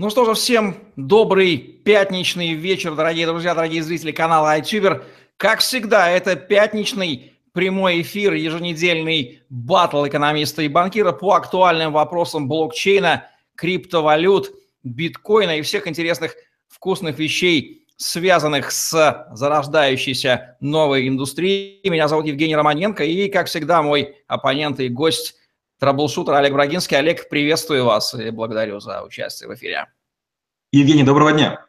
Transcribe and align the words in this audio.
Ну 0.00 0.08
что 0.08 0.24
же, 0.24 0.32
всем 0.32 0.76
добрый 0.96 1.58
пятничный 1.58 2.54
вечер, 2.54 2.94
дорогие 2.94 3.26
друзья, 3.26 3.54
дорогие 3.54 3.82
зрители 3.82 4.12
канала 4.12 4.58
iTuber. 4.58 5.04
Как 5.36 5.60
всегда, 5.60 6.08
это 6.08 6.36
пятничный 6.36 7.34
прямой 7.52 8.00
эфир, 8.00 8.32
еженедельный 8.32 9.42
батл 9.50 10.06
экономиста 10.06 10.62
и 10.62 10.68
банкира 10.68 11.12
по 11.12 11.34
актуальным 11.34 11.92
вопросам 11.92 12.48
блокчейна, 12.48 13.26
криптовалют, 13.56 14.54
биткоина 14.84 15.58
и 15.58 15.60
всех 15.60 15.86
интересных 15.86 16.34
вкусных 16.68 17.18
вещей, 17.18 17.84
связанных 17.98 18.72
с 18.72 19.28
зарождающейся 19.34 20.56
новой 20.60 21.08
индустрией. 21.08 21.86
Меня 21.90 22.08
зовут 22.08 22.24
Евгений 22.24 22.56
Романенко 22.56 23.04
и, 23.04 23.28
как 23.28 23.48
всегда, 23.48 23.82
мой 23.82 24.16
оппонент 24.28 24.80
и 24.80 24.88
гость 24.88 25.34
траблшутер 25.80 26.34
Олег 26.34 26.52
Брагинский. 26.52 26.98
Олег, 26.98 27.28
приветствую 27.28 27.86
вас 27.86 28.14
и 28.14 28.30
благодарю 28.30 28.78
за 28.80 29.02
участие 29.02 29.48
в 29.48 29.54
эфире. 29.54 29.86
Евгений, 30.70 31.02
доброго 31.02 31.32
дня. 31.32 31.64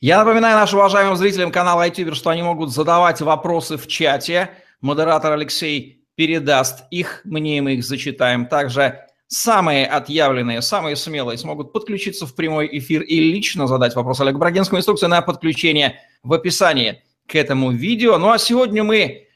Я 0.00 0.18
напоминаю 0.18 0.56
нашим 0.56 0.78
уважаемым 0.78 1.16
зрителям 1.16 1.52
канала 1.52 1.86
iTuber, 1.86 2.14
что 2.14 2.30
они 2.30 2.42
могут 2.42 2.72
задавать 2.72 3.20
вопросы 3.20 3.76
в 3.76 3.86
чате. 3.86 4.50
Модератор 4.80 5.32
Алексей 5.32 6.02
передаст 6.14 6.84
их, 6.90 7.20
мне 7.24 7.58
и 7.58 7.60
мы 7.60 7.74
их 7.74 7.84
зачитаем. 7.84 8.46
Также 8.46 8.98
самые 9.26 9.86
отъявленные, 9.86 10.62
самые 10.62 10.96
смелые 10.96 11.36
смогут 11.36 11.74
подключиться 11.74 12.26
в 12.26 12.34
прямой 12.34 12.68
эфир 12.78 13.02
и 13.02 13.20
лично 13.20 13.66
задать 13.66 13.94
вопрос 13.94 14.20
Олегу 14.20 14.38
Брагинскому. 14.38 14.78
Инструкция 14.78 15.08
на 15.08 15.20
подключение 15.20 16.00
в 16.22 16.32
описании 16.32 17.02
к 17.28 17.34
этому 17.34 17.70
видео. 17.70 18.16
Ну 18.16 18.30
а 18.30 18.38
сегодня 18.38 18.82
мы 18.82 19.28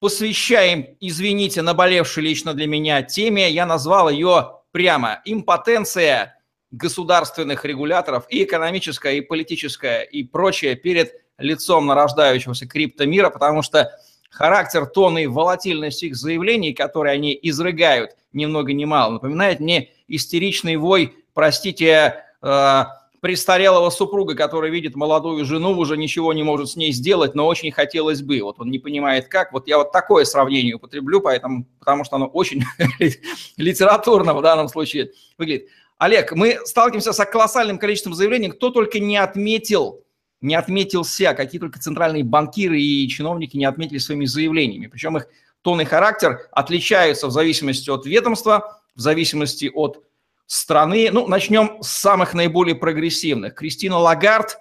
посвящаем, 0.00 0.96
извините, 1.00 1.62
наболевшей 1.62 2.22
лично 2.22 2.54
для 2.54 2.66
меня 2.66 3.02
теме. 3.02 3.50
Я 3.50 3.66
назвал 3.66 4.08
ее 4.08 4.60
прямо 4.72 5.20
«Импотенция 5.24 6.38
государственных 6.70 7.64
регуляторов 7.64 8.26
и 8.28 8.44
экономическая, 8.44 9.14
и 9.14 9.20
политическая, 9.20 10.02
и 10.02 10.22
прочее 10.22 10.76
перед 10.76 11.12
лицом 11.38 11.86
нарождающегося 11.86 12.66
криптомира, 12.66 13.30
потому 13.30 13.62
что 13.62 13.90
характер, 14.30 14.86
тон 14.86 15.18
и 15.18 15.26
волатильность 15.26 16.02
их 16.02 16.14
заявлений, 16.14 16.74
которые 16.74 17.14
они 17.14 17.38
изрыгают 17.42 18.16
ни 18.32 18.44
много 18.46 18.72
ни 18.72 18.84
мало, 18.84 19.12
напоминает 19.14 19.60
мне 19.60 19.90
истеричный 20.08 20.76
вой, 20.76 21.16
простите, 21.32 22.24
э, 22.42 22.84
престарелого 23.20 23.90
супруга, 23.90 24.34
который 24.34 24.70
видит 24.70 24.94
молодую 24.94 25.44
жену, 25.44 25.76
уже 25.76 25.96
ничего 25.96 26.32
не 26.32 26.42
может 26.42 26.70
с 26.70 26.76
ней 26.76 26.92
сделать, 26.92 27.34
но 27.34 27.46
очень 27.46 27.72
хотелось 27.72 28.22
бы. 28.22 28.40
Вот 28.42 28.60
он 28.60 28.70
не 28.70 28.78
понимает 28.78 29.28
как. 29.28 29.52
Вот 29.52 29.66
я 29.66 29.78
вот 29.78 29.92
такое 29.92 30.24
сравнение 30.24 30.74
употреблю, 30.74 31.20
поэтому, 31.20 31.66
потому 31.78 32.04
что 32.04 32.16
оно 32.16 32.26
очень 32.26 32.64
литературно 33.56 34.34
в 34.34 34.42
данном 34.42 34.68
случае 34.68 35.12
выглядит. 35.36 35.68
Олег, 35.98 36.32
мы 36.32 36.60
сталкиваемся 36.64 37.12
с 37.12 37.24
колоссальным 37.24 37.78
количеством 37.78 38.14
заявлений. 38.14 38.48
Кто 38.50 38.70
только 38.70 39.00
не 39.00 39.16
отметил, 39.16 40.04
не 40.40 40.54
отметился, 40.54 41.34
какие 41.34 41.60
только 41.60 41.80
центральные 41.80 42.22
банкиры 42.22 42.80
и 42.80 43.08
чиновники 43.08 43.56
не 43.56 43.64
отметили 43.64 43.98
своими 43.98 44.24
заявлениями. 44.24 44.86
Причем 44.86 45.16
их 45.16 45.26
тон 45.62 45.80
и 45.80 45.84
характер 45.84 46.48
отличаются 46.52 47.26
в 47.26 47.32
зависимости 47.32 47.90
от 47.90 48.06
ведомства, 48.06 48.80
в 48.94 49.00
зависимости 49.00 49.70
от 49.74 50.04
страны. 50.48 51.10
Ну, 51.12 51.28
начнем 51.28 51.80
с 51.82 51.88
самых 51.88 52.34
наиболее 52.34 52.74
прогрессивных. 52.74 53.54
Кристина 53.54 53.98
Лагард, 53.98 54.58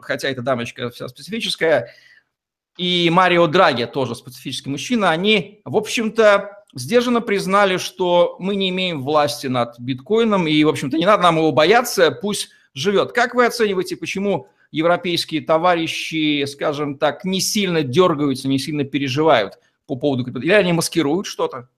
хотя 0.00 0.30
эта 0.30 0.40
дамочка 0.40 0.88
вся 0.88 1.08
специфическая, 1.08 1.92
и 2.78 3.10
Марио 3.12 3.46
Драги, 3.48 3.84
тоже 3.84 4.14
специфический 4.14 4.70
мужчина, 4.70 5.10
они, 5.10 5.60
в 5.64 5.76
общем-то, 5.76 6.64
сдержанно 6.74 7.20
признали, 7.20 7.76
что 7.76 8.36
мы 8.38 8.54
не 8.54 8.70
имеем 8.70 9.02
власти 9.02 9.48
над 9.48 9.78
биткоином, 9.80 10.46
и, 10.46 10.62
в 10.64 10.68
общем-то, 10.68 10.96
не 10.96 11.04
надо 11.04 11.24
нам 11.24 11.36
его 11.38 11.50
бояться, 11.50 12.12
пусть 12.12 12.50
живет. 12.72 13.12
Как 13.12 13.34
вы 13.34 13.46
оцениваете, 13.46 13.96
почему 13.96 14.48
европейские 14.70 15.40
товарищи, 15.40 16.44
скажем 16.44 16.96
так, 16.96 17.24
не 17.24 17.40
сильно 17.40 17.82
дергаются, 17.82 18.46
не 18.46 18.60
сильно 18.60 18.84
переживают 18.84 19.58
по 19.86 19.96
поводу? 19.96 20.30
Или 20.38 20.52
они 20.52 20.72
маскируют 20.72 21.26
что-то? 21.26 21.68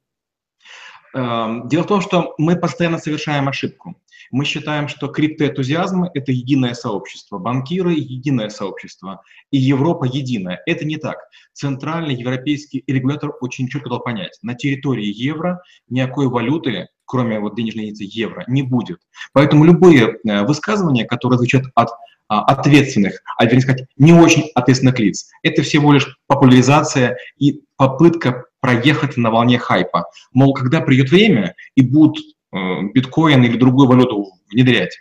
Эм, 1.14 1.68
дело 1.68 1.82
в 1.82 1.86
том, 1.86 2.00
что 2.00 2.34
мы 2.38 2.56
постоянно 2.56 2.98
совершаем 2.98 3.48
ошибку. 3.48 3.96
Мы 4.30 4.46
считаем, 4.46 4.88
что 4.88 5.08
криптоэнтузиазм– 5.08 6.04
это 6.14 6.32
единое 6.32 6.72
сообщество, 6.72 7.38
банкиры– 7.38 7.92
единое 7.94 8.48
сообщество, 8.48 9.22
и 9.50 9.58
Европа 9.58 10.04
единая. 10.04 10.62
Это 10.64 10.86
не 10.86 10.96
так. 10.96 11.18
Центральный 11.52 12.14
европейский 12.14 12.82
регулятор 12.86 13.32
очень 13.40 13.68
четко 13.68 13.90
дал 13.90 14.00
понять, 14.00 14.38
на 14.42 14.54
территории 14.54 15.04
евро 15.06 15.62
никакой 15.88 16.28
валюты, 16.28 16.88
кроме 17.04 17.40
вот 17.40 17.56
денежной 17.56 17.86
единицы 17.86 18.04
евро, 18.18 18.44
не 18.46 18.62
будет. 18.62 19.00
Поэтому 19.34 19.64
любые 19.64 20.16
э, 20.26 20.46
высказывания, 20.46 21.04
которые 21.04 21.36
звучат 21.36 21.64
от 21.74 21.90
а, 22.28 22.44
ответственных, 22.44 23.20
а 23.36 23.44
вернее 23.44 23.60
сказать, 23.60 23.86
не 23.98 24.14
очень 24.14 24.50
ответственных 24.54 24.98
лиц. 24.98 25.28
Это 25.42 25.60
всего 25.60 25.92
лишь 25.92 26.18
популяризация 26.26 27.18
и 27.36 27.60
попытка 27.76 28.46
проехать 28.62 29.18
на 29.18 29.30
волне 29.30 29.58
хайпа. 29.58 30.06
Мол, 30.32 30.54
когда 30.54 30.80
придет 30.80 31.10
время 31.10 31.54
и 31.74 31.82
будут 31.82 32.24
э, 32.52 32.56
биткоин 32.94 33.42
или 33.42 33.58
другую 33.58 33.88
валюту 33.88 34.32
внедрять. 34.50 34.96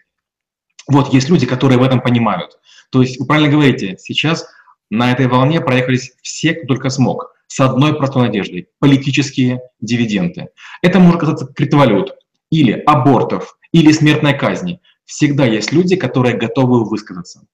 Вот, 0.88 1.14
есть 1.14 1.30
люди, 1.30 1.46
которые 1.46 1.78
в 1.78 1.84
этом 1.84 2.02
понимают. 2.02 2.58
То 2.92 3.02
есть, 3.02 3.20
вы 3.20 3.28
правильно 3.28 3.52
говорите, 3.52 3.98
сейчас 4.00 4.48
на 4.90 5.12
этой 5.12 5.28
волне 5.28 5.62
проехались 5.62 6.14
все, 6.24 6.54
кто 6.54 6.68
только 6.68 6.90
смог, 6.90 7.32
с 7.48 7.60
одной 7.60 7.96
простой 7.96 8.24
надеждой– 8.24 8.68
политические 8.80 9.62
дивиденды. 9.80 10.50
Это 10.82 11.00
может 11.00 11.20
касаться 11.20 11.46
криптовалют, 11.46 12.16
или 12.50 12.74
абортов, 12.86 13.58
или 13.72 13.92
смертной 13.92 14.38
казни. 14.38 14.82
Всегда 15.06 15.46
есть 15.46 15.72
люди, 15.72 15.96
которые 15.96 16.36
готовы 16.36 16.84
высказаться. 16.84 17.46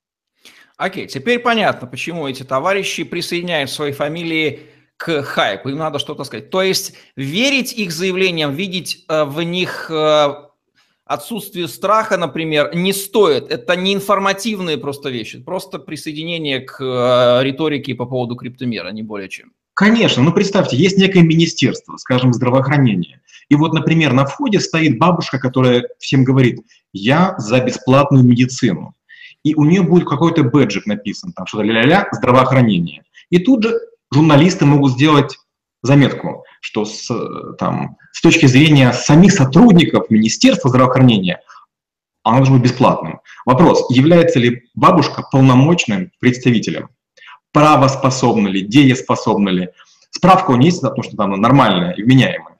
Окей, 0.77 1.07
теперь 1.07 1.39
понятно, 1.39 1.87
почему 1.87 2.27
эти 2.27 2.43
товарищи 2.43 3.03
присоединяют 3.03 3.71
свои 3.71 3.91
фамилии 3.91 4.61
к 4.97 5.23
хайпу, 5.23 5.69
им 5.69 5.77
надо 5.77 5.99
что-то 5.99 6.23
сказать. 6.23 6.49
То 6.49 6.61
есть 6.61 6.93
верить 7.15 7.71
их 7.73 7.91
заявлениям, 7.91 8.53
видеть 8.53 9.05
э, 9.07 9.23
в 9.23 9.41
них 9.43 9.89
э, 9.91 10.27
отсутствие 11.05 11.67
страха, 11.67 12.17
например, 12.17 12.75
не 12.75 12.93
стоит. 12.93 13.49
Это 13.49 13.75
не 13.75 13.93
информативные 13.93 14.77
просто 14.77 15.09
вещи, 15.09 15.39
просто 15.41 15.79
присоединение 15.79 16.61
к 16.61 16.81
э, 16.81 17.43
риторике 17.43 17.95
по 17.95 18.05
поводу 18.05 18.35
криптомера, 18.35 18.89
не 18.89 19.03
более 19.03 19.29
чем. 19.29 19.53
Конечно, 19.75 20.23
ну 20.23 20.33
представьте, 20.33 20.75
есть 20.75 20.97
некое 20.97 21.21
министерство, 21.21 21.97
скажем, 21.97 22.33
здравоохранения. 22.33 23.21
И 23.49 23.55
вот, 23.55 23.73
например, 23.73 24.11
на 24.13 24.25
входе 24.25 24.59
стоит 24.59 24.97
бабушка, 24.97 25.37
которая 25.37 25.87
всем 25.99 26.23
говорит, 26.23 26.59
я 26.93 27.35
за 27.37 27.59
бесплатную 27.59 28.23
медицину. 28.23 28.95
И 29.43 29.53
у 29.53 29.63
нее 29.63 29.83
будет 29.83 30.09
какой-то 30.09 30.43
бэджик 30.43 30.87
написан, 30.87 31.31
там 31.31 31.45
что-то 31.45 31.63
ля-ля-ля, 31.63 32.09
здравоохранение. 32.11 33.03
И 33.29 33.37
тут 33.37 33.63
же 33.63 33.79
журналисты 34.13 34.65
могут 34.65 34.93
сделать 34.93 35.37
заметку, 35.81 36.43
что 36.61 36.85
с, 36.85 37.09
там, 37.57 37.97
с 38.11 38.21
точки 38.21 38.45
зрения 38.45 38.91
самих 38.93 39.31
сотрудников 39.31 40.09
Министерства 40.09 40.69
здравоохранения 40.69 41.41
оно 42.23 42.37
должно 42.37 42.57
быть 42.57 42.69
бесплатным. 42.69 43.21
Вопрос, 43.45 43.85
является 43.89 44.39
ли 44.39 44.63
бабушка 44.75 45.23
полномочным 45.31 46.11
представителем? 46.19 46.89
Правоспособна 47.53 48.47
ли, 48.49 48.61
дееспособна 48.61 49.49
ли? 49.49 49.69
Справка 50.11 50.51
у 50.51 50.55
нее 50.55 50.69
есть, 50.69 50.81
потому 50.81 51.03
что 51.03 51.15
там 51.15 51.33
она 51.33 51.37
нормальная 51.37 51.91
и 51.93 52.03
вменяемая. 52.03 52.57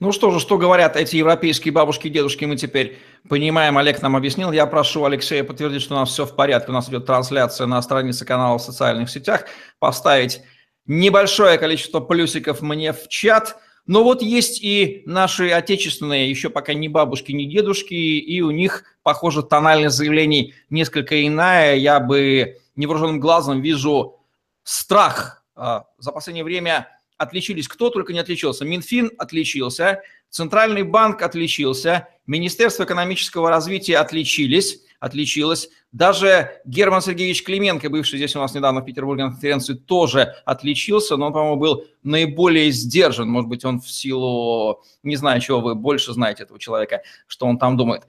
Ну 0.00 0.12
что 0.12 0.30
же, 0.30 0.40
что 0.40 0.58
говорят 0.58 0.96
эти 0.96 1.16
европейские 1.16 1.72
бабушки 1.72 2.08
и 2.08 2.10
дедушки, 2.10 2.44
мы 2.44 2.56
теперь 2.56 2.98
понимаем, 3.28 3.78
Олег 3.78 4.02
нам 4.02 4.16
объяснил. 4.16 4.52
Я 4.52 4.66
прошу 4.66 5.04
Алексея 5.04 5.44
подтвердить, 5.44 5.82
что 5.82 5.94
у 5.94 5.98
нас 5.98 6.10
все 6.10 6.26
в 6.26 6.34
порядке, 6.34 6.72
у 6.72 6.74
нас 6.74 6.88
идет 6.88 7.06
трансляция 7.06 7.66
на 7.66 7.80
странице 7.80 8.26
канала 8.26 8.58
в 8.58 8.62
социальных 8.62 9.08
сетях, 9.08 9.44
поставить 9.78 10.42
небольшое 10.86 11.58
количество 11.58 12.00
плюсиков 12.00 12.62
мне 12.62 12.92
в 12.92 13.08
чат. 13.08 13.56
Но 13.86 14.02
вот 14.02 14.22
есть 14.22 14.62
и 14.62 15.02
наши 15.04 15.50
отечественные, 15.50 16.30
еще 16.30 16.48
пока 16.48 16.72
не 16.72 16.88
бабушки, 16.88 17.32
не 17.32 17.46
дедушки, 17.46 17.94
и 17.94 18.40
у 18.40 18.50
них, 18.50 18.84
похоже, 19.02 19.42
тональность 19.42 19.96
заявлений 19.96 20.54
несколько 20.70 21.26
иная. 21.26 21.76
Я 21.76 22.00
бы 22.00 22.58
невооруженным 22.76 23.20
глазом 23.20 23.60
вижу 23.60 24.20
страх. 24.62 25.44
А, 25.54 25.84
за 25.98 26.12
последнее 26.12 26.44
время 26.44 26.88
отличились, 27.18 27.68
кто 27.68 27.90
только 27.90 28.12
не 28.12 28.18
отличился. 28.18 28.64
Минфин 28.64 29.10
отличился, 29.18 30.02
Центральный 30.34 30.82
банк 30.82 31.22
отличился, 31.22 32.08
Министерство 32.26 32.82
экономического 32.82 33.50
развития 33.50 33.98
отличились, 33.98 34.80
отличилось. 34.98 35.68
Даже 35.94 36.60
Герман 36.64 37.00
Сергеевич 37.02 37.44
Клименко, 37.44 37.88
бывший 37.88 38.16
здесь 38.16 38.34
у 38.34 38.40
нас 38.40 38.52
недавно 38.52 38.80
в 38.80 38.84
Петербурге 38.84 39.26
на 39.26 39.30
конференции, 39.30 39.74
тоже 39.74 40.34
отличился, 40.44 41.16
но 41.16 41.26
он, 41.26 41.32
по-моему, 41.32 41.56
был 41.56 41.84
наиболее 42.02 42.72
сдержан. 42.72 43.28
Может 43.28 43.48
быть, 43.48 43.64
он 43.64 43.80
в 43.80 43.88
силу, 43.88 44.82
не 45.04 45.14
знаю, 45.14 45.40
чего 45.40 45.60
вы 45.60 45.76
больше 45.76 46.12
знаете 46.12 46.42
этого 46.42 46.58
человека, 46.58 47.02
что 47.28 47.46
он 47.46 47.58
там 47.58 47.76
думает. 47.76 48.08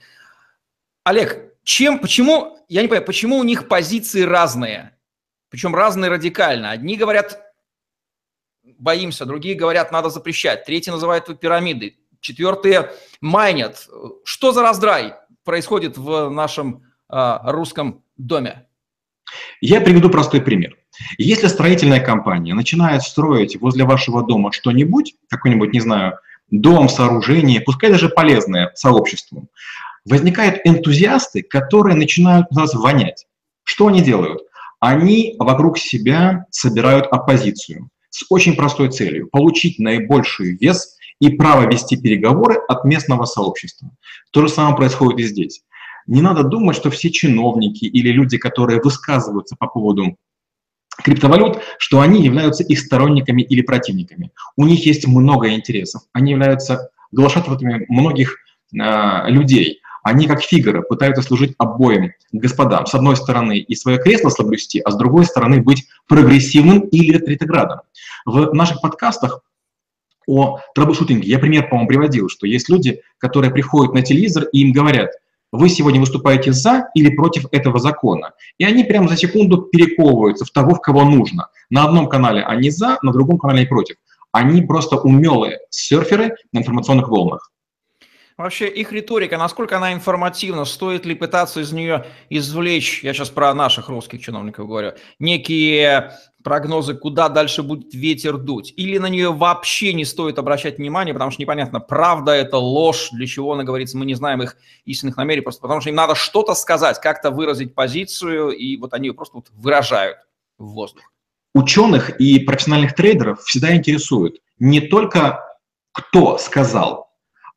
Олег, 1.04 1.54
чем, 1.62 2.00
почему, 2.00 2.58
я 2.70 2.82
не 2.82 2.88
понимаю, 2.88 3.06
почему 3.06 3.38
у 3.38 3.44
них 3.44 3.68
позиции 3.68 4.24
разные? 4.24 4.98
Причем 5.50 5.76
разные 5.76 6.10
радикально. 6.10 6.72
Одни 6.72 6.98
говорят, 6.98 7.40
боимся, 8.80 9.26
другие 9.26 9.54
говорят, 9.54 9.92
надо 9.92 10.10
запрещать, 10.10 10.66
третьи 10.66 10.90
называют 10.90 11.26
это 11.26 11.36
пирамидой, 11.36 12.00
четвертые 12.20 12.92
майнят. 13.22 13.88
Что 14.24 14.54
за 14.54 14.64
раздрай? 14.64 15.14
происходит 15.44 15.98
в 15.98 16.30
нашем 16.30 16.84
русском 17.10 18.04
доме? 18.18 18.68
Я 19.62 19.82
приведу 19.82 20.10
простой 20.10 20.42
пример. 20.42 20.78
Если 21.18 21.48
строительная 21.48 22.00
компания 22.00 22.54
начинает 22.54 23.02
строить 23.02 23.60
возле 23.60 23.84
вашего 23.84 24.24
дома 24.26 24.52
что-нибудь, 24.52 25.16
какой-нибудь, 25.30 25.74
не 25.74 25.80
знаю, 25.80 26.20
дом, 26.52 26.90
сооружение, 26.90 27.62
пускай 27.62 27.92
даже 27.92 28.10
полезное 28.10 28.72
сообществу, 28.76 29.50
возникают 30.06 30.62
энтузиасты, 30.64 31.42
которые 31.42 31.96
начинают 31.96 32.52
нас 32.52 32.74
вонять. 32.74 33.26
Что 33.64 33.88
они 33.88 34.02
делают? 34.02 34.42
Они 34.80 35.36
вокруг 35.40 35.78
себя 35.78 36.46
собирают 36.52 37.08
оппозицию 37.08 37.90
с 38.10 38.26
очень 38.30 38.56
простой 38.56 38.92
целью– 38.92 39.28
получить 39.32 39.80
наибольший 39.80 40.56
вес 40.56 40.96
и 41.20 41.30
право 41.30 41.68
вести 41.68 41.98
переговоры 41.98 42.56
от 42.68 42.86
местного 42.86 43.26
сообщества. 43.26 43.90
То 44.32 44.42
же 44.42 44.50
самое 44.50 44.76
происходит 44.76 45.20
и 45.20 45.24
здесь. 45.24 45.64
Не 46.08 46.22
надо 46.22 46.44
думать, 46.44 46.76
что 46.76 46.92
все 46.92 47.10
чиновники 47.10 47.86
или 47.86 48.10
люди, 48.10 48.38
которые 48.38 48.80
высказываются 48.82 49.56
по 49.58 49.68
поводу 49.68 50.18
криптовалют, 51.04 51.62
что 51.78 52.00
они 52.00 52.24
являются 52.24 52.64
их 52.64 52.80
сторонниками 52.80 53.42
или 53.42 53.62
противниками. 53.62 54.32
У 54.56 54.66
них 54.66 54.86
есть 54.86 55.08
много 55.08 55.54
интересов. 55.54 56.04
Они 56.14 56.32
являются 56.32 56.90
глашатывателями 57.12 57.86
многих 57.90 58.38
э, 58.74 59.30
людей. 59.30 59.82
Они, 60.04 60.28
как 60.28 60.44
фигуры, 60.44 60.84
пытаются 60.84 61.24
служить 61.24 61.56
обоим 61.58 62.12
господам. 62.32 62.86
С 62.86 62.94
одной 62.94 63.16
стороны, 63.16 63.58
и 63.58 63.76
свое 63.76 63.98
кресло 63.98 64.30
соблюсти, 64.30 64.80
а 64.80 64.92
с 64.92 64.96
другой 64.96 65.26
стороны, 65.26 65.62
быть 65.62 65.88
прогрессивным 66.08 66.82
или 66.82 67.18
ретроградом. 67.18 67.80
В 68.26 68.54
наших 68.54 68.82
подкастах 68.82 69.42
о 70.28 70.60
трэблшутинге 70.76 71.28
я 71.28 71.40
пример, 71.40 71.68
по-моему, 71.70 71.88
приводил, 71.88 72.30
что 72.30 72.46
есть 72.46 72.70
люди, 72.70 73.02
которые 73.18 73.52
приходят 73.52 73.94
на 73.94 74.04
телевизор 74.04 74.44
и 74.52 74.60
им 74.60 74.72
говорят– 74.72 75.10
вы 75.56 75.70
сегодня 75.70 76.00
выступаете 76.00 76.54
за 76.54 76.90
или 76.94 77.16
против 77.16 77.46
этого 77.52 77.80
закона. 77.80 78.34
И 78.58 78.66
они 78.66 78.84
прямо 78.84 79.08
за 79.08 79.18
секунду 79.18 79.64
перековываются 79.64 80.46
в 80.46 80.52
того, 80.52 80.76
в 80.76 80.82
кого 80.82 81.04
нужно. 81.04 81.48
На 81.70 81.86
одном 81.86 82.08
канале 82.08 82.44
они 82.44 82.70
за, 82.70 82.98
на 83.02 83.12
другом 83.12 83.38
канале 83.38 83.60
они 83.60 83.68
против. 83.68 83.98
Они 84.32 84.62
просто 84.62 84.98
умелые 84.98 85.60
серферы 85.70 86.36
на 86.52 86.60
информационных 86.60 87.08
волнах. 87.08 87.52
Вообще 88.38 88.68
их 88.68 88.92
риторика, 88.92 89.38
насколько 89.38 89.78
она 89.78 89.94
информативна, 89.94 90.66
стоит 90.66 91.06
ли 91.06 91.16
пытаться 91.16 91.62
из 91.62 91.72
нее 91.72 92.06
извлечь, 92.30 93.02
я 93.02 93.14
сейчас 93.14 93.30
про 93.30 93.54
наших 93.54 93.88
русских 93.88 94.22
чиновников 94.22 94.68
говорю, 94.68 94.92
некие 95.20 96.12
прогнозы, 96.46 96.94
куда 96.94 97.28
дальше 97.28 97.64
будет 97.64 97.94
ветер 97.94 98.38
дуть, 98.38 98.72
или 98.78 99.00
на 99.00 99.08
нее 99.08 99.34
вообще 99.34 99.94
не 99.94 100.06
стоит 100.06 100.40
обращать 100.40 100.78
внимание, 100.78 101.14
потому 101.14 101.32
что 101.32 101.42
непонятно, 101.42 101.80
правда 101.80 102.32
это 102.32 102.58
ложь, 102.58 103.10
для 103.12 103.26
чего 103.26 103.54
она 103.54 103.64
говорится, 103.64 103.98
мы 103.98 104.06
не 104.06 104.14
знаем 104.14 104.44
их 104.44 104.56
истинных 104.86 105.18
намерений, 105.18 105.42
просто 105.42 105.62
потому 105.62 105.82
что 105.82 105.90
им 105.90 105.96
надо 105.96 106.14
что-то 106.14 106.54
сказать, 106.54 107.02
как-то 107.02 107.32
выразить 107.32 107.74
позицию, 107.74 108.52
и 108.52 108.78
вот 108.78 108.94
они 108.94 109.08
ее 109.08 109.14
просто 109.14 109.38
вот 109.38 109.48
выражают 109.52 110.20
в 110.60 110.68
воздух. 110.68 111.12
Ученых 111.56 112.22
и 112.22 112.40
профессиональных 112.40 112.94
трейдеров 112.94 113.42
всегда 113.42 113.76
интересует 113.76 114.38
не 114.60 114.82
только 114.82 115.44
кто 115.92 116.38
сказал, 116.38 117.10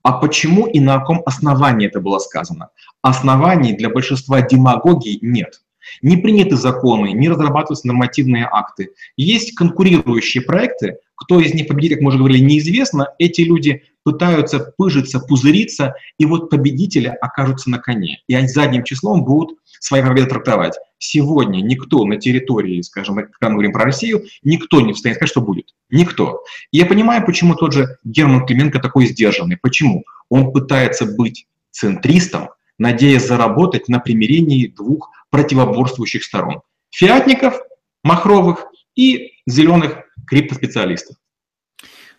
а 0.02 0.12
почему 0.12 0.66
и 0.66 0.80
на 0.80 0.98
каком 0.98 1.22
основании 1.26 1.88
это 1.88 2.00
было 2.00 2.18
сказано? 2.20 2.70
Оснований 3.02 3.74
для 3.74 3.90
большинства 3.90 4.40
демагогий 4.40 5.18
нет. 5.20 5.60
Не 6.02 6.16
приняты 6.16 6.56
законы, 6.56 7.12
не 7.12 7.28
разрабатываются 7.28 7.86
нормативные 7.86 8.48
акты. 8.50 8.90
Есть 9.16 9.54
конкурирующие 9.54 10.42
проекты, 10.42 10.98
кто 11.14 11.40
из 11.40 11.52
них 11.52 11.66
победит, 11.66 11.94
как 11.94 12.00
мы 12.02 12.08
уже 12.08 12.18
говорили, 12.18 12.44
неизвестно. 12.44 13.08
Эти 13.18 13.40
люди 13.40 13.82
пытаются 14.04 14.72
пыжиться, 14.76 15.18
пузыриться, 15.20 15.94
и 16.16 16.24
вот 16.24 16.48
победители 16.48 17.08
окажутся 17.08 17.70
на 17.70 17.78
коне. 17.78 18.22
И 18.28 18.34
они 18.34 18.48
задним 18.48 18.84
числом 18.84 19.24
будут 19.24 19.58
свои 19.80 20.00
победы 20.00 20.28
трактовать. 20.28 20.74
Сегодня 20.98 21.60
никто 21.60 22.04
на 22.04 22.16
территории, 22.16 22.80
скажем, 22.82 23.16
когда 23.16 23.48
мы 23.48 23.54
говорим 23.54 23.72
про 23.72 23.84
Россию, 23.84 24.24
никто 24.42 24.80
не 24.80 24.92
встанет 24.92 25.16
сказать, 25.16 25.30
что 25.30 25.40
будет. 25.40 25.74
Никто. 25.90 26.42
И 26.72 26.78
я 26.78 26.86
понимаю, 26.86 27.26
почему 27.26 27.54
тот 27.54 27.72
же 27.72 27.98
Герман 28.04 28.46
Клименко 28.46 28.78
такой 28.78 29.06
сдержанный. 29.06 29.58
Почему? 29.60 30.04
Он 30.28 30.52
пытается 30.52 31.04
быть 31.04 31.46
центристом, 31.70 32.50
надеясь 32.78 33.26
заработать 33.26 33.88
на 33.88 33.98
примирении 33.98 34.68
двух 34.68 35.10
противоборствующих 35.30 36.24
сторон. 36.24 36.62
Фиатников, 36.90 37.60
махровых 38.02 38.66
и 38.94 39.32
зеленых 39.46 40.04
криптоспециалистов. 40.26 41.16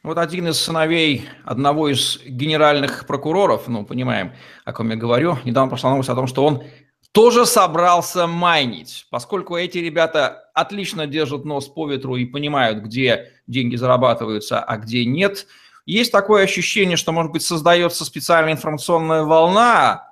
Вот 0.02 0.18
один 0.18 0.48
из 0.48 0.58
сыновей 0.58 1.28
одного 1.44 1.90
из 1.90 2.20
генеральных 2.26 3.06
прокуроров, 3.06 3.68
ну, 3.68 3.86
понимаем, 3.86 4.34
о 4.64 4.72
ком 4.72 4.90
я 4.92 4.96
говорю, 4.96 5.38
недавно 5.44 5.70
пошла 5.70 5.90
новость 5.90 6.10
о 6.10 6.16
том, 6.16 6.26
что 6.26 6.46
он 6.46 6.64
тоже 7.12 7.46
собрался 7.46 8.26
майнить, 8.26 9.08
поскольку 9.10 9.58
эти 9.58 9.80
ребята 9.80 10.50
отлично 10.54 11.06
держат 11.06 11.44
нос 11.44 11.68
по 11.68 11.90
ветру 11.90 12.16
и 12.16 12.26
понимают, 12.26 12.84
где 12.84 13.34
деньги 13.48 13.76
зарабатываются, 13.76 14.60
а 14.60 14.78
где 14.78 15.04
нет. 15.06 15.48
Есть 15.86 16.12
такое 16.12 16.44
ощущение, 16.44 16.96
что, 16.96 17.12
может 17.12 17.32
быть, 17.32 17.42
создается 17.42 18.06
специальная 18.06 18.54
информационная 18.54 19.24
волна, 19.24 20.09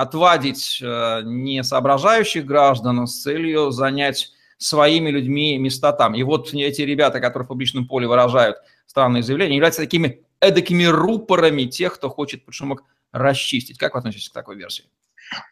отвадить 0.00 0.80
э, 0.82 1.20
несоображающих 1.24 2.46
граждан 2.46 3.06
с 3.06 3.22
целью 3.22 3.70
занять 3.70 4.32
своими 4.56 5.10
людьми 5.10 5.58
места 5.58 5.92
там. 5.92 6.14
И 6.14 6.22
вот 6.22 6.54
эти 6.54 6.82
ребята, 6.82 7.20
которые 7.20 7.44
в 7.44 7.48
публичном 7.48 7.86
поле 7.86 8.08
выражают 8.08 8.56
странные 8.86 9.22
заявления, 9.22 9.56
являются 9.56 9.82
такими 9.82 10.22
эдакими 10.40 10.84
рупорами 10.84 11.64
тех, 11.64 11.94
кто 11.94 12.08
хочет 12.08 12.46
под 12.46 12.54
шумок 12.54 12.84
расчистить. 13.12 13.76
Как 13.76 13.92
вы 13.92 13.98
относитесь 13.98 14.30
к 14.30 14.32
такой 14.32 14.56
версии? 14.56 14.84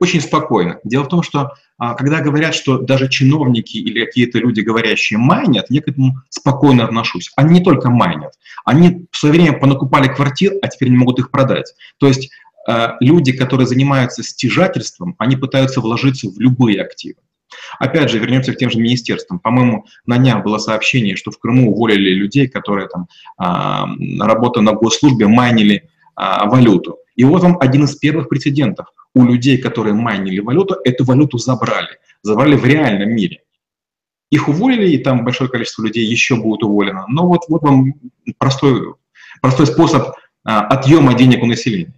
Очень 0.01 0.23
спокойно. 0.23 0.81
Дело 0.83 1.05
в 1.05 1.09
том, 1.09 1.23
что 1.23 1.53
а, 1.77 1.95
когда 1.95 2.21
говорят, 2.21 2.55
что 2.55 2.79
даже 2.79 3.09
чиновники 3.09 3.77
или 3.77 4.05
какие-то 4.07 4.39
люди, 4.39 4.61
говорящие, 4.61 5.19
майнят, 5.19 5.67
я 5.69 5.83
к 5.83 5.89
этому 5.89 6.23
спокойно 6.31 6.85
отношусь. 6.85 7.31
Они 7.37 7.59
не 7.59 7.65
только 7.65 7.91
майнят, 7.91 8.33
они 8.65 9.07
в 9.13 9.17
свое 9.17 9.35
время 9.35 9.59
понакупали 9.59 10.09
квартир, 10.09 10.55
а 10.63 10.69
теперь 10.69 10.89
не 10.89 10.97
могут 10.97 11.19
их 11.19 11.31
продать. 11.31 11.75
То 11.99 12.09
есть 12.09 12.31
люди, 13.01 13.33
которые 13.33 13.67
занимаются 13.67 14.23
стяжательством, 14.23 15.15
они 15.19 15.37
пытаются 15.37 15.81
вложиться 15.81 16.29
в 16.29 16.39
любые 16.39 16.83
активы. 16.83 17.21
Опять 17.79 18.11
же, 18.11 18.19
вернемся 18.19 18.53
к 18.53 18.59
тем 18.59 18.71
же 18.71 18.79
министерствам. 18.79 19.39
По-моему, 19.39 19.87
на 20.07 20.19
днях 20.19 20.43
было 20.43 20.59
сообщение, 20.59 21.17
что 21.17 21.31
в 21.31 21.39
Крыму 21.39 21.73
уволили 21.73 22.11
людей, 22.11 22.49
которые 22.49 22.89
там, 22.89 23.09
а, 23.37 23.89
работая 24.21 24.63
на 24.63 24.73
госслужбе, 24.73 25.27
майнили 25.27 25.89
а, 26.15 26.47
валюту. 26.49 26.99
И 27.17 27.25
вот 27.25 27.43
вам 27.43 27.59
один 27.61 27.85
из 27.85 27.97
первых 27.97 28.29
прецедентов. 28.29 28.87
У 29.15 29.25
людей, 29.25 29.59
которые 29.59 29.95
майнили 29.95 30.41
валюту, 30.41 30.77
эту 30.85 31.05
валюту 31.05 31.39
забрали. 31.39 31.99
Забрали 32.23 32.57
в 32.57 32.65
реальном 32.65 33.11
мире. 33.11 33.43
Их 34.31 34.49
уволили, 34.49 34.91
и 34.91 34.99
там 34.99 35.25
большое 35.25 35.49
количество 35.49 35.83
людей 35.83 36.05
еще 36.05 36.37
будет 36.37 36.63
уволено. 36.63 37.07
Но 37.09 37.27
вот, 37.27 37.45
вот 37.49 37.63
вам 37.63 37.95
простой, 38.39 38.95
простой 39.41 39.67
способ 39.67 40.13
а, 40.45 40.67
отъема 40.67 41.15
денег 41.15 41.43
у 41.43 41.47
населения. 41.47 41.95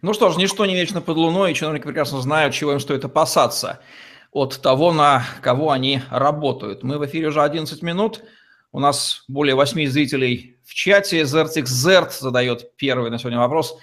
Ну 0.00 0.14
что 0.14 0.30
ж, 0.30 0.36
ничто 0.36 0.64
не 0.64 0.76
вечно 0.76 1.00
под 1.00 1.16
луной, 1.16 1.50
и 1.50 1.54
чиновники 1.54 1.82
прекрасно 1.82 2.20
знают, 2.20 2.54
чего 2.54 2.72
им 2.72 2.78
стоит 2.78 3.04
опасаться 3.04 3.80
от 4.30 4.60
того, 4.62 4.92
на 4.92 5.24
кого 5.42 5.72
они 5.72 6.02
работают. 6.10 6.84
Мы 6.84 6.98
в 6.98 7.06
эфире 7.06 7.28
уже 7.28 7.42
11 7.42 7.82
минут. 7.82 8.22
У 8.70 8.78
нас 8.78 9.24
более 9.26 9.56
8 9.56 9.86
зрителей 9.88 10.56
в 10.64 10.72
чате. 10.72 11.22
ZertXZert 11.22 12.12
задает 12.16 12.76
первый 12.76 13.10
на 13.10 13.18
сегодня 13.18 13.40
вопрос. 13.40 13.76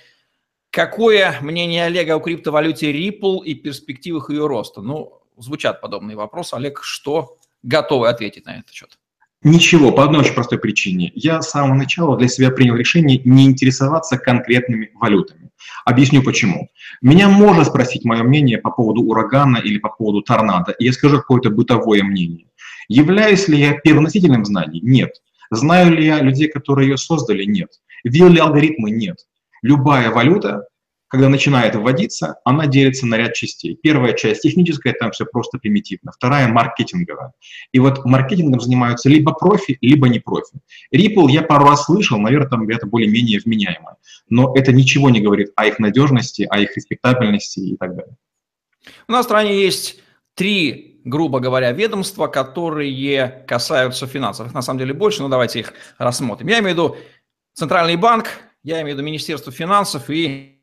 Какое 0.70 1.38
мнение 1.42 1.86
Олега 1.86 2.16
о 2.16 2.20
криптовалюте 2.22 2.94
Ripple 2.94 3.44
и 3.44 3.54
перспективах 3.54 4.30
ее 4.30 4.48
роста? 4.48 4.82
Ну, 4.82 5.22
звучат 5.38 5.82
подобные 5.82 6.16
вопросы. 6.16 6.54
Олег, 6.54 6.82
что 6.82 7.38
готовы 7.62 8.08
ответить 8.08 8.46
на 8.46 8.60
этот 8.60 8.72
счет? 8.72 8.98
Ничего, 9.44 9.92
по 9.92 10.06
одной 10.06 10.22
очень 10.22 10.34
простой 10.34 10.60
причине. 10.60 11.12
Я 11.14 11.42
с 11.42 11.50
самого 11.50 11.76
начала 11.76 12.18
для 12.18 12.30
себя 12.30 12.52
принял 12.52 12.76
решение 12.76 13.22
не 13.26 13.46
интересоваться 13.46 14.18
конкретными 14.18 14.92
валютами. 14.96 15.52
Объясню 15.86 16.24
почему. 16.24 16.70
Меня 17.02 17.30
можно 17.30 17.64
спросить 17.64 18.06
мое 18.06 18.24
мнение 18.24 18.58
по 18.58 18.72
поводу 18.72 19.02
урагана 19.02 19.58
или 19.58 19.78
по 19.78 19.90
поводу 19.90 20.22
торнадо, 20.22 20.72
и 20.72 20.86
я 20.86 20.94
скажу 20.94 21.18
какое-то 21.18 21.50
бытовое 21.50 22.04
мнение. 22.04 22.48
Являюсь 22.88 23.48
ли 23.48 23.60
я 23.60 23.74
первоносителем 23.74 24.46
знаний? 24.46 24.80
Нет. 24.82 25.22
Знаю 25.52 25.92
ли 25.92 26.06
я 26.06 26.22
людей, 26.22 26.48
которые 26.48 26.90
ее 26.90 26.98
создали? 26.98 27.46
Нет. 27.46 27.70
Видел 28.04 28.30
ли 28.30 28.40
алгоритмы? 28.40 28.92
Нет. 28.92 29.20
Любая 29.62 30.12
валюта 30.12 30.68
когда 31.08 31.30
начинает 31.30 31.76
вводиться, 31.76 32.40
она 32.46 32.68
делится 32.68 33.06
на 33.06 33.16
ряд 33.16 33.34
частей. 33.34 33.78
Первая 33.82 34.14
часть 34.14 34.42
техническая, 34.42 34.94
там 34.94 35.12
все 35.12 35.26
просто 35.26 35.60
примитивно. 35.60 36.12
Вторая 36.12 36.48
маркетинговая. 36.48 37.34
И 37.72 37.80
вот 37.80 38.06
маркетингом 38.06 38.60
занимаются 38.60 39.10
либо 39.10 39.34
профи, 39.34 39.78
либо 39.82 40.10
не 40.10 40.20
профи. 40.20 40.60
Ripple 40.94 41.30
я 41.30 41.44
пару 41.44 41.66
раз 41.66 41.86
слышал, 41.86 42.18
наверное, 42.18 42.50
там 42.50 42.68
это 42.68 42.88
более-менее 42.88 43.40
вменяемо. 43.44 43.98
Но 44.30 44.54
это 44.56 44.74
ничего 44.74 45.10
не 45.10 45.22
говорит 45.22 45.52
о 45.56 45.68
их 45.68 45.80
надежности, 45.80 46.48
о 46.50 46.60
их 46.60 46.76
респектабельности 46.76 47.60
и 47.60 47.78
так 47.78 47.96
далее. 47.96 48.16
У 49.08 49.12
нас 49.12 49.26
в 49.26 49.30
стране 49.30 49.62
есть 49.62 50.02
три, 50.34 51.02
грубо 51.06 51.40
говоря, 51.40 51.72
ведомства, 51.72 52.28
которые 52.28 53.46
касаются 53.48 54.08
финансов. 54.08 54.48
Их 54.48 54.54
на 54.54 54.62
самом 54.62 54.80
деле 54.80 54.94
больше, 54.94 55.22
но 55.22 55.30
давайте 55.30 55.60
их 55.60 55.74
рассмотрим. 55.98 56.48
Я 56.48 56.60
имею 56.60 56.76
в 56.76 56.78
виду 56.78 56.98
Центральный 57.54 57.96
банк, 57.96 58.28
я 58.64 58.82
имею 58.82 58.96
в 58.96 58.98
виду 58.98 59.06
Министерство 59.06 59.52
финансов 59.52 60.10
и 60.10 60.55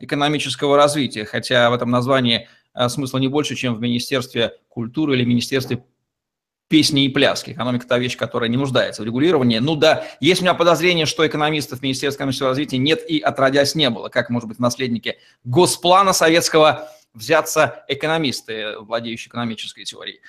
экономического 0.00 0.76
развития, 0.76 1.24
хотя 1.24 1.70
в 1.70 1.74
этом 1.74 1.90
названии 1.90 2.48
э, 2.74 2.88
смысла 2.88 3.18
не 3.18 3.28
больше, 3.28 3.54
чем 3.54 3.74
в 3.74 3.80
Министерстве 3.80 4.58
культуры 4.68 5.14
или 5.14 5.24
Министерстве 5.24 5.84
песни 6.68 7.04
и 7.04 7.08
пляски. 7.10 7.50
Экономика– 7.50 7.86
та 7.88 7.98
вещь, 7.98 8.16
которая 8.16 8.48
не 8.48 8.56
нуждается 8.56 9.02
в 9.02 9.04
регулировании. 9.04 9.58
Ну 9.58 9.76
да, 9.76 10.06
есть 10.20 10.40
у 10.40 10.44
меня 10.44 10.54
подозрение, 10.54 11.04
что 11.04 11.26
экономистов 11.26 11.80
в 11.80 11.82
Министерстве 11.82 12.16
экономического 12.16 12.48
развития 12.48 12.78
нет 12.78 13.08
и 13.08 13.20
отродясь 13.20 13.74
не 13.74 13.90
было. 13.90 14.08
Как, 14.08 14.30
может 14.30 14.48
быть, 14.48 14.58
наследники 14.58 15.18
госплана 15.44 16.14
советского 16.14 16.88
взяться 17.12 17.84
экономисты, 17.88 18.78
владеющие 18.78 19.28
экономической 19.28 19.84
теорией. 19.84 20.20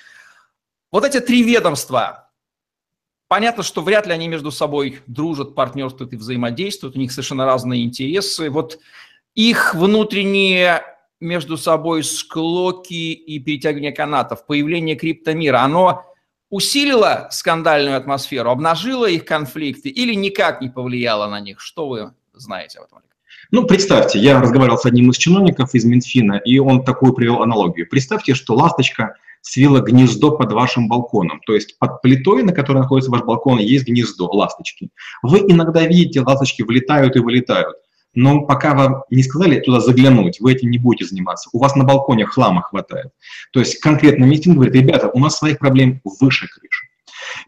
Вот 0.90 1.04
эти 1.04 1.18
три 1.18 1.42
ведомства, 1.42 2.30
понятно, 3.26 3.62
что 3.62 3.80
вряд 3.80 4.06
ли 4.06 4.12
они 4.12 4.28
между 4.28 4.50
собой 4.50 5.00
дружат, 5.06 5.54
партнерствуют 5.54 6.12
и 6.12 6.16
взаимодействуют, 6.16 6.94
у 6.94 6.98
них 6.98 7.10
совершенно 7.10 7.46
разные 7.46 7.84
интересы. 7.84 8.50
Вот 8.50 8.78
их 9.34 9.74
внутренние 9.74 10.82
между 11.20 11.56
собой 11.56 12.04
склоки 12.04 13.12
и 13.12 13.38
перетягивание 13.38 13.92
канатов, 13.92 14.46
появление 14.46 14.96
криптомира, 14.96 15.62
оно 15.62 16.04
усилило 16.50 17.28
скандальную 17.30 17.96
атмосферу, 17.96 18.50
обнажило 18.50 19.06
их 19.06 19.24
конфликты 19.24 19.88
или 19.88 20.14
никак 20.14 20.60
не 20.60 20.68
повлияло 20.68 21.26
на 21.28 21.40
них? 21.40 21.60
Что 21.60 21.88
вы 21.88 22.12
знаете 22.32 22.78
об 22.78 22.86
этом? 22.86 23.02
Ну, 23.50 23.66
представьте, 23.66 24.18
я 24.18 24.40
разговаривал 24.40 24.78
с 24.78 24.86
одним 24.86 25.10
из 25.10 25.16
чиновников 25.16 25.74
из 25.74 25.84
Минфина, 25.84 26.40
и 26.44 26.58
он 26.58 26.84
такую 26.84 27.12
привел 27.12 27.42
аналогию. 27.42 27.88
Представьте, 27.88 28.34
что 28.34 28.54
ласточка 28.54 29.16
свила 29.42 29.80
гнездо 29.80 30.30
под 30.32 30.52
вашим 30.52 30.88
балконом. 30.88 31.40
То 31.46 31.54
есть 31.54 31.78
под 31.78 32.00
плитой, 32.00 32.42
на 32.42 32.52
которой 32.52 32.78
находится 32.78 33.10
ваш 33.10 33.22
балкон, 33.22 33.58
есть 33.58 33.86
гнездо 33.86 34.26
ласточки. 34.26 34.90
Вы 35.22 35.40
иногда 35.40 35.86
видите, 35.86 36.22
ласточки 36.22 36.62
влетают 36.62 37.16
и 37.16 37.20
вылетают. 37.20 37.76
Но 38.14 38.42
пока 38.42 38.74
вам 38.74 39.02
не 39.10 39.22
сказали 39.22 39.60
туда 39.60 39.80
заглянуть, 39.80 40.40
вы 40.40 40.52
этим 40.52 40.70
не 40.70 40.78
будете 40.78 41.06
заниматься. 41.06 41.50
У 41.52 41.58
вас 41.58 41.74
на 41.74 41.84
балконе 41.84 42.26
хлама 42.26 42.62
хватает. 42.62 43.10
То 43.52 43.60
есть 43.60 43.78
конкретно 43.80 44.24
митинг 44.24 44.56
говорит, 44.56 44.74
ребята, 44.74 45.10
у 45.12 45.18
нас 45.18 45.36
своих 45.36 45.58
проблем 45.58 46.00
выше 46.20 46.46
крыши. 46.48 46.86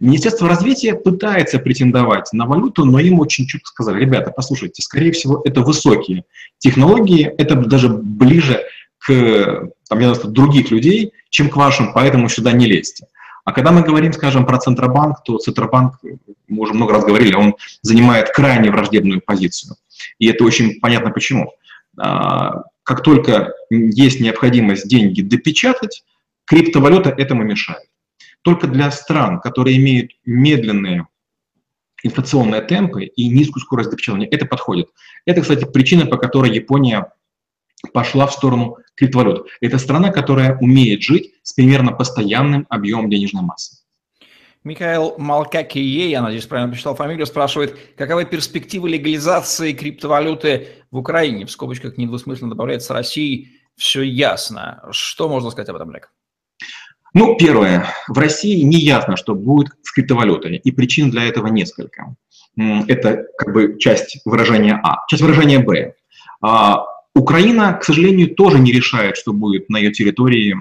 Министерство 0.00 0.48
развития 0.48 0.94
пытается 0.94 1.58
претендовать 1.58 2.32
на 2.32 2.46
валюту, 2.46 2.84
но 2.84 2.98
им 2.98 3.20
очень 3.20 3.46
четко 3.46 3.68
сказали, 3.68 4.00
ребята, 4.00 4.32
послушайте, 4.34 4.82
скорее 4.82 5.12
всего, 5.12 5.42
это 5.44 5.60
высокие 5.60 6.24
технологии, 6.58 7.24
это 7.38 7.54
даже 7.56 7.88
ближе 7.88 8.62
к 8.98 9.70
там, 9.88 10.00
я 10.00 10.14
знаю, 10.14 10.30
других 10.30 10.70
людей, 10.70 11.12
чем 11.30 11.48
к 11.48 11.56
вашим, 11.56 11.92
поэтому 11.92 12.28
сюда 12.28 12.52
не 12.52 12.66
лезьте. 12.66 13.06
А 13.44 13.52
когда 13.52 13.70
мы 13.70 13.82
говорим, 13.82 14.12
скажем, 14.12 14.44
про 14.44 14.58
Центробанк, 14.58 15.22
то 15.22 15.38
Центробанк, 15.38 16.00
мы 16.48 16.62
уже 16.62 16.74
много 16.74 16.94
раз 16.94 17.04
говорили, 17.04 17.34
он 17.34 17.54
занимает 17.80 18.30
крайне 18.30 18.70
враждебную 18.70 19.20
позицию. 19.20 19.76
И 20.18 20.26
это 20.26 20.44
очень 20.44 20.80
понятно 20.80 21.10
почему. 21.10 21.52
А, 21.98 22.64
как 22.82 23.02
только 23.02 23.52
есть 23.70 24.20
необходимость 24.20 24.88
деньги 24.88 25.22
допечатать, 25.22 26.04
криптовалюта 26.44 27.10
этому 27.10 27.42
мешает. 27.42 27.88
Только 28.42 28.68
для 28.68 28.90
стран, 28.90 29.40
которые 29.40 29.76
имеют 29.76 30.12
медленные 30.24 31.08
инфляционные 32.02 32.62
темпы 32.62 33.04
и 33.04 33.28
низкую 33.28 33.62
скорость 33.62 33.90
допечатания, 33.90 34.28
это 34.28 34.46
подходит. 34.46 34.88
Это, 35.24 35.40
кстати, 35.40 35.64
причина, 35.64 36.06
по 36.06 36.16
которой 36.16 36.54
Япония 36.54 37.12
пошла 37.92 38.26
в 38.26 38.32
сторону 38.32 38.78
криптовалют. 38.94 39.48
Это 39.60 39.78
страна, 39.78 40.10
которая 40.10 40.56
умеет 40.58 41.02
жить 41.02 41.34
с 41.42 41.52
примерно 41.52 41.92
постоянным 41.92 42.66
объемом 42.68 43.10
денежной 43.10 43.42
массы. 43.42 43.78
Михаил 44.66 45.14
Малкакие, 45.16 46.10
я 46.10 46.20
надеюсь, 46.20 46.44
правильно 46.44 46.72
прочитал 46.72 46.96
фамилию, 46.96 47.24
спрашивает, 47.24 47.78
каковы 47.96 48.24
перспективы 48.24 48.88
легализации 48.88 49.72
криптовалюты 49.72 50.66
в 50.90 50.96
Украине? 50.96 51.46
В 51.46 51.52
скобочках 51.52 51.96
недвусмысленно 51.96 52.50
добавляется 52.50 52.92
России. 52.92 53.52
Все 53.76 54.02
ясно. 54.02 54.82
Что 54.90 55.28
можно 55.28 55.50
сказать 55.50 55.68
об 55.68 55.76
этом, 55.76 55.90
Олег? 55.90 56.10
Ну, 57.14 57.36
первое. 57.36 57.86
В 58.08 58.18
России 58.18 58.62
не 58.62 58.78
ясно, 58.78 59.16
что 59.16 59.36
будет 59.36 59.68
с 59.82 59.92
криптовалютой, 59.92 60.56
и 60.56 60.70
причин 60.72 61.10
для 61.10 61.22
этого 61.26 61.46
несколько. 61.46 62.16
Это 62.56 63.24
как 63.38 63.54
бы 63.54 63.78
часть 63.78 64.18
выражения 64.24 64.80
А. 64.82 65.06
Часть 65.06 65.22
выражения 65.22 65.60
Б. 65.60 65.94
А, 66.42 66.82
Украина, 67.14 67.74
к 67.74 67.84
сожалению, 67.84 68.34
тоже 68.34 68.58
не 68.58 68.72
решает, 68.72 69.16
что 69.16 69.32
будет 69.32 69.70
на 69.70 69.76
ее 69.76 69.92
территории 69.92 70.56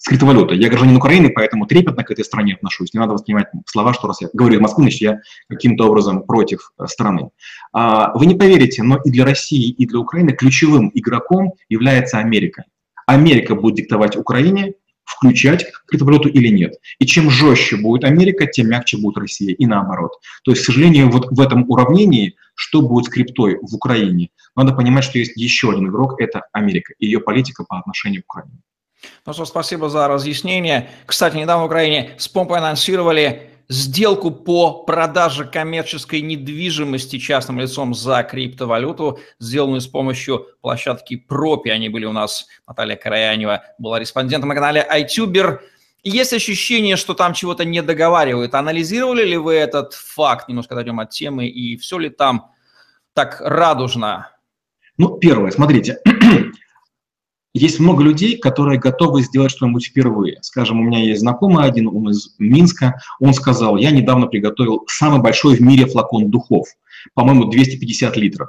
с 0.00 0.08
криптовалютой. 0.08 0.58
Я 0.58 0.68
гражданин 0.68 0.96
Украины, 0.96 1.28
поэтому 1.28 1.66
трепетно 1.66 2.02
к 2.04 2.10
этой 2.10 2.24
стране 2.24 2.54
отношусь. 2.54 2.94
Не 2.94 3.00
надо 3.00 3.12
воспринимать 3.12 3.48
слова, 3.66 3.92
что 3.92 4.08
раз 4.08 4.22
я 4.22 4.28
говорю 4.32 4.56
из 4.56 4.60
Москвы, 4.60 4.84
значит, 4.84 5.00
я 5.02 5.20
каким-то 5.46 5.88
образом 5.88 6.22
против 6.22 6.72
э, 6.78 6.86
страны. 6.86 7.28
А, 7.74 8.10
вы 8.16 8.24
не 8.24 8.34
поверите, 8.34 8.82
но 8.82 8.98
и 9.04 9.10
для 9.10 9.26
России, 9.26 9.68
и 9.68 9.86
для 9.86 9.98
Украины 9.98 10.32
ключевым 10.32 10.90
игроком 10.94 11.52
является 11.68 12.16
Америка. 12.16 12.64
Америка 13.06 13.54
будет 13.54 13.74
диктовать 13.74 14.16
Украине, 14.16 14.72
включать 15.04 15.66
криптовалюту 15.86 16.30
или 16.30 16.48
нет. 16.48 16.76
И 16.98 17.04
чем 17.04 17.28
жестче 17.28 17.76
будет 17.76 18.04
Америка, 18.04 18.46
тем 18.46 18.68
мягче 18.68 18.96
будет 18.96 19.18
Россия, 19.18 19.54
и 19.54 19.66
наоборот. 19.66 20.12
То 20.44 20.52
есть, 20.52 20.62
к 20.62 20.64
сожалению, 20.64 21.10
вот 21.10 21.26
в 21.30 21.38
этом 21.40 21.68
уравнении, 21.70 22.36
что 22.54 22.80
будет 22.80 23.04
с 23.04 23.08
криптой 23.10 23.58
в 23.60 23.74
Украине, 23.74 24.30
надо 24.56 24.72
понимать, 24.72 25.04
что 25.04 25.18
есть 25.18 25.36
еще 25.36 25.72
один 25.72 25.88
игрок, 25.88 26.18
это 26.18 26.44
Америка, 26.52 26.94
и 26.98 27.04
ее 27.04 27.20
политика 27.20 27.64
по 27.64 27.78
отношению 27.78 28.22
к 28.22 28.32
Украине. 28.32 28.62
Ну 29.26 29.32
что, 29.32 29.44
спасибо 29.44 29.88
за 29.88 30.08
разъяснение. 30.08 30.90
Кстати, 31.06 31.36
недавно 31.36 31.64
в 31.64 31.66
Украине 31.66 32.14
с 32.18 32.28
помпой 32.28 32.58
анонсировали 32.58 33.50
сделку 33.70 34.32
по 34.32 34.82
продаже 34.82 35.44
коммерческой 35.44 36.22
недвижимости 36.22 37.18
частным 37.18 37.60
лицом 37.60 37.94
за 37.94 38.22
криптовалюту, 38.24 39.20
сделанную 39.38 39.80
с 39.80 39.86
помощью 39.86 40.46
площадки 40.60 41.16
Пропи. 41.16 41.70
Они 41.70 41.88
были 41.88 42.04
у 42.04 42.12
нас, 42.12 42.46
Наталья 42.66 42.96
Караянева 42.96 43.62
была 43.78 44.00
респондентом 44.00 44.48
на 44.48 44.54
канале 44.56 44.86
iTuber. 44.92 45.60
Есть 46.02 46.32
ощущение, 46.32 46.96
что 46.96 47.14
там 47.14 47.32
чего-то 47.32 47.64
не 47.64 47.80
договаривают. 47.80 48.54
Анализировали 48.54 49.24
ли 49.24 49.36
вы 49.36 49.54
этот 49.54 49.94
факт? 49.94 50.48
Немножко 50.48 50.74
отойдем 50.74 50.98
от 50.98 51.10
темы. 51.10 51.46
И 51.46 51.76
все 51.76 51.98
ли 51.98 52.08
там 52.08 52.50
так 53.12 53.40
радужно? 53.40 54.32
Ну, 54.96 55.18
первое, 55.18 55.50
смотрите, 55.52 55.98
есть 57.52 57.80
много 57.80 58.02
людей, 58.02 58.38
которые 58.38 58.78
готовы 58.78 59.22
сделать 59.22 59.50
что-нибудь 59.50 59.86
впервые. 59.86 60.38
Скажем, 60.42 60.80
у 60.80 60.84
меня 60.84 61.02
есть 61.02 61.20
знакомый 61.20 61.64
один, 61.64 61.88
он 61.88 62.10
из 62.10 62.34
Минска, 62.38 63.00
он 63.18 63.34
сказал, 63.34 63.76
я 63.76 63.90
недавно 63.90 64.26
приготовил 64.26 64.84
самый 64.88 65.20
большой 65.20 65.56
в 65.56 65.60
мире 65.60 65.86
флакон 65.86 66.30
духов, 66.30 66.68
по-моему, 67.14 67.46
250 67.46 68.16
литров. 68.16 68.48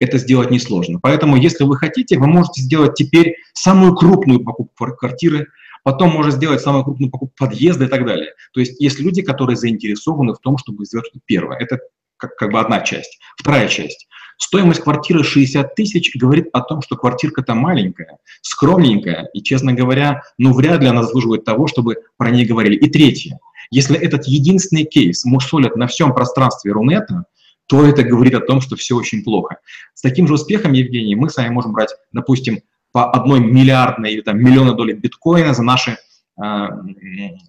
Это 0.00 0.18
сделать 0.18 0.50
несложно. 0.50 0.98
Поэтому, 1.00 1.36
если 1.36 1.64
вы 1.64 1.76
хотите, 1.76 2.18
вы 2.18 2.26
можете 2.26 2.60
сделать 2.62 2.94
теперь 2.94 3.36
самую 3.54 3.94
крупную 3.94 4.40
покупку 4.40 4.96
квартиры, 4.96 5.46
потом 5.84 6.10
можно 6.10 6.32
сделать 6.32 6.60
самую 6.60 6.84
крупную 6.84 7.10
покупку 7.10 7.34
подъезда 7.38 7.84
и 7.84 7.88
так 7.88 8.04
далее. 8.04 8.32
То 8.52 8.60
есть 8.60 8.80
есть 8.80 8.98
люди, 9.00 9.22
которые 9.22 9.56
заинтересованы 9.56 10.34
в 10.34 10.38
том, 10.40 10.58
чтобы 10.58 10.84
сделать 10.84 11.06
что-то 11.06 11.22
первое. 11.24 11.56
Это 11.58 11.78
как, 12.16 12.36
как 12.36 12.52
бы 12.52 12.60
одна 12.60 12.80
часть. 12.80 13.18
Вторая 13.36 13.68
часть. 13.68 14.08
Стоимость 14.44 14.80
квартиры 14.80 15.22
60 15.22 15.76
тысяч 15.76 16.16
говорит 16.16 16.48
о 16.52 16.62
том, 16.62 16.82
что 16.82 16.96
квартирка-то 16.96 17.54
маленькая, 17.54 18.18
скромненькая, 18.40 19.30
и, 19.32 19.40
честно 19.40 19.72
говоря, 19.72 20.22
ну, 20.36 20.52
вряд 20.52 20.80
ли 20.80 20.88
она 20.88 21.04
заслуживает 21.04 21.44
того, 21.44 21.68
чтобы 21.68 21.98
про 22.16 22.30
ней 22.30 22.44
говорили. 22.44 22.74
И 22.74 22.90
третье. 22.90 23.38
Если 23.70 23.96
этот 23.96 24.26
единственный 24.26 24.82
кейс 24.82 25.24
мусолят 25.24 25.76
на 25.76 25.86
всем 25.86 26.12
пространстве 26.12 26.72
Рунета, 26.72 27.26
то 27.68 27.84
это 27.84 28.02
говорит 28.02 28.34
о 28.34 28.40
том, 28.40 28.60
что 28.60 28.74
все 28.74 28.96
очень 28.96 29.22
плохо. 29.22 29.58
С 29.94 30.02
таким 30.02 30.26
же 30.26 30.34
успехом, 30.34 30.72
Евгений, 30.72 31.14
мы 31.14 31.30
с 31.30 31.36
вами 31.36 31.50
можем 31.50 31.72
брать, 31.72 31.90
допустим, 32.10 32.62
по 32.90 33.12
одной 33.12 33.38
миллиардной 33.38 34.12
или 34.12 34.22
там 34.22 34.38
миллиона 34.38 34.74
долей 34.74 34.94
биткоина 34.94 35.54
за 35.54 35.62
наши 35.62 35.92
э, 35.92 36.42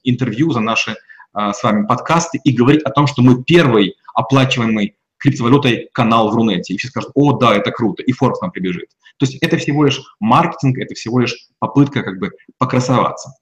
интервью, 0.04 0.52
за 0.52 0.60
наши 0.60 0.92
э, 0.92 0.96
с 1.54 1.64
вами 1.64 1.88
подкасты 1.88 2.40
и 2.44 2.54
говорить 2.54 2.84
о 2.84 2.92
том, 2.92 3.08
что 3.08 3.24
мы 3.24 3.44
первый 3.44 3.96
оплачиваемый 4.14 4.96
криптовалютой 5.24 5.90
канал 5.94 6.30
в 6.30 6.36
Рунете. 6.36 6.74
И 6.74 6.78
все 6.78 6.90
скажут, 6.90 7.12
о, 7.16 7.34
да, 7.34 7.56
это 7.56 7.72
круто, 7.72 8.04
и 8.04 8.12
Forbes 8.12 8.36
нам 8.42 8.52
прибежит. 8.52 8.90
То 9.18 9.26
есть 9.26 9.38
это 9.42 9.58
всего 9.58 9.86
лишь 9.86 10.02
маркетинг, 10.20 10.78
это 10.78 10.94
всего 10.96 11.20
лишь 11.20 11.48
попытка 11.60 12.04
как 12.04 12.20
бы 12.20 12.32
покрасоваться. 12.58 13.34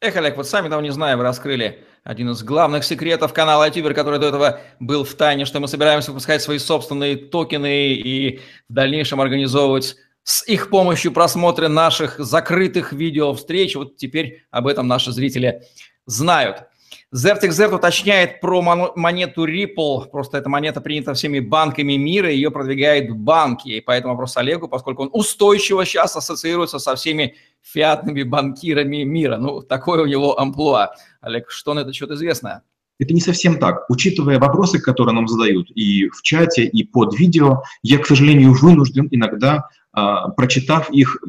Эх, 0.00 0.16
Олег, 0.16 0.36
вот 0.36 0.48
сами 0.48 0.68
того 0.68 0.80
не 0.80 0.92
знаю, 0.92 1.18
вы 1.18 1.24
раскрыли 1.24 1.84
один 2.04 2.30
из 2.30 2.42
главных 2.42 2.84
секретов 2.84 3.34
канала 3.34 3.68
iTuber, 3.68 3.92
который 3.92 4.18
до 4.18 4.28
этого 4.28 4.60
был 4.78 5.04
в 5.04 5.12
тайне, 5.14 5.44
что 5.44 5.60
мы 5.60 5.68
собираемся 5.68 6.12
выпускать 6.12 6.40
свои 6.40 6.58
собственные 6.58 7.16
токены 7.16 7.92
и 7.92 8.40
в 8.68 8.72
дальнейшем 8.72 9.20
организовывать 9.20 9.96
с 10.22 10.46
их 10.46 10.70
помощью 10.70 11.12
просмотры 11.12 11.68
наших 11.68 12.18
закрытых 12.18 12.92
видео 12.92 13.34
встреч. 13.34 13.74
Вот 13.74 13.96
теперь 13.96 14.44
об 14.50 14.68
этом 14.68 14.86
наши 14.86 15.12
зрители 15.12 15.62
знают. 16.06 16.64
ZertXZ 17.12 17.74
уточняет 17.74 18.40
про 18.40 18.62
монету 18.62 19.44
Ripple. 19.44 20.10
Просто 20.10 20.38
эта 20.38 20.48
монета 20.48 20.80
принята 20.80 21.12
всеми 21.12 21.40
банками 21.40 21.94
мира, 21.94 22.30
ее 22.30 22.52
продвигают 22.52 23.10
банки. 23.10 23.68
И 23.68 23.80
поэтому 23.80 24.14
вопрос 24.14 24.36
Олегу, 24.36 24.68
поскольку 24.68 25.02
он 25.02 25.10
устойчиво 25.12 25.84
сейчас 25.84 26.14
ассоциируется 26.14 26.78
со 26.78 26.94
всеми 26.94 27.34
фиатными 27.62 28.22
банкирами 28.22 29.02
мира. 29.02 29.38
Ну, 29.38 29.60
такое 29.60 30.02
у 30.02 30.06
него 30.06 30.38
амплуа. 30.38 30.94
Олег, 31.20 31.50
что 31.50 31.74
на 31.74 31.80
это 31.80 31.92
счет 31.92 32.12
известно? 32.12 32.62
Это 33.00 33.12
не 33.12 33.20
совсем 33.20 33.58
так. 33.58 33.90
Учитывая 33.90 34.38
вопросы, 34.38 34.78
которые 34.78 35.14
нам 35.14 35.26
задают 35.26 35.68
и 35.74 36.08
в 36.10 36.22
чате, 36.22 36.64
и 36.64 36.84
под 36.84 37.18
видео, 37.18 37.62
я, 37.82 37.98
к 37.98 38.06
сожалению, 38.06 38.52
вынужден 38.52 39.08
иногда, 39.10 39.68
а, 39.92 40.28
прочитав 40.28 40.90
их, 40.90 41.20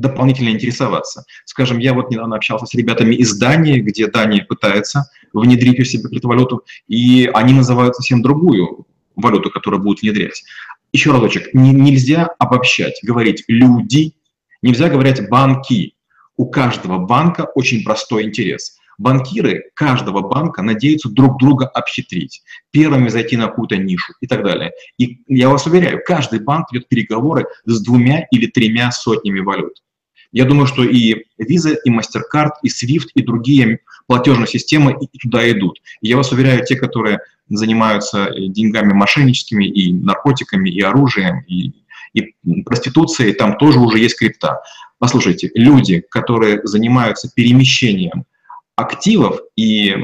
дополнительно 0.00 0.50
интересоваться. 0.50 1.24
Скажем, 1.44 1.78
я 1.78 1.94
вот 1.94 2.10
недавно 2.10 2.36
общался 2.36 2.66
с 2.66 2.74
ребятами 2.74 3.14
из 3.14 3.36
Дании, 3.38 3.80
где 3.80 4.06
Дания 4.06 4.44
пытается 4.44 5.10
внедрить 5.32 5.80
у 5.80 5.84
себя 5.84 6.08
криптовалюту, 6.08 6.64
и 6.88 7.30
они 7.32 7.54
называют 7.54 7.96
совсем 7.96 8.22
другую 8.22 8.86
валюту, 9.16 9.50
которую 9.50 9.82
будут 9.82 10.02
внедрять. 10.02 10.44
Еще 10.92 11.10
разочек, 11.10 11.54
не, 11.54 11.72
нельзя 11.72 12.28
обобщать, 12.38 12.98
говорить 13.02 13.44
«люди», 13.48 14.14
нельзя 14.62 14.88
говорить 14.88 15.28
«банки». 15.28 15.94
У 16.36 16.46
каждого 16.46 16.98
банка 16.98 17.46
очень 17.54 17.84
простой 17.84 18.24
интерес. 18.24 18.78
Банкиры 19.02 19.64
каждого 19.74 20.20
банка 20.20 20.62
надеются 20.62 21.08
друг 21.08 21.36
друга 21.40 21.66
обхитрить, 21.66 22.42
первыми 22.70 23.08
зайти 23.08 23.36
на 23.36 23.48
какую-то 23.48 23.76
нишу 23.76 24.12
и 24.20 24.28
так 24.28 24.44
далее. 24.44 24.70
И 24.96 25.18
я 25.26 25.48
вас 25.48 25.66
уверяю, 25.66 26.00
каждый 26.06 26.38
банк 26.38 26.72
ведет 26.72 26.88
переговоры 26.88 27.46
с 27.64 27.82
двумя 27.82 28.26
или 28.30 28.46
тремя 28.46 28.92
сотнями 28.92 29.40
валют. 29.40 29.82
Я 30.30 30.44
думаю, 30.44 30.68
что 30.68 30.84
и 30.84 31.24
Visa, 31.40 31.74
и 31.84 31.90
MasterCard, 31.90 32.52
и 32.62 32.68
SWIFT, 32.68 33.08
и 33.14 33.22
другие 33.22 33.80
платежные 34.06 34.46
системы 34.46 34.96
туда 35.20 35.50
идут. 35.50 35.82
Я 36.00 36.16
вас 36.16 36.30
уверяю, 36.30 36.64
те, 36.64 36.76
которые 36.76 37.18
занимаются 37.48 38.26
э, 38.26 38.46
деньгами 38.46 38.92
мошенническими, 38.92 39.64
и 39.64 39.92
наркотиками, 39.92 40.70
и 40.70 40.80
оружием, 40.80 41.40
и, 41.48 41.72
и 42.14 42.34
проституцией, 42.64 43.32
там 43.32 43.58
тоже 43.58 43.80
уже 43.80 43.98
есть 43.98 44.16
крипта. 44.16 44.62
Послушайте, 45.00 45.50
люди, 45.54 46.04
которые 46.08 46.60
занимаются 46.62 47.28
перемещением 47.34 48.26
активов 48.76 49.40
и 49.56 49.96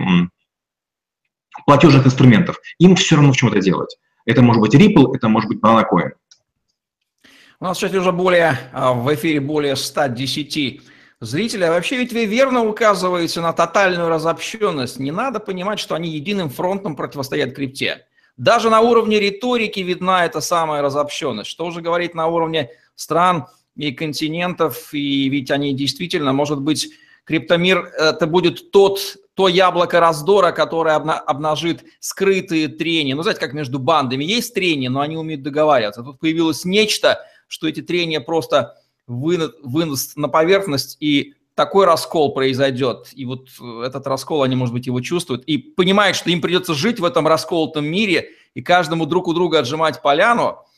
платежных 1.67 2.07
инструментов, 2.07 2.59
им 2.79 2.97
все 2.97 3.17
равно 3.17 3.33
в 3.33 3.37
чем-то 3.37 3.61
делать. 3.61 3.97
Это 4.25 4.43
может 4.43 4.61
быть 4.61 4.75
Ripple, 4.75 5.15
это 5.15 5.29
может 5.29 5.49
быть 5.49 5.59
Banana 5.59 5.85
У 7.61 7.65
нас 7.65 7.79
сейчас 7.79 7.95
уже 7.95 8.13
более, 8.13 8.59
а, 8.73 8.93
в 8.93 9.13
эфире 9.15 9.41
более 9.41 9.75
110 9.75 10.83
зрителей. 11.21 11.67
А 11.67 11.71
вообще 11.71 11.97
ведь 11.97 12.13
вы 12.13 12.27
верно 12.27 12.65
указываете 12.65 13.41
на 13.41 13.53
тотальную 13.53 14.09
разобщенность. 14.09 14.99
Не 14.99 15.11
надо 15.11 15.41
понимать, 15.41 15.79
что 15.81 15.95
они 15.95 16.11
единым 16.11 16.51
фронтом 16.51 16.95
противостоят 16.95 17.55
крипте. 17.55 18.07
Даже 18.37 18.71
на 18.71 18.81
уровне 18.81 19.19
риторики 19.19 19.81
видна 19.81 20.25
эта 20.25 20.41
самая 20.41 20.81
разобщенность. 20.83 21.51
Что 21.51 21.67
уже 21.67 21.81
говорить 21.81 22.15
на 22.15 22.29
уровне 22.29 22.71
стран 22.95 23.47
и 23.75 23.93
континентов, 23.93 24.93
и 24.93 25.29
ведь 25.29 25.51
они 25.51 25.75
действительно, 25.75 26.33
может 26.33 26.61
быть, 26.61 26.89
Криптомир– 27.29 27.93
это 27.99 28.27
будет 28.27 28.71
тот, 28.71 29.01
то 29.35 29.49
яблоко 29.49 30.01
раздора, 30.01 30.51
которое 30.51 30.97
обнажит 30.97 31.85
скрытые 32.01 32.69
трения. 32.69 33.15
Ну, 33.15 33.23
знаете, 33.23 33.39
как 33.39 33.53
между 33.53 33.79
бандами 33.79 34.25
есть 34.25 34.55
трения, 34.55 34.89
но 34.89 35.01
они 35.01 35.19
умеют 35.19 35.43
договариваться. 35.43 36.03
Тут 36.03 36.19
появилось 36.21 36.65
нечто, 36.65 37.21
что 37.47 37.69
эти 37.69 37.83
трения 37.83 38.21
просто 38.21 38.77
вынос 39.07 40.17
на 40.17 40.29
поверхность, 40.29 40.97
и 41.01 41.35
такой 41.55 41.85
раскол 41.85 42.33
произойдет. 42.33 43.11
И 43.13 43.27
вот 43.27 43.49
этот 43.85 44.07
раскол, 44.07 44.43
они, 44.43 44.57
может 44.57 44.73
быть, 44.73 44.87
его 44.87 45.03
чувствуют, 45.03 45.45
и 45.45 45.59
понимают, 45.59 46.17
что 46.17 46.31
им 46.31 46.41
придется 46.41 46.73
жить 46.73 46.99
в 46.99 47.05
этом 47.05 47.29
расколотом 47.29 47.85
мире, 47.85 48.31
и 48.55 48.63
каждому 48.63 49.05
друг 49.05 49.29
у 49.29 49.35
друга 49.35 49.59
отжимать 49.59 50.01
поляну– 50.01 50.61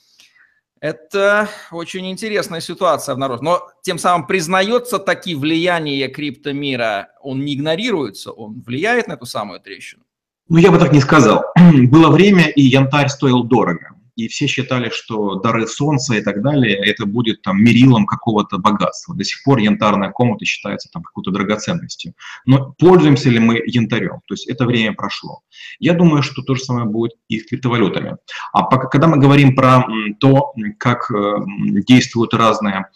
это 0.80 1.48
очень 1.70 2.10
интересная 2.10 2.60
ситуация 2.60 3.14
в 3.14 3.18
народе. 3.18 3.42
Но 3.42 3.70
тем 3.82 3.98
самым 3.98 4.26
признается 4.26 4.98
таки 4.98 5.34
влияние 5.34 6.08
криптомира, 6.08 7.10
он 7.22 7.44
не 7.44 7.54
игнорируется, 7.54 8.32
он 8.32 8.62
влияет 8.66 9.06
на 9.08 9.12
эту 9.12 9.26
самую 9.26 9.60
трещину. 9.60 10.02
Ну, 10.48 10.58
я 10.58 10.70
бы 10.70 10.78
так 10.78 10.92
не 10.92 11.00
сказал. 11.00 11.44
Было 11.90 12.10
время, 12.10 12.48
и 12.48 12.62
янтарь 12.62 13.08
стоил 13.08 13.44
дорого 13.44 13.99
и 14.20 14.28
все 14.28 14.46
считали, 14.46 14.90
что 14.90 15.36
дары 15.36 15.66
солнца 15.66 16.14
и 16.14 16.22
так 16.22 16.42
далее, 16.42 16.76
это 16.76 17.06
будет 17.06 17.42
там 17.42 17.62
мерилом 17.62 18.06
какого-то 18.06 18.58
богатства. 18.58 19.14
До 19.14 19.24
сих 19.24 19.42
пор 19.42 19.58
янтарная 19.58 20.10
комната 20.10 20.44
считается 20.44 20.90
там 20.92 21.02
какой-то 21.02 21.30
драгоценностью. 21.30 22.14
Но 22.44 22.74
пользуемся 22.78 23.30
ли 23.30 23.38
мы 23.38 23.62
янтарем? 23.64 24.20
То 24.26 24.34
есть 24.34 24.46
это 24.46 24.66
время 24.66 24.92
прошло. 24.92 25.40
Я 25.78 25.94
думаю, 25.94 26.22
что 26.22 26.42
то 26.42 26.54
же 26.54 26.62
самое 26.62 26.86
будет 26.86 27.12
и 27.28 27.40
с 27.40 27.46
криптовалютами. 27.46 28.16
А 28.52 28.62
пока, 28.64 28.88
когда 28.88 29.06
мы 29.06 29.16
говорим 29.18 29.54
про 29.54 29.84
то, 30.20 30.52
как 30.78 31.10
э, 31.10 31.36
действуют 31.86 32.34
разные 32.34 32.86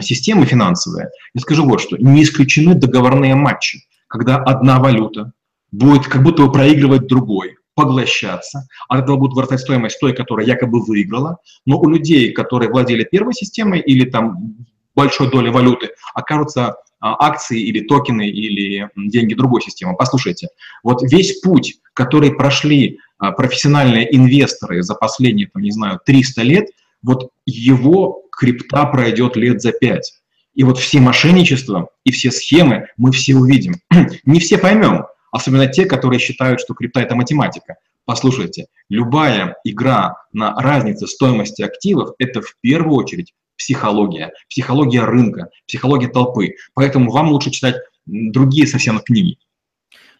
системы 0.00 0.46
финансовые, 0.46 1.10
я 1.34 1.40
скажу 1.40 1.64
вот 1.64 1.80
что. 1.80 1.96
Не 1.96 2.22
исключены 2.22 2.74
договорные 2.74 3.34
матчи, 3.34 3.84
когда 4.08 4.36
одна 4.36 4.78
валюта 4.78 5.32
будет 5.70 6.06
как 6.06 6.22
будто 6.22 6.44
бы 6.44 6.52
проигрывать 6.52 7.06
другой, 7.06 7.56
поглощаться, 7.74 8.66
от 8.88 9.04
этого 9.04 9.16
будет 9.16 9.34
вырастать 9.34 9.60
стоимость 9.60 9.98
той, 10.00 10.14
которая 10.14 10.46
якобы 10.46 10.82
выиграла, 10.82 11.38
но 11.66 11.78
у 11.78 11.88
людей, 11.88 12.32
которые 12.32 12.70
владели 12.70 13.04
первой 13.04 13.34
системой 13.34 13.80
или 13.80 14.08
там 14.08 14.56
большой 14.94 15.30
долей 15.30 15.50
валюты, 15.50 15.90
окажутся 16.14 16.76
а, 17.00 17.26
акции 17.26 17.60
или 17.60 17.80
токены 17.80 18.28
или 18.28 18.88
деньги 18.96 19.34
другой 19.34 19.60
системы. 19.60 19.96
Послушайте, 19.96 20.48
вот 20.82 21.02
весь 21.02 21.40
путь, 21.40 21.80
который 21.92 22.34
прошли 22.34 22.98
а, 23.18 23.32
профессиональные 23.32 24.14
инвесторы 24.14 24.82
за 24.82 24.94
последние, 24.94 25.48
там, 25.48 25.62
не 25.62 25.70
знаю, 25.70 26.00
300 26.04 26.42
лет, 26.42 26.66
вот 27.02 27.30
его 27.44 28.22
крипта 28.30 28.86
пройдет 28.86 29.36
лет 29.36 29.60
за 29.60 29.72
5. 29.72 30.12
И 30.54 30.62
вот 30.62 30.78
все 30.78 31.00
мошенничества 31.00 31.88
и 32.04 32.12
все 32.12 32.30
схемы 32.30 32.86
мы 32.96 33.12
все 33.12 33.34
увидим. 33.34 33.74
Не 34.24 34.40
все 34.40 34.56
поймем, 34.56 35.04
особенно 35.34 35.66
те, 35.66 35.84
которые 35.84 36.20
считают, 36.20 36.60
что 36.60 36.74
крипта– 36.74 37.00
это 37.02 37.16
математика. 37.16 37.74
Послушайте, 38.04 38.66
любая 38.88 39.56
игра 39.64 40.14
на 40.32 40.54
разнице 40.54 41.08
стоимости 41.08 41.60
активов– 41.60 42.10
это 42.18 42.40
в 42.40 42.54
первую 42.60 42.96
очередь 42.96 43.34
психология, 43.56 44.32
психология 44.48 45.02
рынка, 45.02 45.48
психология 45.66 46.06
толпы. 46.06 46.54
Поэтому 46.74 47.10
вам 47.10 47.30
лучше 47.30 47.50
читать 47.50 47.76
другие 48.06 48.68
совсем 48.68 49.00
книги. 49.00 49.36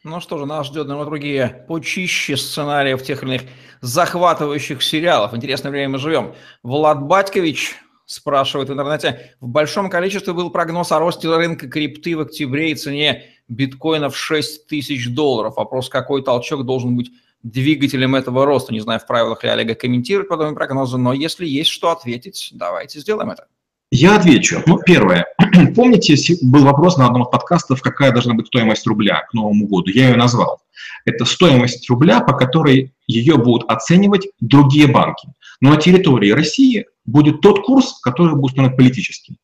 Ну 0.02 0.20
что 0.20 0.36
же, 0.36 0.46
нас 0.46 0.66
ждет, 0.66 0.88
наверное, 0.88 1.08
другие 1.08 1.64
почище 1.68 2.36
сценариев 2.36 3.00
тех 3.04 3.22
или 3.22 3.36
иных 3.36 3.42
захватывающих 3.82 4.82
сериалов. 4.82 5.32
Интересное 5.32 5.70
время 5.70 5.90
мы 5.90 5.98
живем. 5.98 6.34
Влад 6.64 7.02
Батькович 7.02 7.76
спрашивает 8.04 8.68
в 8.68 8.72
интернете. 8.72 9.36
В 9.40 9.46
большом 9.46 9.88
количестве 9.88 10.32
был 10.32 10.50
прогноз 10.50 10.90
о 10.90 10.98
росте 10.98 11.28
рынка 11.28 11.68
крипты 11.68 12.16
в 12.16 12.20
октябре 12.20 12.72
и 12.72 12.74
цене 12.74 13.33
биткоинов 13.48 14.16
6 14.16 14.66
тысяч 14.66 15.08
долларов. 15.08 15.56
Вопрос, 15.56 15.88
какой 15.88 16.22
толчок 16.22 16.64
должен 16.64 16.96
быть 16.96 17.10
двигателем 17.42 18.14
этого 18.14 18.46
роста. 18.46 18.72
Не 18.72 18.80
знаю, 18.80 19.00
в 19.00 19.06
правилах 19.06 19.44
ли 19.44 19.50
Олега 19.50 19.74
комментировать 19.74 20.28
подобные 20.28 20.56
прогнозы, 20.56 20.96
но 20.96 21.12
если 21.12 21.46
есть 21.46 21.70
что 21.70 21.90
ответить, 21.90 22.50
давайте 22.52 23.00
сделаем 23.00 23.30
это. 23.30 23.46
Я 23.90 24.16
отвечу. 24.16 24.60
Ну, 24.66 24.78
первое. 24.78 25.26
Помните, 25.76 26.16
был 26.42 26.64
вопрос 26.64 26.96
на 26.96 27.06
одном 27.06 27.22
из 27.22 27.28
подкастов, 27.28 27.80
какая 27.80 28.10
должна 28.10 28.34
быть 28.34 28.48
стоимость 28.48 28.86
рубля 28.86 29.22
к 29.30 29.34
Новому 29.34 29.68
году? 29.68 29.90
Я 29.90 30.08
ее 30.08 30.16
назвал. 30.16 30.62
Это 31.04 31.24
стоимость 31.24 31.88
рубля, 31.88 32.20
по 32.20 32.32
которой 32.32 32.92
ее 33.06 33.36
будут 33.36 33.70
оценивать 33.70 34.26
другие 34.40 34.88
банки. 34.88 35.28
Но 35.60 35.70
на 35.70 35.76
территории 35.76 36.30
России 36.30 36.86
будет 37.04 37.40
тот 37.40 37.64
курс, 37.64 38.00
который 38.00 38.34
будет 38.34 38.52
установлен 38.52 38.76
политическим. 38.76 39.36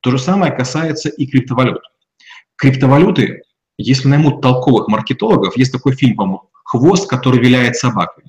То 0.00 0.10
же 0.10 0.18
самое 0.18 0.52
касается 0.52 1.08
и 1.08 1.26
криптовалют. 1.26 1.82
Криптовалюты 2.56 3.42
если 3.78 4.08
наймут 4.08 4.42
толковых 4.42 4.88
маркетологов, 4.88 5.56
есть 5.56 5.72
такой 5.72 5.94
фильм, 5.94 6.16
по-моему, 6.16 6.50
«Хвост, 6.64 7.08
который 7.08 7.40
виляет 7.40 7.76
собакой». 7.76 8.24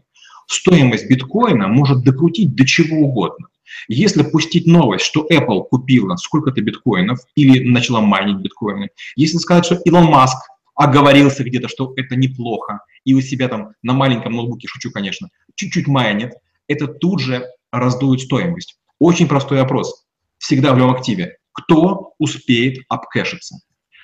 Стоимость 0.48 1.10
биткоина 1.10 1.68
может 1.68 2.04
докрутить 2.04 2.56
до 2.56 2.66
чего 2.66 3.02
угодно. 3.02 3.48
Если 3.88 4.24
пустить 4.24 4.66
новость, 4.66 5.06
что 5.06 5.28
Apple 5.32 5.64
купила 5.70 6.16
сколько-то 6.16 6.62
биткоинов 6.62 7.20
или 7.36 7.68
начала 7.68 8.02
майнить 8.02 8.38
биткоины, 8.38 8.90
если 9.16 9.38
сказать, 9.38 9.66
что 9.66 9.76
Илон 9.86 10.06
Маск 10.06 10.38
оговорился 10.76 11.44
где-то, 11.44 11.68
что 11.68 11.94
это 11.98 12.16
неплохо, 12.16 12.80
и 13.04 13.14
у 13.14 13.22
себя 13.22 13.48
там 13.48 13.74
на 13.84 13.94
маленьком 13.94 14.34
ноутбуке, 14.34 14.68
шучу, 14.68 14.92
конечно, 14.92 15.30
чуть-чуть 15.56 15.88
майнит, 15.88 16.34
это 16.68 16.88
тут 16.88 17.20
же 17.20 17.46
раздует 17.72 18.22
стоимость. 18.22 18.78
Очень 18.98 19.28
простой 19.28 19.60
вопрос. 19.60 20.06
Всегда 20.38 20.74
в 20.74 20.78
любом 20.78 20.96
активе. 20.96 21.38
Кто 21.52 22.14
успеет 22.18 22.80
обкэшиться? 22.88 23.60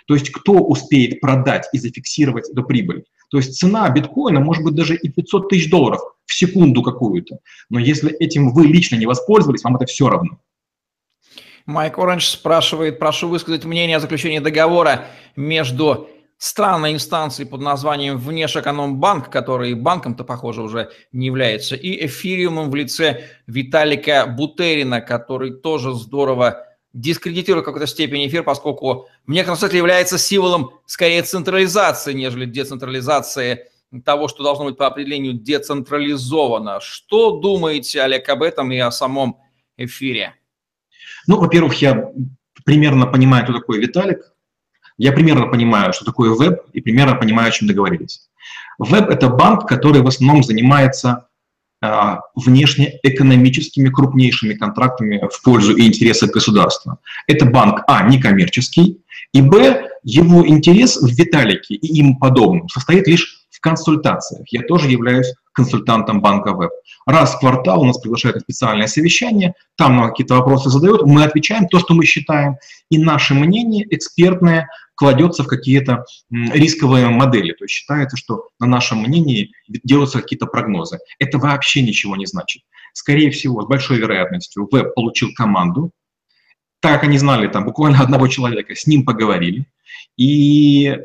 То 0.05 0.13
есть 0.13 0.31
кто 0.31 0.53
успеет 0.53 1.19
продать 1.19 1.67
и 1.73 1.79
зафиксировать 1.79 2.49
эту 2.49 2.63
прибыль? 2.63 3.05
То 3.31 3.37
есть 3.37 3.57
цена 3.57 3.89
биткоина 3.89 4.39
может 4.39 4.63
быть 4.63 4.75
даже 4.75 4.95
и 4.95 5.09
500 5.09 5.49
тысяч 5.49 5.69
долларов 5.69 6.01
в 6.25 6.33
секунду 6.33 6.83
какую-то. 6.83 7.39
Но 7.69 7.79
если 7.79 8.11
этим 8.11 8.53
вы 8.53 8.67
лично 8.67 8.95
не 8.95 9.05
воспользовались, 9.05 9.63
вам 9.63 9.75
это 9.75 9.85
все 9.85 10.09
равно. 10.09 10.39
Майк 11.65 11.97
Оранж 11.97 12.27
спрашивает, 12.27 12.99
прошу 12.99 13.27
высказать 13.27 13.65
мнение 13.65 13.97
о 13.97 13.99
заключении 13.99 14.37
договора 14.37 15.07
между 15.35 16.07
странной 16.37 16.93
инстанцией 16.93 17.49
под 17.49 17.61
названием 17.61 18.17
Внешэкономбанк, 18.17 19.31
который 19.31 19.73
банком-то, 19.73 20.23
похоже, 20.23 20.61
уже 20.61 20.91
не 21.11 21.25
является, 21.25 21.75
и 21.75 22.05
эфириумом 22.05 22.69
в 22.69 22.75
лице 22.75 23.23
Виталика 23.47 24.27
Бутерина, 24.27 25.01
который 25.01 25.51
тоже 25.51 25.93
здорово 25.93 26.65
дискредитирует 26.95 27.63
в 27.63 27.65
какой-то 27.65 27.87
степени 27.87 28.27
эфир, 28.27 28.43
поскольку 28.43 29.09
в 29.27 29.31
некотором 29.31 29.57
смысле 29.57 29.79
является 29.79 30.17
символом 30.17 30.71
скорее 30.85 31.21
централизации, 31.23 32.13
нежели 32.13 32.45
децентрализации 32.45 33.65
того, 34.05 34.27
что 34.29 34.43
должно 34.43 34.65
быть 34.65 34.77
по 34.77 34.87
определению 34.87 35.33
децентрализовано. 35.33 36.79
Что 36.79 37.37
думаете, 37.39 38.01
Олег, 38.01 38.27
об 38.29 38.43
этом 38.43 38.71
и 38.71 38.77
о 38.77 38.91
самом 38.91 39.37
эфире? 39.77 40.35
Ну, 41.27 41.37
во-первых, 41.37 41.75
я 41.81 42.11
примерно 42.63 43.07
понимаю, 43.07 43.43
кто 43.43 43.53
такой 43.53 43.79
Виталик. 43.79 44.33
Я 44.97 45.11
примерно 45.11 45.47
понимаю, 45.47 45.91
что 45.91 46.05
такое 46.05 46.29
веб, 46.29 46.61
и 46.71 46.79
примерно 46.79 47.15
понимаю, 47.15 47.49
о 47.49 47.51
чем 47.51 47.67
договорились. 47.67 48.29
Веб– 48.79 49.09
это 49.09 49.27
банк, 49.27 49.67
который 49.67 50.01
в 50.01 50.07
основном 50.07 50.43
занимается 50.43 51.27
внешнеэкономическими 52.35 53.89
крупнейшими 53.89 54.53
контрактами 54.53 55.21
в 55.31 55.41
пользу 55.43 55.75
и 55.75 55.85
интересы 55.87 56.27
государства. 56.27 56.99
Это 57.27 57.45
банк, 57.45 57.83
а, 57.87 58.07
некоммерческий, 58.07 59.01
и, 59.33 59.41
б, 59.41 59.89
его 60.03 60.47
интерес 60.47 60.97
в 60.97 61.09
Виталике 61.09 61.75
и 61.75 61.97
им 61.99 62.17
подобным 62.17 62.69
состоит 62.69 63.07
лишь 63.07 63.45
в 63.49 63.59
консультациях. 63.59 64.47
Я 64.49 64.61
тоже 64.61 64.89
являюсь 64.89 65.33
консультантом 65.53 66.21
банка 66.21 66.53
Веб. 66.53 66.71
Раз 67.05 67.35
в 67.35 67.39
квартал 67.39 67.83
нас 67.85 67.97
приглашают 67.97 68.35
на 68.35 68.41
специальное 68.41 68.87
совещание, 68.87 69.53
там 69.77 69.95
нам 69.95 70.09
какие-то 70.09 70.35
вопросы 70.35 70.69
задают, 70.69 71.05
мы 71.05 71.23
отвечаем 71.23 71.67
то, 71.67 71.79
что 71.79 71.93
мы 71.93 72.05
считаем, 72.05 72.57
и 72.89 72.97
наше 72.97 73.33
мнение 73.33 73.85
экспертное 73.89 74.67
кладется 74.95 75.43
в 75.43 75.47
какие-то 75.47 76.05
рисковые 76.31 77.07
модели. 77.09 77.51
То 77.53 77.65
есть 77.65 77.75
считается, 77.75 78.17
что 78.17 78.49
на 78.59 78.67
нашем 78.67 78.99
мнении 78.99 79.51
делаются 79.67 80.21
какие-то 80.21 80.45
прогнозы. 80.45 80.99
Это 81.19 81.37
вообще 81.37 81.81
ничего 81.81 82.15
не 82.15 82.25
значит. 82.25 82.63
Скорее 82.93 83.29
всего, 83.31 83.61
с 83.61 83.67
большой 83.67 83.97
вероятностью 83.97 84.67
веб 84.71 84.93
получил 84.95 85.33
команду, 85.35 85.91
так 86.79 86.93
как 86.93 87.03
они 87.03 87.17
знали 87.17 87.47
там 87.47 87.65
буквально 87.65 87.99
одного 88.01 88.27
человека, 88.27 88.75
с 88.75 88.87
ним 88.87 89.05
поговорили, 89.05 89.65
и 90.17 90.97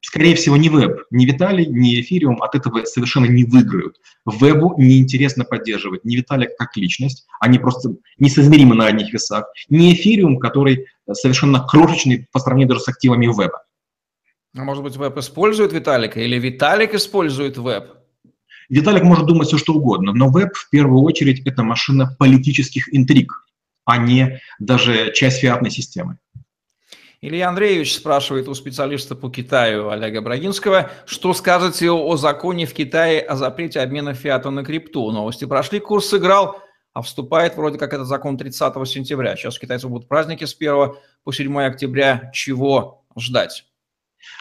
скорее 0.00 0.34
всего, 0.34 0.56
ни 0.56 0.68
веб, 0.68 1.04
ни 1.10 1.24
Виталий, 1.24 1.66
ни 1.66 2.00
эфириум 2.00 2.42
от 2.42 2.54
этого 2.54 2.84
совершенно 2.84 3.26
не 3.26 3.44
выиграют. 3.44 3.96
Вебу 4.24 4.74
неинтересно 4.78 5.44
поддерживать 5.44 6.04
ни 6.04 6.16
Виталия 6.16 6.48
как 6.58 6.76
личность, 6.76 7.26
они 7.40 7.58
просто 7.58 7.96
несоизмеримы 8.18 8.74
на 8.74 8.86
одних 8.86 9.12
весах, 9.12 9.46
ни 9.68 9.92
эфириум, 9.92 10.38
который 10.38 10.86
совершенно 11.12 11.60
крошечный 11.60 12.28
по 12.32 12.38
сравнению 12.38 12.70
даже 12.70 12.80
с 12.82 12.88
активами 12.88 13.26
веба. 13.26 13.64
А 14.56 14.64
может 14.64 14.82
быть, 14.82 14.96
веб 14.96 15.16
использует 15.18 15.72
Виталика 15.72 16.20
или 16.20 16.38
Виталик 16.38 16.94
использует 16.94 17.58
веб? 17.58 17.92
Виталик 18.68 19.02
может 19.02 19.26
думать 19.26 19.48
все, 19.48 19.58
что 19.58 19.74
угодно, 19.74 20.12
но 20.12 20.28
веб 20.30 20.54
в 20.54 20.70
первую 20.70 21.02
очередь 21.02 21.46
это 21.46 21.62
машина 21.62 22.16
политических 22.18 22.92
интриг, 22.94 23.32
а 23.84 23.98
не 23.98 24.40
даже 24.58 25.12
часть 25.12 25.40
фиатной 25.40 25.70
системы. 25.70 26.18
Илья 27.22 27.48
Андреевич 27.48 27.94
спрашивает 27.94 28.46
у 28.46 28.54
специалиста 28.54 29.14
по 29.14 29.30
Китаю 29.30 29.88
Олега 29.88 30.20
Брагинского, 30.20 30.90
что 31.06 31.32
скажете 31.32 31.90
о 31.90 32.16
законе 32.16 32.66
в 32.66 32.74
Китае 32.74 33.20
о 33.20 33.36
запрете 33.36 33.80
обмена 33.80 34.14
фиата 34.14 34.50
на 34.50 34.64
крипту. 34.64 35.10
Новости 35.10 35.44
прошли, 35.46 35.80
курс 35.80 36.08
сыграл, 36.08 36.60
а 36.96 37.02
вступает 37.02 37.56
вроде 37.56 37.76
как 37.76 37.92
этот 37.92 38.06
закон 38.06 38.38
30 38.38 38.72
сентября. 38.88 39.36
Сейчас 39.36 39.58
у 39.58 39.60
китайцев 39.60 39.90
будут 39.90 40.08
праздники 40.08 40.46
с 40.46 40.56
1 40.58 40.94
по 41.24 41.30
7 41.30 41.60
октября. 41.60 42.30
Чего 42.32 43.04
ждать? 43.18 43.66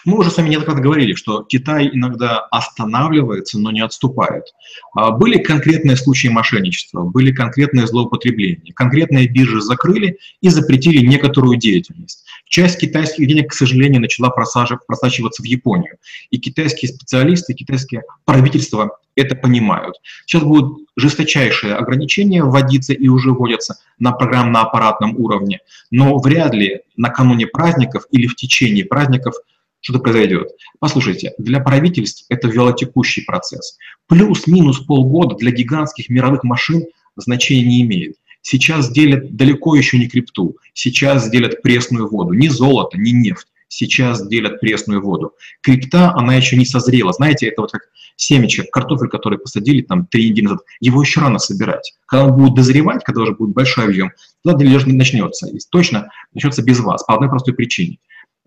Мы 0.05 0.17
уже 0.17 0.31
с 0.31 0.37
вами 0.37 0.51
неоднократно 0.51 0.81
говорили, 0.81 1.15
что 1.15 1.43
Китай 1.43 1.89
иногда 1.91 2.39
останавливается, 2.39 3.59
но 3.59 3.71
не 3.71 3.81
отступает. 3.81 4.45
А, 4.93 5.11
были 5.11 5.37
конкретные 5.37 5.97
случаи 5.97 6.29
мошенничества, 6.29 7.03
были 7.03 7.33
конкретные 7.33 7.87
злоупотребления. 7.87 8.71
Конкретные 8.73 9.27
биржи 9.27 9.59
закрыли 9.59 10.17
и 10.39 10.47
запретили 10.47 11.05
некоторую 11.05 11.57
деятельность. 11.57 12.23
Часть 12.47 12.79
китайских 12.79 13.27
денег, 13.27 13.51
к 13.51 13.53
сожалению, 13.53 13.99
начала 13.99 14.29
просачиваться 14.29 15.43
в 15.43 15.45
Японию. 15.45 15.97
И 16.29 16.37
китайские 16.37 16.93
специалисты, 16.93 17.53
китайские 17.53 18.03
правительства 18.23 18.97
это 19.15 19.35
понимают. 19.35 19.95
Сейчас 20.25 20.43
будут 20.43 20.87
жесточайшие 20.95 21.75
ограничения 21.75 22.43
вводиться 22.43 22.93
и 22.93 23.07
уже 23.07 23.31
вводятся 23.31 23.77
на 23.99 24.11
программно-аппаратном 24.11 25.15
уровне. 25.17 25.59
Но 25.91 26.17
вряд 26.19 26.53
ли 26.53 26.81
накануне 26.97 27.47
праздников 27.47 28.05
или 28.11 28.27
в 28.27 28.35
течение 28.35 28.85
праздников– 28.85 29.35
что-то 29.85 29.99
произойдет. 29.99 30.47
Послушайте, 30.79 31.33
для 31.37 31.59
правительств 31.59 32.25
это 32.29 32.47
велотекущий 32.47 33.23
процесс. 33.23 33.77
Плюс-минус 34.07 34.79
полгода 34.79 35.35
для 35.35 35.51
гигантских 35.51 36.09
мировых 36.09 36.43
машин 36.43 36.85
значения 37.15 37.63
не 37.63 37.83
имеет. 37.83 38.15
Сейчас 38.41 38.91
делят 38.91 39.35
далеко 39.35 39.75
еще 39.75 39.99
не 39.99 40.07
крипту, 40.07 40.57
сейчас 40.73 41.29
делят 41.29 41.61
пресную 41.61 42.09
воду, 42.09 42.33
не 42.33 42.49
золото, 42.49 42.97
не 42.97 43.11
нефть, 43.11 43.47
сейчас 43.67 44.27
делят 44.27 44.59
пресную 44.59 45.01
воду. 45.01 45.33
Крипта, 45.61 46.13
она 46.13 46.35
еще 46.35 46.57
не 46.57 46.65
созрела. 46.65 47.13
Знаете, 47.13 47.47
это 47.47 47.61
вот 47.61 47.71
как 47.71 47.81
семечек, 48.15 48.71
картофель, 48.71 49.09
который 49.09 49.39
посадили 49.39 49.81
там 49.81 50.05
три 50.05 50.29
недели 50.29 50.45
назад, 50.45 50.61
его 50.79 51.01
еще 51.01 51.19
рано 51.19 51.39
собирать. 51.39 51.93
Когда 52.05 52.25
он 52.25 52.37
будет 52.37 52.55
дозревать, 52.55 53.03
когда 53.03 53.21
уже 53.21 53.33
будет 53.33 53.53
большой 53.53 53.85
объем, 53.85 54.11
тогда 54.43 54.59
дележ 54.59 54.85
не 54.85 54.93
начнется. 54.93 55.47
И 55.47 55.59
точно 55.69 56.09
начнется 56.33 56.63
без 56.63 56.79
вас, 56.79 57.03
по 57.03 57.15
одной 57.15 57.29
простой 57.29 57.53
причине 57.53 57.97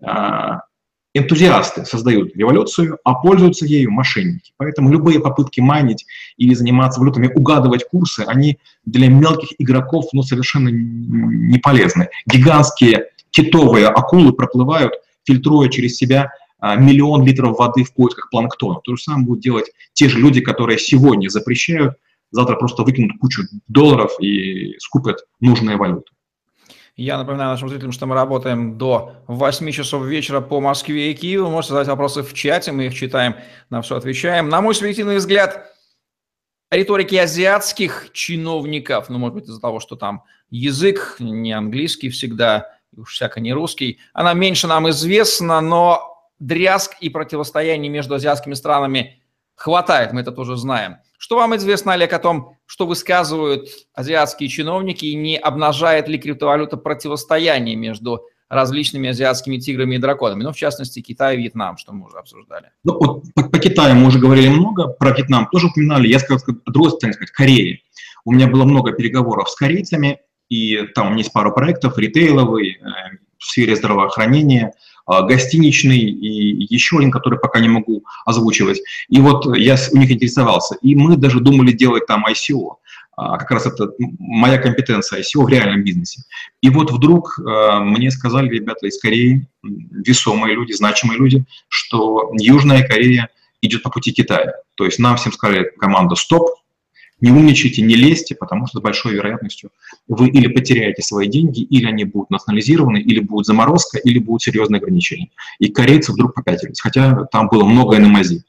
а, 0.03 0.61
энтузиасты 1.13 1.85
создают 1.85 2.35
революцию, 2.35 2.97
а 3.03 3.15
пользуются 3.15 3.65
ею 3.65 3.91
мошенники. 3.91 4.53
Поэтому 4.57 4.89
любые 4.89 5.19
попытки 5.19 5.59
майнить 5.59 6.05
или 6.37 6.53
заниматься 6.53 6.99
валютами, 6.99 7.31
угадывать 7.33 7.87
курсы, 7.89 8.21
они 8.27 8.59
для 8.85 9.09
мелких 9.09 9.49
игроков 9.57 10.05
ну, 10.13 10.21
совершенно 10.21 10.69
не 10.69 11.57
полезны. 11.59 12.09
Гигантские 12.27 13.07
китовые 13.31 13.87
акулы 13.87 14.33
проплывают, 14.33 14.93
фильтруя 15.25 15.69
через 15.69 15.97
себя 15.97 16.31
а, 16.59 16.75
миллион 16.75 17.25
литров 17.25 17.57
воды 17.57 17.83
в 17.83 17.93
поисках 17.93 18.29
планктона. 18.29 18.79
То 18.83 18.95
же 18.95 19.03
самое 19.03 19.25
будут 19.25 19.43
делать 19.43 19.71
те 19.93 20.09
же 20.09 20.19
люди, 20.19 20.41
которые 20.41 20.77
сегодня 20.77 21.29
запрещают, 21.29 21.95
завтра 22.31 22.55
просто 22.55 22.83
выкинут 22.83 23.17
кучу 23.19 23.43
долларов 23.67 24.11
и 24.19 24.77
скупят 24.79 25.19
нужные 25.39 25.77
валюты. 25.77 26.11
Я 26.99 27.17
напоминаю 27.17 27.51
нашим 27.51 27.69
зрителям, 27.69 27.93
что 27.93 28.07
мы 28.07 28.15
работаем 28.15 28.77
до 28.77 29.23
8 29.27 29.71
часов 29.71 30.05
вечера 30.05 30.41
по 30.41 30.59
Москве 30.59 31.11
и 31.11 31.15
Киеву. 31.15 31.49
Можете 31.49 31.73
задать 31.73 31.87
вопросы 31.87 32.23
в 32.23 32.33
чате, 32.33 32.73
мы 32.73 32.87
их 32.87 32.93
читаем, 32.93 33.35
на 33.69 33.81
все 33.81 33.95
отвечаем. 33.95 34.49
На 34.49 34.59
мой 34.59 34.75
субъективный 34.75 35.15
взгляд, 35.15 35.73
риторики 36.69 37.15
азиатских 37.15 38.09
чиновников, 38.11 39.07
ну, 39.07 39.17
может 39.17 39.35
быть, 39.35 39.45
из-за 39.45 39.61
того, 39.61 39.79
что 39.79 39.95
там 39.95 40.23
язык 40.49 41.15
не 41.19 41.53
английский 41.53 42.09
всегда, 42.09 42.69
уж 42.99 43.13
всяко 43.13 43.39
не 43.39 43.53
русский, 43.53 43.99
она 44.13 44.33
меньше 44.33 44.67
нам 44.67 44.89
известна, 44.89 45.61
но 45.61 46.09
дрязг 46.39 46.95
и 47.01 47.09
противостояние 47.09 47.89
между 47.89 48.15
азиатскими 48.15 48.53
странами 48.53 49.21
хватает, 49.55 50.13
мы 50.13 50.21
это 50.21 50.31
тоже 50.31 50.55
знаем. 50.55 50.97
Что 51.17 51.35
вам 51.35 51.55
известно, 51.57 51.93
Олег, 51.93 52.13
о 52.13 52.19
том, 52.19 52.55
что 52.65 52.85
высказывают 52.85 53.67
азиатские 53.93 54.47
чиновники 54.47 55.05
и 55.05 55.15
не 55.15 55.37
обнажает 55.37 56.07
ли 56.07 56.17
криптовалюта 56.17 56.77
противостояние 56.77 57.75
между 57.75 58.21
различными 58.47 59.09
азиатскими 59.09 59.57
тиграми 59.57 59.95
и 59.95 59.99
драконами, 59.99 60.43
ну, 60.43 60.51
в 60.51 60.55
частности, 60.55 61.01
Китай 61.01 61.35
и 61.35 61.37
Вьетнам, 61.37 61.77
что 61.77 61.93
мы 61.93 62.07
уже 62.07 62.17
обсуждали. 62.17 62.71
Ну, 62.83 62.93
вот 62.93 63.23
по, 63.35 63.43
по 63.43 63.59
Китаю 63.59 63.95
мы 63.95 64.07
уже 64.07 64.17
говорили 64.17 64.47
много, 64.47 64.87
про 64.87 65.11
Вьетнам 65.11 65.47
тоже 65.51 65.67
упоминали, 65.67 66.07
я 66.07 66.19
сказал, 66.19 66.41
другой 66.65 66.91
стороны 66.91 67.13
сказать, 67.13 67.31
Кореи. 67.31 67.83
У 68.25 68.31
меня 68.31 68.47
было 68.47 68.63
много 68.63 68.91
переговоров 68.93 69.49
с 69.49 69.55
корейцами, 69.55 70.19
и 70.49 70.87
там 70.95 71.13
у 71.13 71.17
есть 71.17 71.31
пару 71.31 71.53
проектов, 71.53 71.97
ритейловый, 71.97 72.79
э, 72.81 72.85
в 73.37 73.45
сфере 73.45 73.75
здравоохранения– 73.75 74.73
а, 75.09 75.23
гостиничный 75.23 75.97
и 75.97 76.67
еще 76.71 76.99
один, 76.99 77.09
который 77.09 77.39
пока 77.39 77.59
не 77.59 77.67
могу 77.67 78.03
озвучивать. 78.27 78.79
И 79.07 79.19
вот 79.19 79.57
я 79.57 79.75
у 79.91 79.97
них 79.97 80.11
интересовался. 80.11 80.75
И 80.83 80.93
мы 80.93 81.17
даже 81.17 81.39
думали 81.39 81.71
делать 81.71 82.05
там 82.05 82.23
ICO. 82.27 82.75
А, 83.17 83.39
как 83.39 83.49
раз 83.49 83.65
это 83.65 83.89
моя 83.97 84.59
компетенция 84.59 85.21
ICO 85.21 85.45
в 85.45 85.49
реальном 85.49 85.83
бизнесе. 85.83 86.21
И 86.61 86.69
вот 86.69 86.91
вдруг 86.91 87.39
а, 87.39 87.79
мне 87.79 88.11
сказали 88.11 88.49
ребята 88.49 88.85
из 88.85 88.99
Кореи, 88.99 89.47
весомые 89.63 90.53
люди, 90.53 90.73
значимые 90.73 91.17
люди, 91.17 91.43
что 91.69 92.29
Южная 92.39 92.87
Корея 92.87 93.29
идет 93.63 93.81
по 93.81 93.89
пути 93.89 94.11
Китая. 94.11 94.53
То 94.75 94.85
есть 94.85 94.99
нам 94.99 95.17
всем 95.17 95.33
сказали 95.33 95.71
команда 95.79 96.13
«стоп», 96.13 96.51
не 97.21 97.31
умничайте, 97.31 97.81
не 97.81 97.95
лезьте, 97.95 98.35
потому 98.35 98.67
что 98.67 98.79
с 98.79 98.81
большой 98.81 99.13
вероятностью 99.13 99.71
вы 100.07 100.29
или 100.29 100.47
потеряете 100.47 101.01
свои 101.01 101.27
деньги, 101.27 101.61
или 101.61 101.85
они 101.85 102.05
будут 102.05 102.29
национализированы, 102.29 102.99
или 102.99 103.19
будет 103.19 103.45
заморозка, 103.45 103.97
или 103.97 104.19
будут 104.19 104.41
серьезные 104.41 104.79
ограничения. 104.79 105.29
И 105.59 105.69
корейцы 105.69 106.11
вдруг 106.11 106.33
попятились, 106.33 106.79
хотя 106.79 107.25
там 107.31 107.47
было 107.49 107.63
много 107.63 107.97
иномазий. 107.97 108.43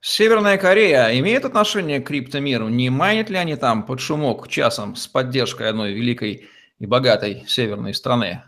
Северная 0.00 0.56
Корея 0.56 1.18
имеет 1.18 1.44
отношение 1.44 2.00
к 2.00 2.06
криптомиру? 2.06 2.68
Не 2.68 2.90
майнят 2.90 3.28
ли 3.28 3.36
они 3.36 3.56
там 3.56 3.82
под 3.82 4.00
шумок 4.00 4.48
часом 4.48 4.94
с 4.94 5.08
поддержкой 5.08 5.68
одной 5.68 5.92
великой 5.94 6.46
и 6.78 6.86
богатой 6.86 7.44
северной 7.48 7.92
страны? 7.92 8.42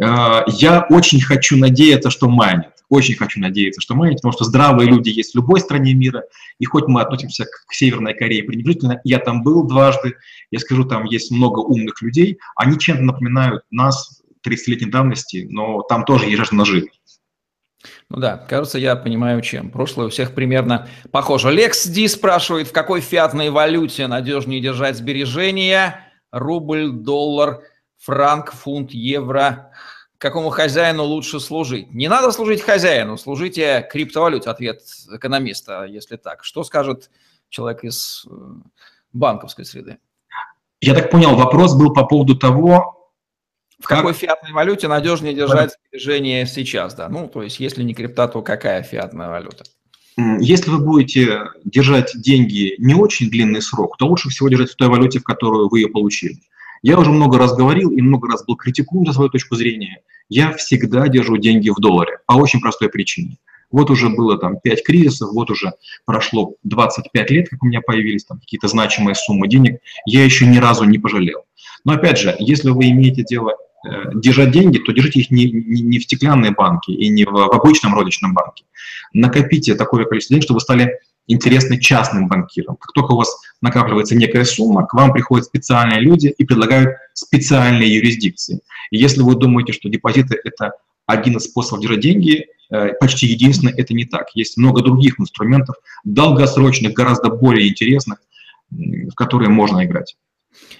А, 0.00 0.44
я 0.46 0.86
очень 0.90 1.20
хочу 1.20 1.56
надеяться, 1.56 2.10
что 2.10 2.28
майнят. 2.28 2.73
Очень 2.88 3.16
хочу 3.16 3.40
надеяться, 3.40 3.80
что 3.80 3.94
мы, 3.94 4.12
потому 4.12 4.32
что 4.32 4.44
здравые 4.44 4.88
люди 4.88 5.08
есть 5.08 5.32
в 5.32 5.36
любой 5.36 5.60
стране 5.60 5.94
мира, 5.94 6.24
и 6.58 6.64
хоть 6.64 6.86
мы 6.86 7.00
относимся 7.00 7.44
к 7.44 7.72
Северной 7.72 8.14
Корее 8.14 8.44
пренебрежительно, 8.44 9.00
я 9.04 9.18
там 9.18 9.42
был 9.42 9.66
дважды, 9.66 10.14
я 10.50 10.58
скажу, 10.58 10.84
там 10.84 11.04
есть 11.04 11.30
много 11.30 11.60
умных 11.60 12.00
людей, 12.02 12.38
они 12.56 12.78
чем-то 12.78 13.02
напоминают 13.02 13.62
нас 13.70 14.22
30-летней 14.46 14.90
давности, 14.90 15.46
но 15.48 15.82
там 15.82 16.04
тоже 16.04 16.26
есть 16.26 16.36
жажда 16.36 16.56
наживы. 16.56 16.90
Ну 18.08 18.18
да, 18.18 18.36
кажется, 18.36 18.78
я 18.78 18.96
понимаю, 18.96 19.42
чем. 19.42 19.70
Прошлое 19.70 20.06
у 20.06 20.10
всех 20.10 20.34
примерно 20.34 20.88
похоже. 21.10 21.50
Лекс 21.50 21.86
Ди 21.86 22.08
спрашивает, 22.08 22.68
в 22.68 22.72
какой 22.72 23.00
фиатной 23.00 23.50
валюте 23.50 24.06
надежнее 24.06 24.60
держать 24.60 24.96
сбережения? 24.96 26.00
Рубль, 26.30 26.90
доллар, 26.92 27.60
франк, 27.98 28.52
фунт, 28.52 28.92
евро. 28.92 29.70
Какому 30.24 30.48
хозяину 30.48 31.04
лучше 31.04 31.38
служить? 31.38 31.92
Не 31.92 32.08
надо 32.08 32.32
служить 32.32 32.62
хозяину, 32.62 33.18
служите 33.18 33.86
криптовалюте. 33.92 34.48
Ответ 34.48 34.80
экономиста, 35.12 35.84
если 35.84 36.16
так. 36.16 36.44
Что 36.44 36.64
скажет 36.64 37.10
человек 37.50 37.84
из 37.84 38.24
э, 38.26 38.34
банковской 39.12 39.66
среды? 39.66 39.98
Я 40.80 40.94
так 40.94 41.10
понял, 41.10 41.36
вопрос 41.36 41.74
был 41.74 41.92
по 41.92 42.06
поводу 42.06 42.36
того, 42.36 43.10
в 43.78 43.86
как... 43.86 43.98
какой 43.98 44.14
фиатной 44.14 44.52
валюте 44.52 44.88
надежнее 44.88 45.34
держать 45.34 45.76
движение 45.90 46.46
сейчас, 46.46 46.94
да? 46.94 47.10
Ну, 47.10 47.28
то 47.28 47.42
есть, 47.42 47.60
если 47.60 47.82
не 47.82 47.92
крипта, 47.92 48.26
то 48.26 48.40
какая 48.40 48.82
фиатная 48.82 49.28
валюта? 49.28 49.64
Если 50.16 50.70
вы 50.70 50.78
будете 50.78 51.50
держать 51.64 52.12
деньги 52.14 52.76
не 52.78 52.94
очень 52.94 53.28
длинный 53.28 53.60
срок, 53.60 53.98
то 53.98 54.06
лучше 54.06 54.30
всего 54.30 54.48
держать 54.48 54.70
в 54.70 54.76
той 54.76 54.88
валюте, 54.88 55.18
в 55.18 55.24
которую 55.24 55.68
вы 55.68 55.80
ее 55.80 55.88
получили. 55.88 56.38
Я 56.84 56.98
уже 56.98 57.10
много 57.10 57.38
раз 57.38 57.56
говорил 57.56 57.90
и 57.90 58.02
много 58.02 58.28
раз 58.28 58.44
был 58.44 58.56
критикуем 58.56 59.06
за 59.06 59.14
свою 59.14 59.30
точку 59.30 59.56
зрения. 59.56 60.02
Я 60.28 60.52
всегда 60.52 61.08
держу 61.08 61.38
деньги 61.38 61.70
в 61.70 61.80
долларе 61.80 62.18
по 62.26 62.34
очень 62.34 62.60
простой 62.60 62.90
причине. 62.90 63.38
Вот 63.70 63.90
уже 63.90 64.08
было 64.08 64.38
там 64.38 64.60
5 64.62 64.84
кризисов, 64.84 65.32
вот 65.32 65.50
уже 65.50 65.72
прошло 66.04 66.54
25 66.62 67.30
лет, 67.30 67.48
как 67.48 67.62
у 67.62 67.66
меня 67.66 67.80
появились 67.80 68.24
там 68.24 68.38
какие-то 68.38 68.68
значимые 68.68 69.14
суммы 69.14 69.48
денег, 69.48 69.80
я 70.04 70.22
еще 70.24 70.46
ни 70.46 70.58
разу 70.58 70.84
не 70.84 70.98
пожалел. 70.98 71.46
Но 71.84 71.94
опять 71.94 72.18
же, 72.18 72.36
если 72.38 72.70
вы 72.70 72.90
имеете 72.90 73.24
дело 73.24 73.54
Э, 73.84 74.10
держать 74.14 74.50
деньги, 74.50 74.78
то 74.78 74.92
держите 74.92 75.20
их 75.20 75.30
не, 75.30 75.44
не, 75.50 75.82
не 75.82 75.98
в 75.98 76.04
стеклянные 76.04 76.52
банки 76.52 76.90
и 76.90 77.08
не 77.08 77.24
в, 77.24 77.32
в 77.32 77.52
обычном 77.52 77.94
розничном 77.94 78.32
банке. 78.32 78.64
Накопите 79.12 79.74
такое 79.74 80.06
количество 80.06 80.34
денег, 80.34 80.44
чтобы 80.44 80.56
вы 80.56 80.60
стали 80.62 81.00
интересны 81.26 81.80
частным 81.80 82.28
банкирам. 82.28 82.76
Как 82.76 82.92
только 82.92 83.12
у 83.12 83.16
вас 83.16 83.34
накапливается 83.60 84.14
некая 84.14 84.44
сумма, 84.44 84.86
к 84.86 84.94
вам 84.94 85.12
приходят 85.12 85.46
специальные 85.46 86.00
люди 86.00 86.28
и 86.36 86.44
предлагают 86.44 86.96
специальные 87.14 87.94
юрисдикции. 87.96 88.60
И 88.90 88.98
если 88.98 89.22
вы 89.22 89.34
думаете, 89.34 89.72
что 89.72 89.88
депозиты– 89.88 90.38
это 90.44 90.72
один 91.06 91.36
из 91.36 91.44
способов 91.44 91.82
держать 91.82 92.00
деньги, 92.00 92.46
э, 92.70 92.92
почти 93.00 93.26
единственное, 93.26 93.74
это 93.74 93.94
не 93.94 94.04
так. 94.04 94.28
Есть 94.34 94.56
много 94.56 94.82
других 94.82 95.20
инструментов, 95.20 95.76
долгосрочных, 96.04 96.92
гораздо 96.92 97.30
более 97.30 97.68
интересных, 97.68 98.18
в 98.70 99.14
которые 99.14 99.50
можно 99.50 99.84
играть. 99.84 100.16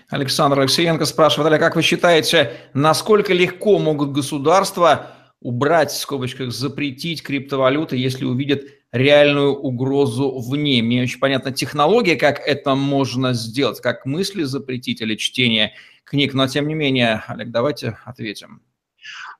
Александр 0.08 0.60
Алексеенко 0.60 1.04
спрашивает, 1.04 1.50
Оля, 1.50 1.58
как 1.58 1.76
вы 1.76 1.82
считаете, 1.82 2.52
насколько 2.72 3.32
легко 3.32 3.78
могут 3.78 4.12
государства 4.12 5.10
убрать, 5.40 5.90
в 5.90 5.98
скобочках, 5.98 6.52
запретить 6.52 7.22
криптовалюты, 7.22 7.96
если 7.96 8.24
увидят 8.24 8.62
реальную 8.94 9.54
угрозу 9.54 10.38
в 10.38 10.56
ней? 10.56 10.80
Мне 10.80 11.02
очень 11.02 11.18
понятна 11.18 11.52
технология, 11.52 12.16
как 12.16 12.40
это 12.40 12.74
можно 12.74 13.34
сделать, 13.34 13.80
как 13.80 14.06
мысли 14.06 14.44
запретить 14.44 15.02
или 15.02 15.16
чтение 15.16 15.72
книг, 16.04 16.32
но 16.32 16.46
тем 16.46 16.68
не 16.68 16.74
менее, 16.74 17.22
Олег, 17.26 17.50
давайте 17.50 17.98
ответим. 18.04 18.60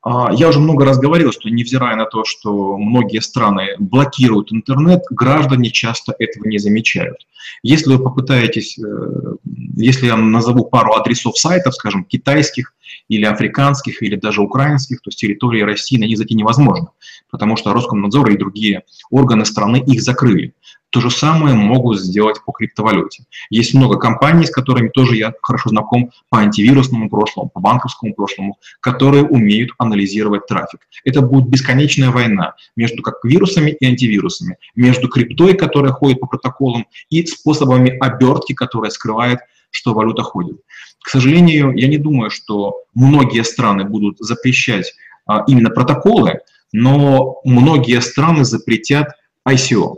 А, 0.02 0.30
я 0.34 0.48
уже 0.48 0.60
много 0.60 0.84
раз 0.84 0.98
говорил, 0.98 1.32
что 1.32 1.48
невзирая 1.48 1.96
на 1.96 2.04
то, 2.04 2.24
что 2.24 2.76
многие 2.76 3.20
страны 3.20 3.68
блокируют 3.78 4.52
интернет, 4.52 5.02
граждане 5.10 5.70
часто 5.70 6.14
этого 6.18 6.46
не 6.46 6.58
замечают. 6.58 7.26
Если 7.62 7.94
вы 7.94 8.02
попытаетесь, 8.02 8.78
э, 8.78 9.36
если 9.76 10.06
я 10.06 10.16
назову 10.16 10.66
пару 10.66 10.92
адресов 10.92 11.38
сайтов, 11.38 11.74
скажем, 11.74 12.04
китайских 12.04 12.73
или 13.08 13.24
африканских, 13.24 14.02
или 14.02 14.16
даже 14.16 14.40
украинских, 14.40 15.00
то 15.00 15.10
с 15.10 15.16
территории 15.16 15.62
России 15.62 15.98
на 15.98 16.04
них 16.04 16.18
невозможно, 16.30 16.90
потому 17.30 17.56
что 17.56 17.72
Роскомнадзор 17.72 18.30
и 18.30 18.36
другие 18.36 18.82
органы 19.10 19.44
страны 19.44 19.82
их 19.86 20.02
закрыли. 20.02 20.54
То 20.94 21.00
же 21.00 21.10
самое 21.10 21.56
могут 21.56 21.98
сделать 21.98 22.36
по 22.46 22.52
криптовалюте. 22.52 23.24
Есть 23.50 23.74
много 23.74 23.98
компаний, 23.98 24.46
с 24.46 24.50
которыми 24.50 24.90
тоже 24.90 25.16
я 25.16 25.34
хорошо 25.42 25.70
знаком 25.70 26.12
по 26.28 26.38
антивирусному 26.38 27.10
прошлому, 27.10 27.50
по 27.50 27.58
банковскому 27.58 28.14
прошлому, 28.14 28.58
которые 28.78 29.24
умеют 29.24 29.72
анализировать 29.78 30.46
трафик. 30.46 30.86
Это 31.04 31.20
будет 31.20 31.48
бесконечная 31.48 32.10
война 32.10 32.54
между 32.76 33.02
как 33.02 33.24
вирусами 33.24 33.72
и 33.72 33.84
антивирусами, 33.84 34.56
между 34.76 35.08
криптой, 35.08 35.54
которая 35.54 35.92
ходит 35.92 36.20
по 36.20 36.28
протоколам, 36.28 36.86
и 37.10 37.26
способами 37.26 37.98
обертки, 37.98 38.52
которая 38.52 38.92
скрывает, 38.92 39.40
что 39.70 39.94
валюта 39.94 40.22
ходит. 40.22 40.60
К 41.04 41.10
сожалению, 41.10 41.72
я 41.76 41.86
не 41.86 41.98
думаю, 41.98 42.30
что 42.30 42.76
многие 42.94 43.44
страны 43.44 43.84
будут 43.84 44.16
запрещать 44.20 44.94
а, 45.26 45.44
именно 45.46 45.68
протоколы, 45.68 46.40
но 46.72 47.42
многие 47.44 48.00
страны 48.00 48.46
запретят 48.46 49.08
ICO. 49.46 49.96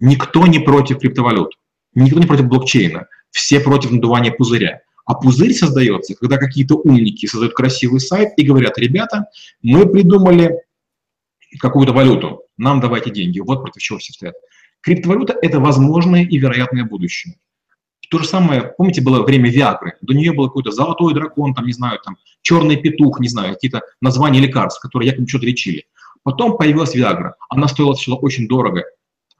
Никто 0.00 0.46
не 0.46 0.58
против 0.58 1.00
криптовалют, 1.00 1.58
никто 1.94 2.18
не 2.18 2.26
против 2.26 2.46
блокчейна, 2.46 3.06
все 3.30 3.60
против 3.60 3.90
надувания 3.90 4.32
пузыря. 4.32 4.80
А 5.04 5.14
пузырь 5.14 5.52
создается, 5.52 6.14
когда 6.14 6.38
какие-то 6.38 6.76
умники 6.76 7.26
создают 7.26 7.52
красивый 7.52 8.00
сайт 8.00 8.30
и 8.38 8.42
говорят, 8.42 8.78
ребята, 8.78 9.26
мы 9.60 9.84
придумали 9.84 10.54
какую-то 11.58 11.92
валюту, 11.92 12.44
нам 12.56 12.80
давайте 12.80 13.10
деньги. 13.10 13.40
Вот 13.40 13.60
против 13.60 13.82
чего 13.82 13.98
все 13.98 14.14
стоят. 14.14 14.36
Криптовалюта– 14.80 15.36
это 15.42 15.60
возможное 15.60 16.24
и 16.24 16.38
вероятное 16.38 16.84
будущее. 16.84 17.34
То 18.10 18.18
же 18.18 18.26
самое, 18.26 18.74
помните, 18.76 19.00
было 19.00 19.22
время 19.22 19.48
Виагры. 19.50 19.94
До 20.00 20.14
нее 20.14 20.32
был 20.32 20.48
какой-то 20.48 20.72
золотой 20.72 21.14
дракон, 21.14 21.54
там, 21.54 21.64
не 21.64 21.72
знаю, 21.72 22.00
там, 22.04 22.16
черный 22.42 22.76
петух, 22.76 23.20
не 23.20 23.28
знаю, 23.28 23.54
какие-то 23.54 23.82
названия 24.00 24.40
лекарств, 24.40 24.80
которые 24.80 25.10
якобы 25.10 25.28
что-то 25.28 25.46
лечили. 25.46 25.84
Потом 26.24 26.56
появилась 26.56 26.96
Виагра. 26.96 27.36
Она 27.48 27.68
стоила 27.68 27.94
сначала 27.94 28.16
очень 28.16 28.48
дорого, 28.48 28.82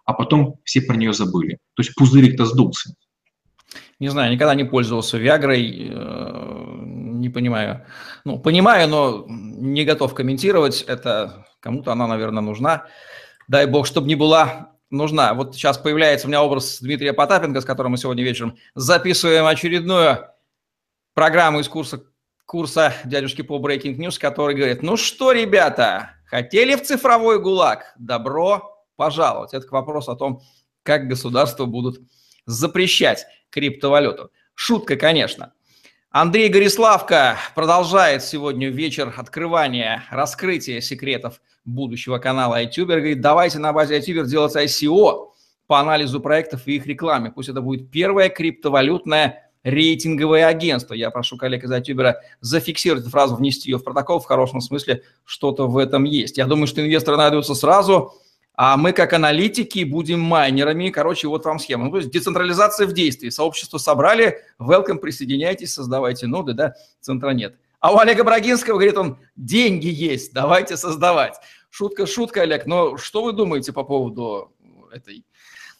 а 0.04 0.12
потом 0.12 0.60
все 0.62 0.82
про 0.82 0.94
нее 0.94 1.12
забыли. 1.12 1.58
То 1.74 1.82
есть 1.82 1.96
пузырик-то 1.96 2.46
сдулся. 2.46 2.94
Не 3.98 4.08
знаю, 4.08 4.32
никогда 4.32 4.54
не 4.54 4.64
пользовался 4.64 5.18
Виагрой, 5.18 5.90
э, 5.90 6.78
не 6.84 7.28
понимаю. 7.28 7.84
Ну, 8.24 8.38
понимаю, 8.38 8.88
но 8.88 9.24
не 9.28 9.84
готов 9.84 10.14
комментировать. 10.14 10.82
Это 10.82 11.44
кому-то 11.58 11.90
она, 11.90 12.06
наверное, 12.06 12.42
нужна. 12.42 12.84
Дай 13.48 13.66
бог, 13.66 13.84
чтобы 13.84 14.06
не 14.06 14.14
была 14.14 14.69
нужна. 14.90 15.34
Вот 15.34 15.54
сейчас 15.54 15.78
появляется 15.78 16.26
у 16.26 16.30
меня 16.30 16.42
образ 16.42 16.80
Дмитрия 16.80 17.12
Потапенко, 17.12 17.60
с 17.60 17.64
которым 17.64 17.92
мы 17.92 17.98
сегодня 17.98 18.22
вечером 18.22 18.56
записываем 18.74 19.46
очередную 19.46 20.26
программу 21.14 21.60
из 21.60 21.68
курса, 21.68 22.02
курса 22.44 22.94
дядюшки 23.04 23.42
по 23.42 23.58
Breaking 23.58 23.96
News, 23.96 24.18
который 24.18 24.54
говорит, 24.54 24.82
ну 24.82 24.96
что, 24.96 25.32
ребята, 25.32 26.10
хотели 26.26 26.74
в 26.74 26.82
цифровой 26.82 27.40
ГУЛАГ? 27.40 27.94
Добро 27.98 28.84
пожаловать. 28.96 29.54
Это 29.54 29.66
к 29.66 29.72
вопросу 29.72 30.12
о 30.12 30.16
том, 30.16 30.42
как 30.82 31.08
государства 31.08 31.64
будут 31.64 32.00
запрещать 32.46 33.26
криптовалюту. 33.50 34.30
Шутка, 34.54 34.96
конечно. 34.96 35.52
Андрей 36.10 36.48
Гориславко 36.48 37.38
продолжает 37.54 38.24
сегодня 38.24 38.68
вечер 38.68 39.14
открывания, 39.16 40.04
раскрытия 40.10 40.80
секретов 40.80 41.40
будущего 41.70 42.18
канала 42.18 42.62
iTuber. 42.62 42.96
Говорит, 42.96 43.20
давайте 43.20 43.58
на 43.58 43.72
базе 43.72 43.98
iTuber 43.98 44.26
делать 44.26 44.54
ICO 44.56 45.28
по 45.66 45.80
анализу 45.80 46.20
проектов 46.20 46.66
и 46.66 46.76
их 46.76 46.86
рекламе. 46.86 47.30
Пусть 47.30 47.48
это 47.48 47.60
будет 47.60 47.90
первое 47.90 48.28
криптовалютное 48.28 49.50
рейтинговое 49.62 50.46
агентство. 50.46 50.94
Я 50.94 51.10
прошу 51.10 51.36
коллег 51.36 51.64
из 51.64 51.70
iTuber 51.72 52.14
зафиксировать 52.40 53.02
эту 53.02 53.10
фразу, 53.10 53.36
внести 53.36 53.70
ее 53.70 53.78
в 53.78 53.84
протокол. 53.84 54.20
В 54.20 54.26
хорошем 54.26 54.60
смысле 54.60 55.02
что-то 55.24 55.68
в 55.68 55.78
этом 55.78 56.04
есть. 56.04 56.38
Я 56.38 56.46
думаю, 56.46 56.66
что 56.66 56.80
инвесторы 56.80 57.16
найдутся 57.16 57.54
сразу– 57.54 58.14
а 58.62 58.76
мы 58.76 58.92
как 58.92 59.14
аналитики 59.14 59.84
будем 59.84 60.20
майнерами. 60.20 60.90
Короче, 60.90 61.28
вот 61.28 61.46
вам 61.46 61.58
схема. 61.58 61.86
Ну, 61.86 61.92
то 61.92 61.96
есть 61.96 62.10
децентрализация 62.10 62.86
в 62.86 62.92
действии. 62.92 63.30
Сообщество 63.30 63.78
собрали, 63.78 64.42
welcome, 64.58 64.98
присоединяйтесь, 64.98 65.72
создавайте 65.72 66.26
ноды, 66.26 66.52
да, 66.52 66.74
центра 67.00 67.30
нет. 67.30 67.56
А 67.78 67.94
у 67.94 67.96
Олега 67.96 68.22
Брагинского, 68.22 68.74
говорит 68.74 68.98
он, 68.98 69.16
деньги 69.34 69.86
есть, 69.86 70.34
давайте 70.34 70.76
создавать. 70.76 71.36
Шутка, 71.70 72.06
шутка, 72.06 72.42
Олег, 72.42 72.66
но 72.66 72.96
что 72.96 73.22
вы 73.22 73.32
думаете 73.32 73.72
по 73.72 73.84
поводу 73.84 74.52
этой 74.92 75.24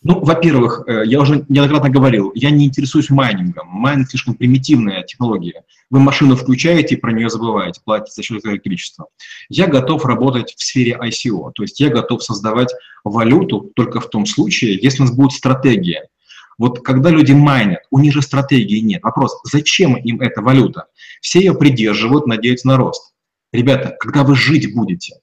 ну, 0.02 0.18
во-первых, 0.24 0.84
э, 0.86 1.02
я 1.04 1.20
уже 1.20 1.44
неоднократно 1.50 1.90
говорил, 1.90 2.32
я 2.34 2.50
не 2.50 2.64
интересуюсь 2.64 3.10
майнингом. 3.10 3.68
Майнинг 3.68 4.08
слишком 4.08 4.34
примитивная 4.34 5.02
технология. 5.02 5.64
Вы 5.90 6.00
машину 6.00 6.36
включаете 6.36 6.94
и 6.94 6.98
про 6.98 7.12
нее 7.12 7.28
забываете, 7.28 7.82
платите 7.84 8.12
за 8.14 8.22
счет 8.22 8.46
электричества. 8.46 9.08
Я 9.50 9.66
готов 9.66 10.06
работать 10.06 10.54
в 10.56 10.62
сфере 10.62 10.98
ICO, 10.98 11.52
то 11.52 11.62
есть 11.62 11.80
я 11.80 11.90
готов 11.90 12.22
создавать 12.22 12.72
валюту 13.04 13.72
только 13.76 14.00
в 14.00 14.08
том 14.08 14.24
случае, 14.24 14.78
если 14.80 15.02
у 15.02 15.04
нас 15.04 15.14
будет 15.14 15.32
стратегия. 15.32 16.08
Вот 16.56 16.80
когда 16.80 17.10
люди 17.10 17.32
майнят, 17.32 17.80
у 17.90 17.98
них 17.98 18.14
же 18.14 18.22
стратегии 18.22 18.80
нет. 18.80 19.02
Вопрос, 19.02 19.38
зачем 19.44 19.96
им 19.96 20.22
эта 20.22 20.40
валюта? 20.40 20.86
Все 21.20 21.40
ее 21.40 21.54
придерживают, 21.54 22.26
надеются 22.26 22.68
на 22.68 22.78
рост. 22.78 23.12
Ребята, 23.52 23.94
когда 23.98 24.24
вы 24.24 24.34
жить 24.34 24.74
будете? 24.74 25.16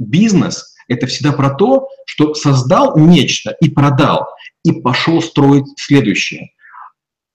Бизнес 0.00 0.74
это 0.88 1.06
всегда 1.06 1.32
про 1.32 1.50
то, 1.50 1.88
что 2.06 2.34
создал 2.34 2.98
нечто 2.98 3.54
и 3.60 3.68
продал, 3.68 4.26
и 4.64 4.72
пошел 4.72 5.22
строить 5.22 5.66
следующее. 5.76 6.52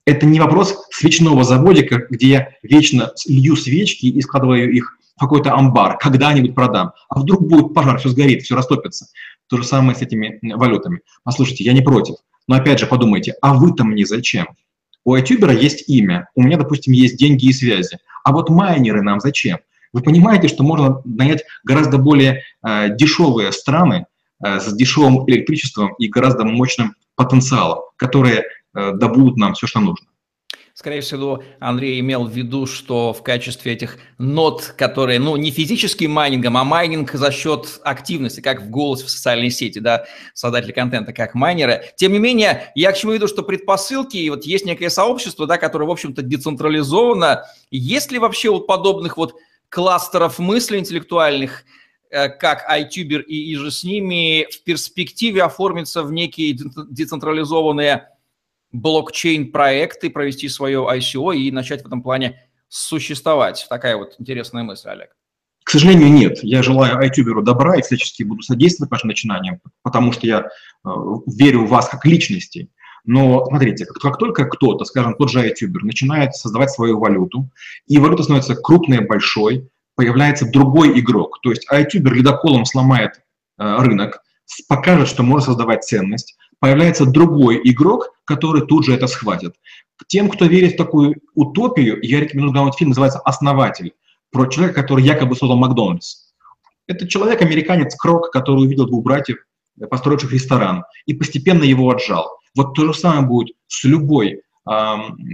Это 0.05 0.25
не 0.25 0.39
вопрос 0.39 0.75
свечного 0.91 1.43
заводика, 1.43 2.05
где 2.09 2.27
я 2.27 2.49
вечно 2.63 3.13
лью 3.27 3.55
свечки 3.55 4.07
и 4.07 4.21
складываю 4.21 4.71
их 4.71 4.97
в 5.15 5.19
какой-то 5.19 5.53
амбар, 5.53 5.97
когда-нибудь 5.99 6.53
продам. 6.53 6.91
А 7.07 7.19
вдруг 7.19 7.47
будет 7.47 7.73
пожар, 7.73 7.99
все 7.99 8.09
сгорит, 8.09 8.41
все 8.43 8.55
растопится. 8.55 9.07
То 9.47 9.57
же 9.57 9.63
самое 9.63 9.95
с 9.95 10.01
этими 10.01 10.39
валютами. 10.41 11.01
Послушайте, 11.23 11.63
я 11.63 11.73
не 11.73 11.81
против. 11.81 12.15
Но 12.47 12.55
опять 12.55 12.79
же 12.79 12.87
подумайте, 12.87 13.35
а 13.41 13.53
вы-то 13.53 13.85
мне 13.85 14.05
зачем? 14.05 14.47
У 15.05 15.13
iTuber 15.13 15.47
а 15.47 15.53
есть 15.53 15.87
имя, 15.87 16.29
у 16.35 16.41
меня, 16.41 16.57
допустим, 16.57 16.93
есть 16.93 17.17
деньги 17.17 17.45
и 17.45 17.53
связи. 17.53 17.99
А 18.23 18.33
вот 18.33 18.49
майнеры 18.49 19.03
нам 19.03 19.19
зачем? 19.19 19.59
Вы 19.95 20.01
понимаете, 20.01 20.49
что 20.49 20.65
можно 20.65 21.01
нанять 21.05 21.45
гораздо 21.63 21.97
более 21.97 22.43
э, 22.61 22.89
дешевые 22.89 23.53
страны 23.53 24.07
э, 24.43 24.59
с 24.59 24.73
дешевым 24.73 25.23
электричеством 25.29 25.93
и 25.93 26.09
гораздо 26.09 26.43
мощным 26.43 26.95
потенциалом, 27.15 27.79
которые 27.95 28.43
э, 28.73 28.91
добудут 28.91 29.37
нам 29.37 29.53
все, 29.53 29.67
что 29.67 29.79
нужно. 29.79 30.05
Скорее 30.73 30.99
всего, 30.99 31.41
Андрей 31.61 32.01
имел 32.01 32.25
в 32.25 32.31
виду, 32.31 32.65
что 32.65 33.13
в 33.13 33.23
качестве 33.23 33.71
этих 33.71 33.97
нод, 34.17 34.73
которые, 34.77 35.19
ну, 35.19 35.37
не 35.37 35.49
физическим 35.49 36.11
майнингом, 36.11 36.57
а 36.57 36.65
майнинг 36.65 37.13
за 37.13 37.31
счет 37.31 37.79
активности, 37.81 38.41
как 38.41 38.63
в 38.63 38.69
голос 38.69 39.01
в 39.01 39.09
социальной 39.09 39.49
сети, 39.49 39.79
да, 39.79 40.03
создатели 40.33 40.73
контента, 40.73 41.13
как 41.13 41.35
майнеры. 41.35 41.85
Тем 41.95 42.11
не 42.11 42.19
менее, 42.19 42.73
я 42.75 42.91
к 42.91 42.97
чему 42.97 43.13
веду, 43.13 43.29
что 43.29 43.43
предпосылки, 43.43 44.17
и 44.17 44.29
вот 44.29 44.43
есть 44.43 44.65
некое 44.65 44.89
сообщество, 44.89 45.47
да, 45.47 45.57
которое, 45.57 45.85
в 45.85 45.91
общем-то, 45.91 46.21
децентрализовано. 46.21 47.45
Есть 47.71 48.11
ли 48.11 48.19
вообще 48.19 48.49
вот 48.49 48.67
подобных 48.67 49.15
вот 49.15 49.35
кластеров 49.69 50.39
мысли 50.39 50.77
интеллектуальных, 50.77 51.63
э, 52.09 52.29
как 52.29 52.65
iTuber 52.71 53.21
и, 53.23 53.51
и 53.51 53.55
же 53.55 53.71
с 53.71 53.83
ними 53.83 54.47
в 54.51 54.63
перспективе 54.63 55.43
оформиться 55.43 56.03
в 56.03 56.11
некие 56.11 56.57
децентрализованные 56.89 58.09
блокчейн-проекты, 58.71 60.09
провести 60.09 60.49
свое 60.49 60.79
ICO 60.79 61.35
и 61.35 61.51
начать 61.51 61.83
в 61.83 61.87
этом 61.87 62.01
плане 62.01 62.49
существовать. 62.67 63.65
Такая 63.69 63.95
вот 63.95 64.15
интересная 64.19 64.63
мысль, 64.63 64.89
Олег. 64.89 65.15
К 65.63 65.71
сожалению, 65.71 66.11
нет. 66.11 66.43
Я 66.43 66.61
желаю 66.61 66.99
айтюберу 66.99 67.41
добра 67.41 67.77
и 67.77 67.81
всячески 67.81 68.21
буду 68.21 68.43
содействовать 68.43 68.91
вашим 68.91 69.07
начинаниям, 69.07 69.61
потому 69.81 70.11
что 70.11 70.27
я 70.27 70.41
э, 70.41 70.89
верю 71.25 71.65
в 71.65 71.69
вас 71.69 71.89
как 71.89 72.05
личности. 72.05 72.69
Но 73.05 73.45
смотрите, 73.45 73.85
как, 73.85 74.01
как 74.01 74.17
только 74.17 74.45
кто-то, 74.45 74.85
скажем, 74.85 75.15
тот 75.15 75.29
же 75.29 75.41
айтюбер, 75.41 75.83
начинает 75.83 76.35
создавать 76.35 76.71
свою 76.71 76.99
валюту, 76.99 77.49
и 77.87 77.97
валюта 77.97 78.23
становится 78.23 78.55
крупной, 78.55 79.01
большой, 79.01 79.69
появляется 79.95 80.49
другой 80.49 80.99
игрок. 80.99 81.39
То 81.41 81.51
есть 81.51 81.65
айтюбер 81.69 82.13
ледоколом 82.13 82.65
сломает 82.65 83.21
э, 83.57 83.77
рынок, 83.79 84.21
покажет, 84.67 85.07
что 85.07 85.23
может 85.23 85.45
создавать 85.45 85.83
ценность, 85.83 86.35
появляется 86.59 87.05
другой 87.05 87.61
игрок, 87.63 88.09
который 88.25 88.65
тут 88.65 88.85
же 88.85 88.93
это 88.93 89.07
схватит. 89.07 89.55
Тем, 90.07 90.29
кто 90.29 90.45
верит 90.45 90.73
в 90.73 90.77
такую 90.77 91.15
утопию, 91.33 91.99
я 92.01 92.19
рекомендую 92.19 92.53
глянуть 92.53 92.75
фильм, 92.75 92.89
называется 92.89 93.19
«Основатель», 93.19 93.93
про 94.31 94.47
человека, 94.47 94.81
который 94.81 95.05
якобы 95.05 95.35
создал 95.35 95.57
Макдональдс. 95.57 96.25
Это 96.87 97.07
человек, 97.07 97.41
американец 97.41 97.95
Крок, 97.95 98.31
который 98.31 98.65
увидел 98.65 98.85
двух 98.85 99.03
братьев, 99.03 99.37
построивших 99.89 100.33
ресторан, 100.33 100.83
и 101.05 101.13
постепенно 101.13 101.63
его 101.63 101.89
отжал. 101.89 102.37
Вот 102.55 102.73
то 102.73 102.85
же 102.85 102.93
самое 102.93 103.27
будет 103.27 103.55
с 103.67 103.83
любой 103.83 104.41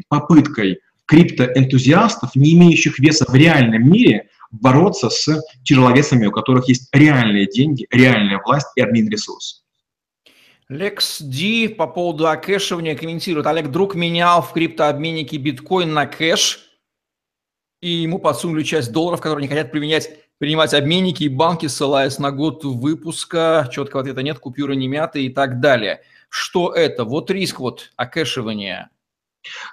попыткой 0.09 0.79
криптоэнтузиастов, 1.05 2.35
не 2.35 2.53
имеющих 2.53 2.99
веса 2.99 3.25
в 3.27 3.35
реальном 3.35 3.89
мире, 3.89 4.29
бороться 4.51 5.09
с 5.09 5.41
тяжеловесами, 5.63 6.25
у 6.25 6.31
которых 6.31 6.67
есть 6.67 6.89
реальные 6.93 7.47
деньги, 7.47 7.87
реальная 7.91 8.41
власть 8.43 8.67
и 8.75 8.81
админ-ресурс. 8.81 9.63
Лекс 10.69 11.21
Ди 11.21 11.67
по 11.67 11.85
поводу 11.85 12.29
окэшивания 12.29 12.95
комментирует. 12.95 13.45
Олег 13.47 13.71
Друг 13.71 13.95
менял 13.95 14.41
в 14.41 14.53
криптообменнике 14.53 15.37
биткоин 15.37 15.93
на 15.93 16.05
кэш, 16.05 16.59
и 17.81 17.89
ему 17.89 18.19
подсунули 18.19 18.63
часть 18.63 18.93
долларов, 18.93 19.19
которые 19.19 19.43
не 19.43 19.49
хотят 19.49 19.71
применять, 19.71 20.09
принимать 20.37 20.73
обменники 20.73 21.23
и 21.23 21.29
банки, 21.29 21.67
ссылаясь 21.67 22.19
на 22.19 22.31
год 22.31 22.63
выпуска. 22.63 23.69
Четкого 23.71 24.01
ответа 24.01 24.23
нет, 24.23 24.39
купюры 24.39 24.77
не 24.77 24.87
мяты 24.87 25.25
и 25.25 25.29
так 25.29 25.59
далее. 25.59 26.01
Что 26.31 26.73
это? 26.73 27.03
Вот 27.03 27.29
риск 27.29 27.59
вот 27.59 27.91
окэшивания. 27.97 28.89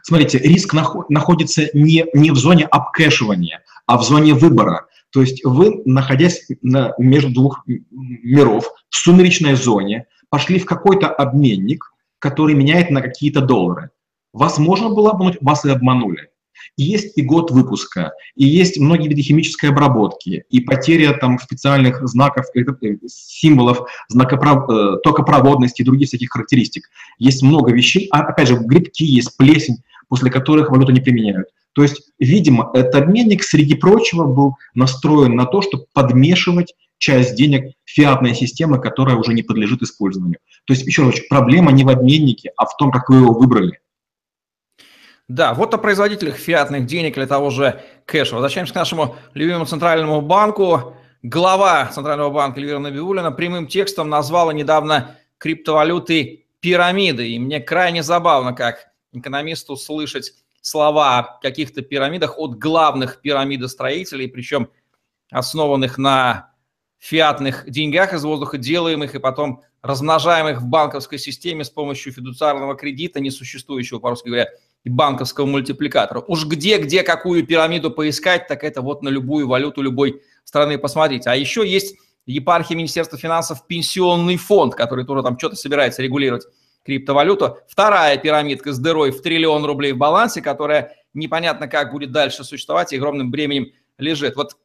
Смотрите, 0.03 0.39
риск 0.39 0.75
находится 0.75 1.69
не, 1.73 2.05
не 2.15 2.33
в 2.33 2.37
зоне 2.37 2.65
обкэшивания, 2.65 3.63
а 3.87 3.97
в 3.97 4.03
зоне 4.03 4.35
выбора. 4.35 4.89
То 5.11 5.21
есть 5.21 5.45
вы, 5.45 5.83
находясь 5.85 6.49
на, 6.61 6.95
между 6.99 7.31
двух 7.31 7.63
миров, 7.67 8.73
в 8.91 8.97
сумеречной 8.97 9.55
зоне, 9.55 10.07
пошли 10.31 10.59
в 10.59 10.67
какой-то 10.67 11.09
обменник, 11.09 11.93
который 12.19 12.57
меняет 12.57 12.91
на 12.91 13.03
какие-то 13.03 13.41
доллары. 13.41 13.91
Вас 14.33 14.59
можно 14.59 14.89
было 14.89 15.13
обмануть, 15.13 15.39
вас 15.41 15.65
и 15.65 15.71
обманули. 15.71 16.29
И 16.77 16.85
есть 16.85 17.17
и 17.19 17.23
год 17.23 17.51
выпуска, 17.51 18.13
и 18.37 18.47
есть 18.47 18.79
многие 18.79 19.09
виды 19.09 19.23
химической 19.23 19.71
обработки, 19.71 20.45
и 20.51 20.61
потеря 20.61 21.13
там 21.15 21.39
специальных 21.39 22.07
знаков, 22.07 22.47
э, 22.55 22.61
э, 22.61 22.97
символов, 23.07 23.89
знакопров... 24.09 24.69
Э, 24.71 24.99
токопроводности 25.03 25.83
и 25.83 25.85
других 25.85 26.09
всяких 26.09 26.31
характеристик. 26.31 26.91
Есть 27.19 27.43
много 27.43 27.73
вещей, 27.73 28.09
а 28.11 28.21
опять 28.21 28.49
же, 28.49 28.57
грибки 28.57 29.05
есть, 29.05 29.37
плесень, 29.37 29.79
после 30.09 30.31
которых 30.31 30.71
валюту 30.71 30.93
не 30.93 31.01
применяют. 31.01 31.49
То 31.73 31.83
есть, 31.83 32.11
видимо, 32.19 32.71
этот 32.75 32.95
обменник, 32.97 33.43
среди 33.43 33.75
прочего, 33.75 34.25
был 34.25 34.57
настроен 34.75 35.37
на 35.37 35.45
то, 35.45 35.63
чтобы 35.63 35.87
подмешивать 35.93 36.75
часть 36.99 37.37
денег 37.37 37.75
фиатной 37.85 38.35
системы, 38.35 38.81
которая 38.81 39.17
уже 39.17 39.33
не 39.33 39.43
подлежит 39.43 39.83
использованию. 39.83 40.39
То 40.65 40.73
есть, 40.73 40.85
еще 40.87 41.05
раз, 41.05 41.15
проблема 41.29 41.71
не 41.73 41.85
в 41.85 41.89
обменнике, 41.89 42.51
а 42.57 42.67
в 42.67 42.77
том, 42.77 42.91
как 42.91 43.09
вы 43.09 43.19
его 43.19 43.33
выбрали. 43.33 43.79
Да, 45.29 45.53
вот 45.53 45.75
о 45.75 45.79
производителях 45.79 46.37
фиатных 46.37 46.87
денег 46.87 47.19
или 47.19 47.27
того 47.27 47.51
же 47.51 47.83
кэша. 48.07 48.35
Возвращаемся 48.35 48.73
к 48.73 48.77
нашему 48.77 49.17
любимому 49.35 49.67
центральному 49.67 50.23
банку. 50.23 50.97
Глава 51.23 51.87
Центрального 51.93 52.31
банка 52.31 52.61
Эльвира 52.61 52.79
Набиулина 52.79 53.31
прямым 53.31 53.67
текстом 53.67 54.09
назвала 54.09 54.55
недавно 54.55 55.17
криптовалюты 55.37 56.47
пирамиды. 56.61 57.29
И 57.29 57.39
мне 57.39 57.61
крайне 57.61 58.03
забавно, 58.03 58.55
как 58.55 58.89
экономисту 59.13 59.77
слышать 59.77 60.33
слова 60.63 61.19
о 61.19 61.41
каких-то 61.43 61.83
пирамидах 61.83 62.39
от 62.39 62.59
главных 62.59 63.21
пирамидостроителей, 63.21 64.29
причем 64.29 64.71
основанных 65.31 65.99
на 65.99 66.55
фиатных 66.99 67.69
деньгах 67.69 68.15
из 68.15 68.25
воздуха, 68.25 68.57
делаемых 68.57 69.15
и 69.15 69.19
потом 69.19 69.63
размножаемых 69.83 70.63
в 70.63 70.67
банковской 70.67 71.19
системе 71.19 71.65
с 71.65 71.71
помощью 71.71 72.15
фидуциарного 72.15 72.77
кредита, 72.77 73.21
несуществующего, 73.21 73.99
по-русски 73.99 74.29
говоря, 74.29 74.49
и 74.85 74.91
банковского 74.91 75.47
мультипликатора. 75.47 76.21
Уж 76.27 76.47
где-где 76.47 77.03
какую 77.03 77.47
пирамиду 77.47 77.91
поискать, 77.91 78.47
так 78.47 78.65
это 78.65 78.81
вот 78.81 79.03
на 79.03 79.09
любую 79.09 79.49
валюту 79.49 79.83
любой 79.83 80.23
страны 80.45 80.79
посмотреть. 80.79 81.27
А 81.27 81.37
еще 81.37 81.67
есть 81.69 81.97
епархия 82.27 82.77
Министерства 82.77 83.19
финансов 83.19 83.67
пенсионный 83.67 84.37
фонд, 84.37 84.75
который 84.75 85.05
тоже 85.05 85.23
там 85.23 85.39
что-то 85.39 85.57
собирается 85.57 86.03
регулировать 86.03 86.47
криптовалюту. 86.85 87.59
Вторая 87.69 88.17
пирамидка 88.17 88.73
с 88.73 88.79
дырой 88.79 89.11
в 89.11 89.21
триллион 89.21 89.65
рублей 89.65 89.93
в 89.93 89.99
балансе, 89.99 90.41
которая 90.41 90.97
непонятно 91.13 91.69
как 91.69 91.93
будет 91.93 92.13
дальше 92.13 92.45
существовать 92.45 92.93
и 92.93 92.97
огромным 92.97 93.31
бременем 93.31 93.73
лежит. 93.99 94.37
Вот 94.37 94.57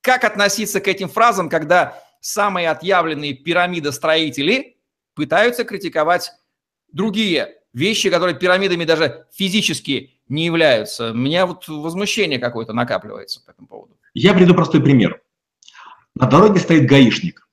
как 0.00 0.24
относиться 0.24 0.80
к 0.80 0.88
этим 0.88 1.08
фразам, 1.08 1.48
когда 1.48 2.02
самые 2.20 2.70
отъявленные 2.70 3.34
пирамидостроители 3.34 4.76
пытаются 5.14 5.64
критиковать 5.64 6.32
другие 6.92 7.57
вещи, 7.72 8.10
которые 8.10 8.36
пирамидами 8.38 8.84
даже 8.84 9.26
физически 9.32 10.20
не 10.28 10.46
являются? 10.46 11.12
У 11.12 11.14
меня 11.14 11.46
вот 11.46 11.66
возмущение 11.68 12.38
какое-то 12.38 12.72
накапливается 12.72 13.42
по 13.44 13.50
этому 13.50 13.68
поводу. 13.68 13.96
Я 14.14 14.34
приведу 14.34 14.54
простой 14.54 14.82
пример. 14.82 15.20
На 16.14 16.26
дороге 16.26 16.60
стоит 16.60 16.86
гаишник. 16.86 17.48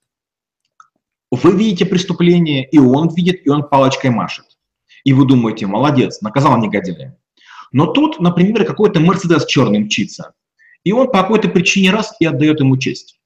Вы 1.31 1.51
видите 1.51 1.85
преступление, 1.85 2.67
и 2.69 2.77
он 2.77 3.13
видит, 3.13 3.45
и 3.45 3.49
он 3.49 3.67
палочкой 3.67 4.09
машет. 4.09 4.45
И 5.03 5.13
вы 5.13 5.27
думаете, 5.27 5.67
молодец, 5.67 6.21
наказал 6.21 6.57
негодяя. 6.57 7.17
Но 7.71 7.87
тут, 7.87 8.19
например, 8.19 8.65
какой-то 8.65 8.99
Мерседес 8.99 9.45
черный 9.45 9.79
мчится. 9.79 10.33
И 10.83 10.91
он 10.91 11.07
по 11.07 11.21
какой-то 11.21 11.49
причине 11.49 11.91
раз 11.91 12.15
и 12.19 12.25
отдает 12.25 12.59
ему 12.59 12.77
честь. 12.77 13.19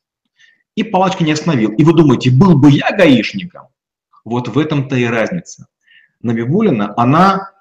И 0.76 0.84
палочка 0.84 1.24
не 1.24 1.34
остановил. 1.34 1.72
И 1.72 1.84
вы 1.84 1.94
думаете, 1.94 2.32
был 2.32 2.58
бы 2.58 2.72
я 2.72 2.92
гаишником? 2.92 3.68
Вот 4.26 4.48
в 4.48 4.58
этом-то 4.58 4.96
и 4.96 5.06
разница. 5.06 5.68
Набибулина, 6.22 6.94
она 6.98 7.52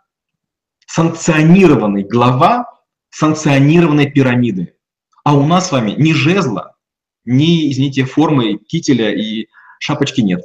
санкционированный 0.87 2.05
глава 2.05 2.67
санкционированной 3.11 4.11
пирамиды. 4.11 4.75
А 5.25 5.37
у 5.37 5.47
нас 5.47 5.69
с 5.69 5.73
вами 5.73 5.93
ни 5.93 6.13
жезла, 6.13 6.75
ни, 7.25 7.71
извините, 7.71 8.05
формы 8.05 8.57
кителя 8.57 9.15
и 9.15 9.49
шапочки 9.79 10.21
нет. 10.21 10.43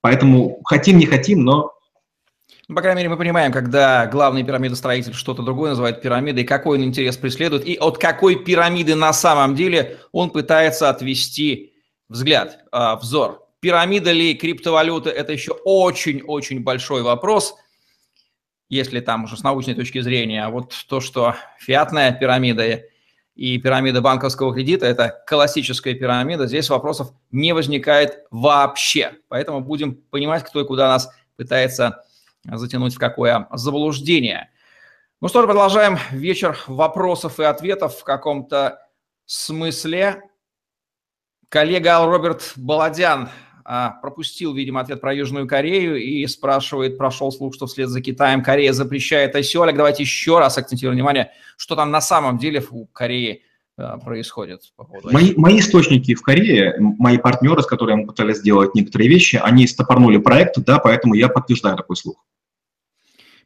Поэтому 0.00 0.60
хотим, 0.64 0.98
не 0.98 1.06
хотим, 1.06 1.44
но 1.44 1.72
ну, 2.68 2.76
по 2.76 2.80
крайней 2.80 2.98
мере, 2.98 3.10
мы 3.10 3.16
понимаем, 3.16 3.52
когда 3.52 4.06
главный 4.06 4.44
пирамидостроитель 4.44 5.14
что-то 5.14 5.42
другое 5.42 5.70
называет 5.70 6.00
пирамидой, 6.00 6.44
какой 6.44 6.78
он 6.78 6.84
интерес 6.84 7.16
преследует, 7.16 7.66
и 7.66 7.76
от 7.76 7.98
какой 7.98 8.36
пирамиды 8.36 8.94
на 8.94 9.12
самом 9.12 9.54
деле 9.54 9.98
он 10.12 10.30
пытается 10.30 10.88
отвести 10.88 11.74
взгляд, 12.08 12.60
э, 12.72 12.96
взор. 12.96 13.41
Пирамида 13.62 14.10
ли 14.10 14.34
криптовалюта– 14.34 15.08
это 15.10 15.32
еще 15.32 15.52
очень-очень 15.52 16.64
большой 16.64 17.02
вопрос. 17.02 17.54
если 18.72 19.00
там 19.00 19.24
уже 19.24 19.36
с 19.36 19.42
научной 19.42 19.74
точки 19.74 20.00
зрения, 20.00 20.46
а 20.46 20.48
вот 20.48 20.74
то, 20.88 21.00
что 21.00 21.36
фиатная 21.58 22.10
пирамида 22.10 22.84
и 23.34 23.58
пирамида 23.58 24.00
банковского 24.00 24.54
кредита– 24.54 24.86
это 24.86 25.22
классическая 25.26 25.92
пирамида, 25.92 26.46
здесь 26.46 26.70
вопросов 26.70 27.12
не 27.30 27.52
возникает 27.52 28.24
вообще. 28.30 29.12
Поэтому 29.28 29.60
будем 29.60 29.96
понимать, 29.96 30.44
кто 30.44 30.62
и 30.62 30.66
куда 30.66 30.88
нас 30.88 31.10
пытается 31.36 32.02
затянуть 32.44 32.94
в 32.94 32.98
какое 32.98 33.46
заблуждение. 33.52 34.48
Ну 35.20 35.28
что 35.28 35.42
ж, 35.42 35.44
продолжаем 35.44 35.98
вечер 36.10 36.58
вопросов 36.66 37.40
и 37.40 37.44
ответов 37.44 37.98
в 37.98 38.04
каком-то 38.04 38.78
смысле. 39.26 40.22
Коллега 41.50 42.06
Роберт 42.06 42.54
Баладян 42.56 43.28
пропустил, 44.00 44.54
видимо, 44.54 44.80
ответ 44.80 45.00
про 45.00 45.14
Южную 45.14 45.46
Корею 45.46 45.96
и 45.96 46.26
спрашивает, 46.26 46.98
прошел 46.98 47.30
слух, 47.32 47.54
что 47.54 47.66
вслед 47.66 47.88
за 47.88 48.00
Китаем 48.00 48.42
Корея 48.42 48.72
запрещает. 48.72 49.34
Олег, 49.34 49.76
давайте 49.76 50.02
еще 50.02 50.38
раз 50.38 50.58
акцентируем 50.58 50.96
внимание, 50.96 51.30
что 51.56 51.76
там 51.76 51.90
на 51.90 52.00
самом 52.00 52.38
деле 52.38 52.62
у 52.70 52.86
Кореи 52.86 53.42
а, 53.78 53.96
происходит 53.96 54.72
по 54.76 54.86
мои, 55.04 55.32
мои 55.36 55.58
источники 55.60 56.14
в 56.14 56.22
Корее, 56.22 56.76
мои 56.78 57.16
партнеры, 57.16 57.62
с 57.62 57.66
которыми 57.66 58.02
мы 58.02 58.06
пытались 58.06 58.38
сделать 58.38 58.74
некоторые 58.74 59.08
вещи, 59.08 59.40
они 59.42 59.66
стопорнули 59.66 60.18
проект, 60.18 60.58
да, 60.58 60.78
поэтому 60.78 61.14
я 61.14 61.28
подтверждаю 61.28 61.76
такой 61.76 61.96
слух. 61.96 62.22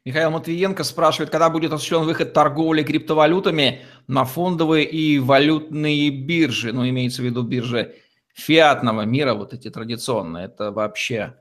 Михаил 0.03 0.31
Матвиенко 0.31 0.83
спрашивает, 0.83 1.29
когда 1.29 1.49
будет 1.49 1.73
осуществлен 1.73 2.03
выход 2.03 2.33
торговли 2.33 2.83
криптовалютами 2.83 3.81
на 4.07 4.25
фондовые 4.25 4.85
и 4.85 5.19
валютные 5.19 6.09
биржи, 6.09 6.71
ну, 6.71 6.87
имеется 6.87 7.21
в 7.21 7.25
виду 7.25 7.43
биржи 7.43 7.95
фиатного 8.37 9.01
мира, 9.01 9.33
вот 9.33 9.53
эти 9.53 9.69
традиционные, 9.69 10.45
это 10.45 10.71
вообще 10.71 11.35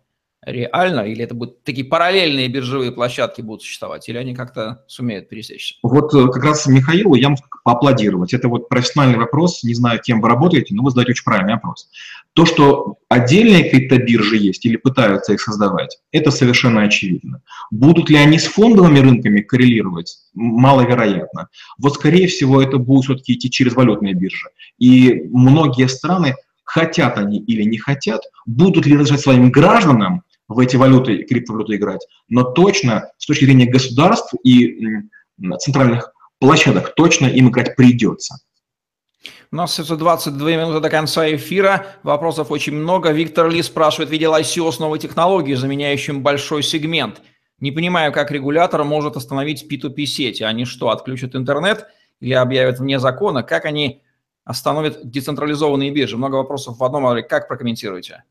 реально? 0.46 1.00
Или 1.00 1.24
это 1.24 1.34
будут 1.34 1.62
такие 1.64 1.86
параллельные 1.86 2.48
биржевые 2.48 2.92
площадки 2.92 3.42
будут 3.42 3.62
существовать? 3.62 4.08
Или 4.08 4.16
они 4.16 4.34
как-то 4.34 4.84
сумеют 4.86 5.28
пересечься? 5.28 5.74
Вот 5.82 6.14
э, 6.14 6.28
как 6.28 6.42
раз 6.42 6.66
Михаилу 6.66 7.14
я 7.14 7.28
могу 7.28 7.42
поаплодировать. 7.64 8.32
Это 8.32 8.48
вот 8.48 8.68
профессиональный 8.68 9.18
вопрос. 9.18 9.62
Не 9.62 9.74
знаю, 9.74 10.00
кем 10.00 10.20
вы 10.20 10.28
работаете, 10.28 10.74
но 10.74 10.84
вы 10.84 10.90
задаете 10.90 11.12
очень 11.12 11.24
правильный 11.24 11.54
вопрос. 11.54 11.88
То, 12.32 12.44
что 12.44 12.98
отдельные 13.08 13.70
криптобиржи 13.70 14.36
есть 14.36 14.64
или 14.66 14.76
пытаются 14.76 15.32
их 15.32 15.40
создавать, 15.40 15.98
это 16.12 16.30
совершенно 16.30 16.82
очевидно. 16.82 17.42
Будут 17.70 18.10
ли 18.10 18.16
они 18.16 18.38
с 18.38 18.44
фондовыми 18.44 18.98
рынками 18.98 19.40
коррелировать? 19.40 20.18
Маловероятно. 20.34 21.48
Вот, 21.78 21.94
скорее 21.94 22.28
всего, 22.28 22.62
это 22.62 22.78
будет 22.78 23.04
все-таки 23.04 23.34
идти 23.34 23.50
через 23.50 23.74
валютные 23.74 24.14
биржи. 24.14 24.48
И 24.78 25.24
многие 25.30 25.88
страны 25.88 26.34
хотят 26.66 27.16
они 27.16 27.38
или 27.38 27.62
не 27.62 27.78
хотят, 27.78 28.20
будут 28.44 28.84
ли 28.84 28.96
разрешать 28.96 29.22
своим 29.22 29.50
гражданам 29.50 30.22
в 30.48 30.58
эти 30.58 30.76
валюты, 30.76 31.22
криптовалюты 31.24 31.76
играть, 31.76 32.06
но 32.28 32.42
точно 32.42 33.10
с 33.16 33.26
точки 33.26 33.46
зрения 33.46 33.66
государств 33.66 34.34
и 34.44 34.76
центральных 35.58 36.12
площадок 36.38 36.94
точно 36.94 37.26
им 37.26 37.48
играть 37.48 37.74
придется. 37.76 38.36
У 39.50 39.56
нас 39.56 39.70
остается 39.70 39.96
22 39.96 40.50
минуты 40.50 40.80
до 40.80 40.90
конца 40.90 41.34
эфира. 41.34 41.86
Вопросов 42.02 42.50
очень 42.50 42.74
много. 42.74 43.12
Виктор 43.12 43.48
Ли 43.48 43.62
спрашивает, 43.62 44.10
видел 44.10 44.34
ICO 44.34 44.70
с 44.70 44.78
новой 44.78 44.98
технологией, 44.98 45.56
заменяющим 45.56 46.22
большой 46.22 46.62
сегмент. 46.62 47.22
Не 47.60 47.72
понимаю, 47.72 48.12
как 48.12 48.30
регулятор 48.30 48.84
может 48.84 49.16
остановить 49.16 49.64
P2P 49.70 50.04
сети. 50.04 50.42
Они 50.42 50.64
что, 50.64 50.90
отключат 50.90 51.34
интернет 51.34 51.86
или 52.20 52.34
объявят 52.34 52.80
вне 52.80 52.98
закона? 52.98 53.42
Как 53.42 53.64
они 53.64 54.02
остановит 54.46 55.10
децентрализованные 55.10 55.90
биржи. 55.90 56.16
Много 56.16 56.36
вопросов 56.36 56.78
в 56.78 56.84
одном, 56.84 57.06
Олег, 57.06 57.28
как 57.28 57.48
прокомментируете? 57.48 58.22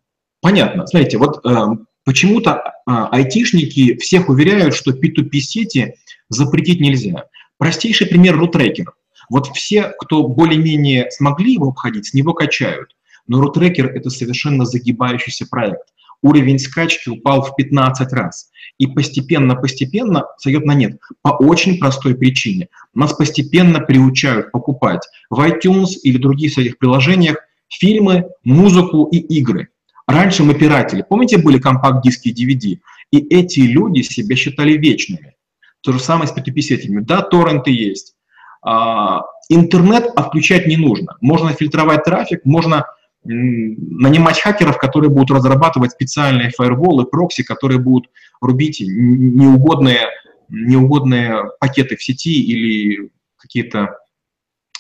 Понятно. 0.41 0.88
Смотрите, 0.88 1.18
вот 1.18 1.45
э, 1.45 1.68
почему-то 2.05 2.63
э, 2.66 2.91
айтишники 3.11 3.97
всех 3.97 4.30
уверяют, 4.30 4.74
что 4.74 4.91
P2P-сети 4.91 5.95
запретить 6.30 6.80
нельзя. 6.80 7.26
Простейший 7.57 8.07
пример 8.07 8.38
рутрекер. 8.38 8.93
Вот 9.30 9.47
все, 9.47 9.93
кто 9.99 10.26
более-менее 10.28 11.11
смогли 11.11 11.53
его 11.53 11.70
обходить, 11.70 12.07
с 12.07 12.13
него 12.13 12.34
качают. 12.34 12.95
Но 13.28 13.41
рутрекер– 13.41 13.88
это 13.95 14.09
совершенно 14.09 14.66
загибающийся 14.66 15.47
проект 15.47 15.89
уровень 16.22 16.59
скачки 16.59 17.09
упал 17.09 17.41
в 17.41 17.55
15 17.55 18.11
раз. 18.13 18.49
И 18.78 18.88
постепенно-постепенно 18.88 20.26
сойдет 20.38 20.66
на 20.66 20.74
нет. 20.74 20.99
По 21.22 21.30
очень 21.30 21.80
простой 21.80 22.16
причине. 22.16 22.70
Нас 22.93 23.13
постепенно 23.13 23.80
приучают 23.80 24.51
покупать 24.51 25.01
в 25.30 25.39
iTunes 25.39 25.91
или 26.03 26.18
других 26.18 26.51
всяких 26.51 26.78
приложениях 26.78 27.38
фильмы, 27.70 28.26
музыку 28.43 29.05
и 29.05 29.18
игры. 29.18 29.70
Раньше 30.07 30.43
мы 30.43 30.53
пиратели. 30.53 31.05
Помните, 31.07 31.38
были 31.38 31.57
компакт-диски 31.57 32.30
DVD? 32.30 32.80
И 33.11 33.18
эти 33.18 33.61
люди 33.61 34.01
себя 34.01 34.36
считали 34.36 34.74
вечными. 34.74 35.36
То 35.82 35.93
же 35.93 35.99
самое 35.99 36.28
с 36.28 36.34
P2P-сетями. 36.36 37.01
Да, 37.01 37.22
торренты 37.22 37.72
есть. 37.72 38.16
А, 38.61 39.22
интернет 39.49 40.11
включать 40.18 40.68
не 40.68 40.78
нужно. 40.78 41.18
Можно 41.22 41.53
фильтровать 41.53 42.03
трафик, 42.03 42.41
можно 42.45 42.86
нанимать 43.26 44.40
хакеров, 44.40 44.78
которые 44.78 45.10
будут 45.10 45.32
разрабатывать 45.32 45.92
специальные 45.92 46.52
фаерволы, 46.52 47.06
прокси, 47.06 47.44
которые 47.44 47.80
будут 47.80 48.10
рубить 48.42 48.80
неугодные, 48.80 50.08
неугодные 50.50 51.52
пакеты 51.60 51.96
в 51.96 52.04
сети 52.04 52.42
или 52.42 53.10
какие-то 53.38 53.98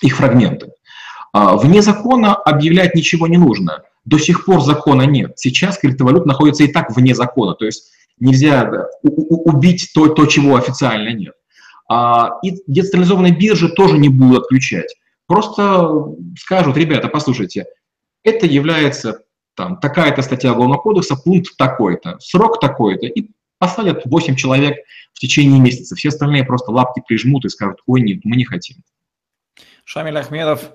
их 0.01 0.15
фрагменты. 0.15 0.71
А, 1.33 1.57
вне 1.57 1.81
закона 1.81 2.35
объявлять 2.35 2.95
ничего 2.95 3.27
не 3.27 3.37
нужно. 3.37 3.83
До 4.05 4.19
сих 4.19 4.45
пор 4.45 4.61
закона 4.61 5.03
нет. 5.03 5.33
Сейчас 5.37 5.77
криптовалют 5.77 6.25
находится 6.25 6.63
и 6.63 6.71
так 6.71 6.95
вне 6.95 7.15
закона. 7.15 7.55
То 7.55 7.65
есть 7.65 7.91
нельзя 8.19 8.87
убить 9.01 9.91
то, 9.93 10.07
то 10.07 10.25
чего 10.27 10.55
официально 10.55 11.09
нет. 11.09 11.33
А, 11.89 12.39
и 12.43 12.55
децентрализованные 12.67 13.35
биржи 13.35 13.69
тоже 13.69 13.97
не 13.97 14.09
будут 14.09 14.43
отключать. 14.43 14.95
Просто 15.27 16.05
скажут, 16.39 16.77
ребята, 16.77 17.07
послушайте, 17.07 17.65
это 18.25 18.45
является 18.45 19.21
там 19.55 19.77
такая-то 19.77 20.21
статья 20.21 20.51
Уголовного 20.51 20.81
кодекса, 20.81 21.15
пункт 21.15 21.55
такой-то, 21.57 22.17
срок 22.19 22.59
такой-то, 22.59 23.05
и 23.05 23.29
посадят 23.57 24.01
8 24.05 24.35
человек 24.35 24.77
в 25.13 25.19
течение 25.19 25.61
месяца. 25.61 25.95
Все 25.95 26.09
остальные 26.09 26.43
просто 26.43 26.71
лапки 26.71 27.01
прижмут 27.07 27.45
и 27.45 27.49
скажут, 27.49 27.77
ой, 27.87 28.01
нет, 28.01 28.19
мы 28.25 28.35
не 28.35 28.43
хотим. 28.43 28.77
Шамиль 29.85 30.17
Ахмедов, 30.17 30.71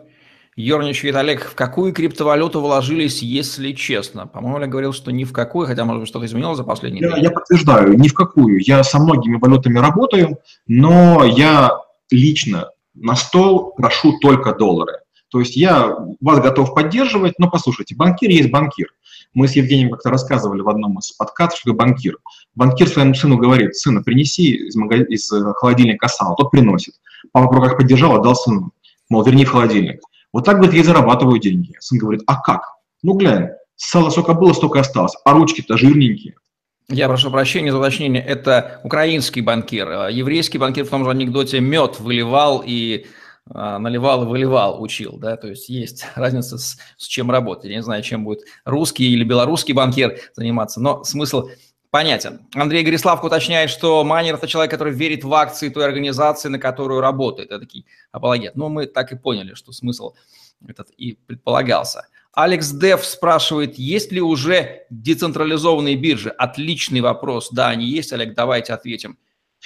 ерничает 0.56 1.16
Олег, 1.16 1.44
в 1.44 1.54
какую 1.54 1.92
криптовалюту 1.92 2.60
вложились, 2.60 3.22
если 3.22 3.72
честно? 3.72 4.26
По-моему, 4.26 4.56
Олег 4.58 4.70
говорил, 4.70 4.92
что 4.92 5.10
ни 5.10 5.24
в 5.24 5.32
какую, 5.32 5.66
хотя, 5.66 5.84
может 5.84 6.00
быть, 6.00 6.08
что-то 6.08 6.26
изменилось 6.26 6.56
за 6.56 6.64
последние 6.64 7.02
я, 7.02 7.16
Я 7.16 7.30
подтверждаю, 7.30 7.98
ни 7.98 8.08
в 8.08 8.14
какую. 8.14 8.60
Я 8.60 8.82
со 8.84 8.98
многими 8.98 9.36
валютами 9.36 9.78
работаю, 9.78 10.38
но 10.66 11.24
я 11.24 11.72
лично 12.10 12.70
на 12.94 13.16
стол 13.16 13.72
прошу 13.72 14.18
только 14.20 14.54
доллары. 14.54 15.00
То 15.30 15.40
есть 15.40 15.56
я 15.56 15.96
вас 16.20 16.40
готов 16.40 16.74
поддерживать, 16.74 17.34
но 17.38 17.48
послушайте, 17.48 17.94
банкир 17.94 18.30
есть 18.30 18.50
банкир. 18.50 18.88
Мы 19.32 19.46
с 19.46 19.54
Евгением 19.54 19.90
как-то 19.90 20.10
рассказывали 20.10 20.60
в 20.60 20.68
одном 20.68 20.98
из 20.98 21.12
подкастов, 21.12 21.60
что 21.60 21.72
банкир. 21.72 22.18
Банкир 22.56 22.88
своему 22.88 23.14
сыну 23.14 23.38
говорит, 23.38 23.76
сына, 23.76 24.02
принеси 24.02 24.56
из, 24.56 24.74
магаз... 24.74 25.08
из 25.08 25.30
э, 25.32 25.52
холодильника 25.54 26.08
сало, 26.08 26.34
тот 26.36 26.50
приносит. 26.50 26.94
Папа 27.32 27.52
в 27.52 27.54
руках 27.56 27.76
поддержал, 27.76 28.16
отдал 28.16 28.34
сыну. 28.34 28.72
Мол, 29.08 29.22
верни 29.22 29.44
в 29.44 29.50
холодильник. 29.50 30.00
Вот 30.32 30.44
так, 30.44 30.56
говорит, 30.56 30.74
я 30.74 30.82
зарабатываю 30.82 31.38
деньги. 31.38 31.74
Сын 31.78 31.98
говорит, 31.98 32.22
а 32.26 32.40
как? 32.40 32.62
Ну, 33.02 33.14
глянь, 33.14 33.50
сало 33.76 34.10
сколько 34.10 34.34
было, 34.34 34.52
столько 34.52 34.80
осталось, 34.80 35.14
а 35.24 35.32
ручки-то 35.32 35.76
жирненькие. 35.76 36.34
Я 36.88 37.06
прошу 37.06 37.30
прощения 37.30 37.70
за 37.70 37.78
уточнение. 37.78 38.22
Это 38.22 38.80
украинский 38.82 39.42
банкир. 39.42 39.88
А 39.88 40.10
еврейский 40.10 40.58
банкир 40.58 40.84
в 40.84 40.88
том 40.88 41.04
же 41.04 41.10
анекдоте 41.10 41.60
мед 41.60 42.00
выливал 42.00 42.64
и 42.66 43.06
наливал 43.46 44.24
и 44.24 44.26
выливал, 44.26 44.82
учил, 44.82 45.16
да, 45.18 45.36
то 45.36 45.48
есть 45.48 45.68
есть 45.68 46.06
разница 46.14 46.58
с, 46.58 46.78
с 46.96 47.06
чем 47.06 47.30
работать. 47.30 47.70
Я 47.70 47.76
не 47.76 47.82
знаю, 47.82 48.02
чем 48.02 48.24
будет 48.24 48.42
русский 48.64 49.10
или 49.12 49.24
белорусский 49.24 49.74
банкир 49.74 50.18
заниматься, 50.34 50.80
но 50.80 51.04
смысл 51.04 51.48
понятен. 51.90 52.46
Андрей 52.54 52.84
Гориславко 52.84 53.26
уточняет, 53.26 53.70
что 53.70 54.04
майнер– 54.04 54.34
это 54.36 54.46
человек, 54.46 54.70
который 54.70 54.92
верит 54.92 55.24
в 55.24 55.34
акции 55.34 55.68
той 55.68 55.84
организации, 55.84 56.48
на 56.48 56.58
которую 56.58 57.00
работает. 57.00 57.50
Это 57.50 57.60
такой 57.60 57.86
апологет. 58.12 58.56
Но 58.56 58.68
мы 58.68 58.86
так 58.86 59.12
и 59.12 59.16
поняли, 59.16 59.54
что 59.54 59.72
смысл 59.72 60.14
этот 60.66 60.90
и 60.90 61.14
предполагался. 61.26 62.06
Алекс 62.32 62.70
Дев 62.70 63.04
спрашивает, 63.04 63.76
есть 63.76 64.12
ли 64.12 64.20
уже 64.20 64.86
децентрализованные 64.90 65.96
биржи? 65.96 66.30
Отличный 66.30 67.00
вопрос. 67.00 67.50
Да, 67.50 67.68
они 67.68 67.86
есть, 67.86 68.12
Олег, 68.12 68.34
давайте 68.34 68.72
ответим. 68.72 69.18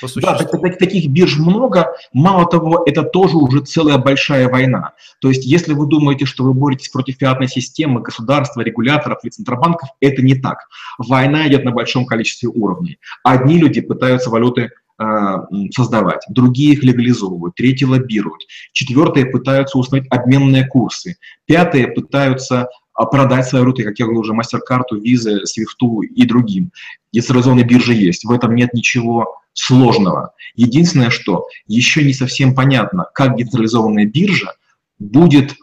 Да, 0.03 0.37
так, 0.37 0.51
так, 0.51 0.79
таких 0.79 1.09
бирж 1.11 1.39
много. 1.39 1.95
Мало 2.13 2.47
того, 2.47 2.83
это 2.85 3.03
тоже 3.03 3.37
уже 3.37 3.61
целая 3.61 3.99
большая 3.99 4.49
война. 4.49 4.93
То 5.21 5.29
есть, 5.29 5.45
если 5.45 5.73
вы 5.73 5.87
думаете, 5.87 6.25
что 6.27 6.45
вы 6.45 6.53
боретесь 6.53 6.89
против 6.89 7.17
фиатной 7.19 7.49
системы, 7.49 8.01
государства, 8.01 8.61
регуляторов 8.61 9.19
или 9.23 9.31
центробанков, 9.31 9.91
это 10.01 10.23
не 10.23 10.35
так. 10.35 10.69
Война 10.99 11.47
идет 11.49 11.65
на 11.65 11.71
большом 11.71 12.07
количестве 12.07 12.49
уровней. 12.49 12.99
Одни 13.23 13.59
люди 13.59 13.81
пытаются 13.81 14.31
валюты 14.31 14.71
э, 14.99 15.37
создавать, 15.75 16.25
другие 16.29 16.73
их 16.75 16.83
легализовывают, 16.83 17.55
третьи 17.55 17.85
лоббируют, 17.85 18.43
четвертые 18.73 19.27
пытаются 19.27 19.79
установить 19.79 20.11
обменные 20.11 20.67
курсы, 20.67 21.17
пятые 21.47 21.89
пытаются 21.89 22.63
а, 22.63 22.69
продать 22.95 23.47
свои 23.47 23.63
валюты, 23.63 23.83
как 23.83 23.99
я 23.99 24.07
говорил 24.07 24.23
уже, 24.23 24.33
MasterCard, 24.33 24.85
Visa, 24.93 25.41
Swift 25.43 26.07
и 26.15 26.25
другим. 26.27 26.71
Децентрализованные 27.13 27.65
биржи 27.65 27.95
есть, 27.95 28.25
в 28.25 28.31
этом 28.31 28.55
нет 28.55 28.73
ничего 28.75 29.39
сложного. 29.53 30.33
Единственное, 30.55 31.11
что 31.11 31.47
еще 31.67 32.05
не 32.05 32.13
совсем 32.13 32.55
понятно, 32.55 33.07
как 33.15 33.37
децентрализованная 33.37 34.07
биржа 34.07 34.55
будет 34.99 35.55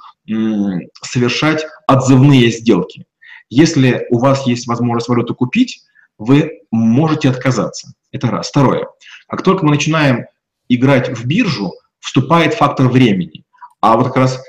совершать 1.01 1.65
отзывные 1.87 2.51
сделки. 2.51 3.05
Если 3.49 4.07
у 4.09 4.19
вас 4.19 4.47
есть 4.47 4.67
возможность 4.67 5.09
валюту 5.09 5.35
купить, 5.35 5.83
вы 6.17 6.61
можете 6.71 7.29
отказаться. 7.29 7.93
Это 8.11 8.27
раз. 8.27 8.49
Второе. 8.49 8.87
Как 9.27 9.41
только 9.41 9.65
мы 9.65 9.71
начинаем 9.71 10.25
играть 10.69 11.09
в 11.17 11.25
биржу, 11.25 11.73
вступает 11.99 12.53
фактор 12.53 12.87
времени. 12.87 13.43
А 13.81 13.97
вот 13.97 14.07
как 14.07 14.17
раз 14.17 14.43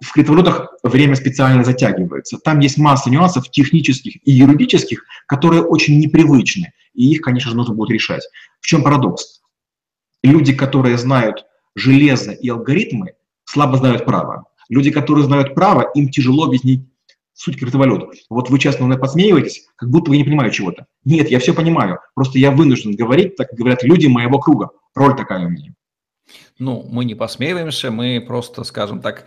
в 0.00 0.12
криптовалютах 0.12 0.72
время 0.82 1.14
специально 1.14 1.64
затягивается. 1.64 2.38
Там 2.38 2.60
есть 2.60 2.78
масса 2.78 3.10
нюансов 3.10 3.50
технических 3.50 4.16
и 4.26 4.32
юридических, 4.32 5.04
которые 5.26 5.62
очень 5.62 5.98
непривычны, 5.98 6.72
и 6.94 7.10
их, 7.10 7.20
конечно 7.20 7.50
же, 7.50 7.56
нужно 7.56 7.74
будет 7.74 7.90
решать. 7.90 8.22
В 8.60 8.66
чем 8.66 8.82
парадокс? 8.82 9.40
Люди, 10.22 10.52
которые 10.52 10.98
знают 10.98 11.44
железо 11.74 12.32
и 12.32 12.48
алгоритмы, 12.48 13.14
слабо 13.44 13.78
знают 13.78 14.04
право. 14.04 14.46
Люди, 14.68 14.90
которые 14.90 15.24
знают 15.24 15.54
право, 15.54 15.90
им 15.94 16.08
тяжело 16.10 16.44
объяснить 16.44 16.82
суть 17.34 17.58
криптовалют. 17.58 18.10
Вот 18.28 18.50
вы 18.50 18.58
часто 18.58 18.84
на 18.84 18.98
подсмеиваетесь, 18.98 19.66
как 19.76 19.88
будто 19.90 20.10
вы 20.10 20.18
не 20.18 20.24
понимаете 20.24 20.56
чего-то. 20.56 20.86
Нет, 21.04 21.30
я 21.30 21.38
все 21.38 21.54
понимаю, 21.54 21.98
просто 22.14 22.38
я 22.38 22.50
вынужден 22.50 22.94
говорить, 22.94 23.36
так 23.36 23.48
говорят 23.52 23.82
люди 23.82 24.06
моего 24.06 24.38
круга. 24.38 24.70
Роль 24.94 25.16
такая 25.16 25.46
у 25.46 25.48
меня. 25.48 25.74
Ну, 26.58 26.86
мы 26.90 27.06
не 27.06 27.14
посмеиваемся, 27.14 27.90
мы 27.90 28.22
просто, 28.26 28.64
скажем 28.64 29.00
так, 29.00 29.24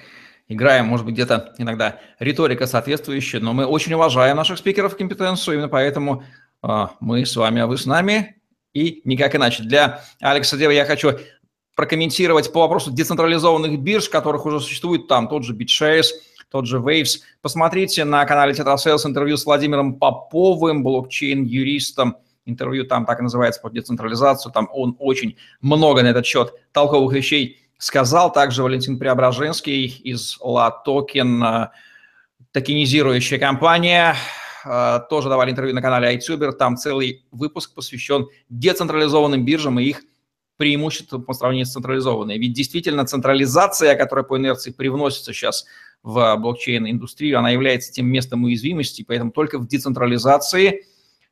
играем, 0.47 0.85
может 0.85 1.05
быть, 1.05 1.15
где-то 1.15 1.53
иногда 1.57 1.99
риторика 2.19 2.67
соответствующая, 2.67 3.39
но 3.39 3.53
мы 3.53 3.65
очень 3.65 3.93
уважаем 3.93 4.37
наших 4.37 4.57
спикеров 4.57 4.97
компетенцию, 4.97 5.55
именно 5.55 5.69
поэтому 5.69 6.23
э, 6.61 6.87
мы 6.99 7.25
с 7.25 7.35
вами, 7.35 7.61
а 7.61 7.67
вы 7.67 7.77
с 7.77 7.85
нами, 7.85 8.41
и 8.73 9.01
никак 9.05 9.35
иначе. 9.35 9.63
Для 9.63 10.01
Алекса 10.19 10.57
Дева 10.57 10.71
я 10.71 10.85
хочу 10.85 11.11
прокомментировать 11.75 12.51
по 12.51 12.61
вопросу 12.61 12.91
децентрализованных 12.91 13.79
бирж, 13.79 14.09
которых 14.09 14.45
уже 14.45 14.59
существует 14.59 15.07
там, 15.07 15.27
тот 15.27 15.43
же 15.43 15.55
BitShares, 15.55 16.07
тот 16.51 16.67
же 16.67 16.77
Waves. 16.77 17.21
Посмотрите 17.41 18.03
на 18.05 18.25
канале 18.25 18.53
TetraSales 18.53 19.05
интервью 19.07 19.37
с 19.37 19.45
Владимиром 19.45 19.95
Поповым, 19.95 20.85
блокчейн-юристом, 20.85 22.17
интервью 22.45 22.85
там 22.85 23.05
так 23.05 23.19
и 23.19 23.23
называется 23.23 23.61
по 23.61 23.69
децентрализацию, 23.69 24.51
там 24.51 24.69
он 24.71 24.95
очень 24.99 25.37
много 25.61 26.03
на 26.03 26.07
этот 26.07 26.25
счет 26.25 26.53
толковых 26.71 27.13
вещей 27.13 27.62
сказал. 27.83 28.31
Также 28.31 28.63
Валентин 28.63 28.97
Преображенский 28.97 29.85
из 29.85 30.37
La 30.41 30.71
Token, 30.85 31.69
токенизирующая 32.53 33.37
компания, 33.37 34.15
э, 34.65 34.99
тоже 35.09 35.27
давали 35.27 35.51
интервью 35.51 35.75
на 35.75 35.81
канале 35.81 36.15
iTuber. 36.15 36.53
Там 36.53 36.77
целый 36.77 37.25
выпуск 37.31 37.73
посвящен 37.75 38.27
децентрализованным 38.47 39.43
биржам 39.43 39.79
и 39.79 39.83
их 39.83 40.01
преимуществам 40.55 41.23
по 41.23 41.33
сравнению 41.33 41.65
с 41.65 41.73
централизованной. 41.73 42.37
Ведь 42.37 42.53
действительно 42.53 43.05
централизация, 43.05 43.95
которая 43.95 44.23
по 44.23 44.37
инерции 44.37 44.71
привносится 44.71 45.33
сейчас 45.33 45.65
в 46.03 46.37
блокчейн-индустрию, 46.37 47.37
она 47.37 47.49
является 47.49 47.91
тем 47.91 48.07
местом 48.07 48.43
уязвимости, 48.45 49.03
поэтому 49.05 49.31
только 49.31 49.59
в 49.59 49.67
децентрализации 49.67 50.85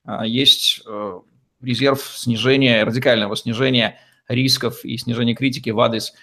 э, 0.06 0.20
есть 0.26 0.82
э, 0.86 1.20
резерв 1.62 2.02
снижения, 2.02 2.84
радикального 2.84 3.38
снижения 3.38 4.00
рисков 4.28 4.84
и 4.84 4.98
снижения 4.98 5.34
критики 5.34 5.70
в 5.70 5.80
адрес 5.80 6.14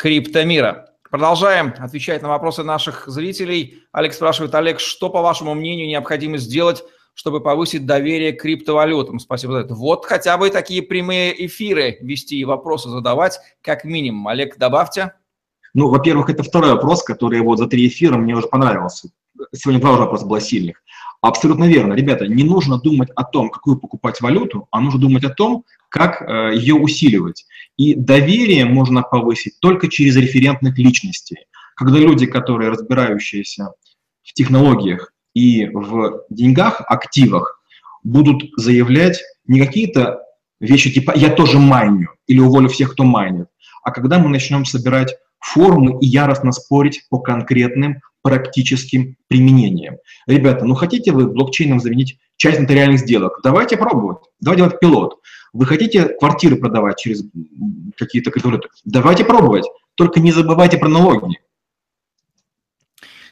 криптомира. 0.00 0.86
Продолжаем 1.10 1.74
отвечать 1.78 2.22
на 2.22 2.28
вопросы 2.28 2.62
наших 2.62 3.06
зрителей. 3.06 3.82
Олег 3.92 4.14
спрашивает, 4.14 4.54
Олег, 4.54 4.80
что, 4.80 5.10
по 5.10 5.20
вашему 5.20 5.52
мнению, 5.54 5.88
необходимо 5.88 6.38
сделать, 6.38 6.82
чтобы 7.12 7.42
повысить 7.42 7.84
доверие 7.84 8.32
к 8.32 8.40
криптовалютам? 8.40 9.18
Спасибо 9.18 9.52
за 9.52 9.58
это. 9.58 9.74
Вот 9.74 10.06
хотя 10.06 10.38
бы 10.38 10.48
такие 10.48 10.80
прямые 10.80 11.44
эфиры 11.44 11.98
вести 12.00 12.38
и 12.38 12.46
вопросы 12.46 12.88
задавать, 12.88 13.40
как 13.60 13.84
минимум. 13.84 14.28
Олег, 14.28 14.56
добавьте. 14.56 15.12
Ну, 15.74 15.90
во-первых, 15.90 16.30
это 16.30 16.44
второй 16.44 16.72
вопрос, 16.72 17.02
который 17.02 17.40
вот 17.40 17.58
за 17.58 17.66
три 17.66 17.86
эфира 17.86 18.16
мне 18.16 18.34
уже 18.34 18.46
понравился. 18.46 19.10
Сегодня 19.52 19.82
два 19.82 19.96
вопроса 19.96 20.24
было 20.24 20.40
сильных. 20.40 20.82
Абсолютно 21.22 21.64
верно. 21.64 21.92
Ребята, 21.92 22.26
не 22.26 22.44
нужно 22.44 22.78
думать 22.78 23.10
о 23.14 23.24
том, 23.24 23.50
какую 23.50 23.78
покупать 23.78 24.20
валюту, 24.20 24.68
а 24.70 24.80
нужно 24.80 25.00
думать 25.00 25.24
о 25.24 25.30
том, 25.30 25.64
как 25.90 26.22
э, 26.22 26.52
ее 26.56 26.74
усиливать. 26.74 27.44
И 27.76 27.94
доверие 27.94 28.64
можно 28.64 29.02
повысить 29.02 29.60
только 29.60 29.88
через 29.88 30.16
референтных 30.16 30.78
личностей. 30.78 31.46
Когда 31.76 31.98
люди, 31.98 32.26
которые 32.26 32.70
разбирающиеся 32.70 33.72
в 34.22 34.32
технологиях 34.32 35.12
и 35.34 35.66
в 35.66 36.22
деньгах, 36.30 36.80
активах, 36.86 37.60
будут 38.02 38.50
заявлять 38.56 39.20
не 39.46 39.60
какие-то 39.60 40.22
вещи 40.58 40.90
типа 40.90 41.12
«я 41.14 41.30
тоже 41.30 41.58
майню» 41.58 42.08
или 42.26 42.40
«уволю 42.40 42.68
всех, 42.68 42.92
кто 42.92 43.04
майнит», 43.04 43.48
а 43.82 43.90
когда 43.90 44.18
мы 44.18 44.30
начнем 44.30 44.64
собирать 44.64 45.16
форумы 45.40 45.98
и 46.00 46.06
яростно 46.06 46.52
спорить 46.52 47.06
по 47.08 47.18
конкретным 47.18 48.00
практическим 48.22 49.16
применениям. 49.28 49.96
Ребята, 50.26 50.64
ну 50.64 50.74
хотите 50.74 51.12
вы 51.12 51.26
блокчейном 51.26 51.80
заменить 51.80 52.18
часть 52.36 52.60
нотариальных 52.60 53.00
сделок? 53.00 53.40
Давайте 53.42 53.76
пробовать, 53.76 54.18
давайте 54.40 54.64
делать 54.64 54.80
пилот. 54.80 55.20
Вы 55.52 55.66
хотите 55.66 56.04
квартиры 56.04 56.56
продавать 56.56 56.98
через 56.98 57.24
какие-то 57.96 58.30
криптовалюты? 58.30 58.68
Давайте 58.84 59.24
пробовать, 59.24 59.64
только 59.94 60.20
не 60.20 60.32
забывайте 60.32 60.78
про 60.78 60.88
налоги. 60.88 61.38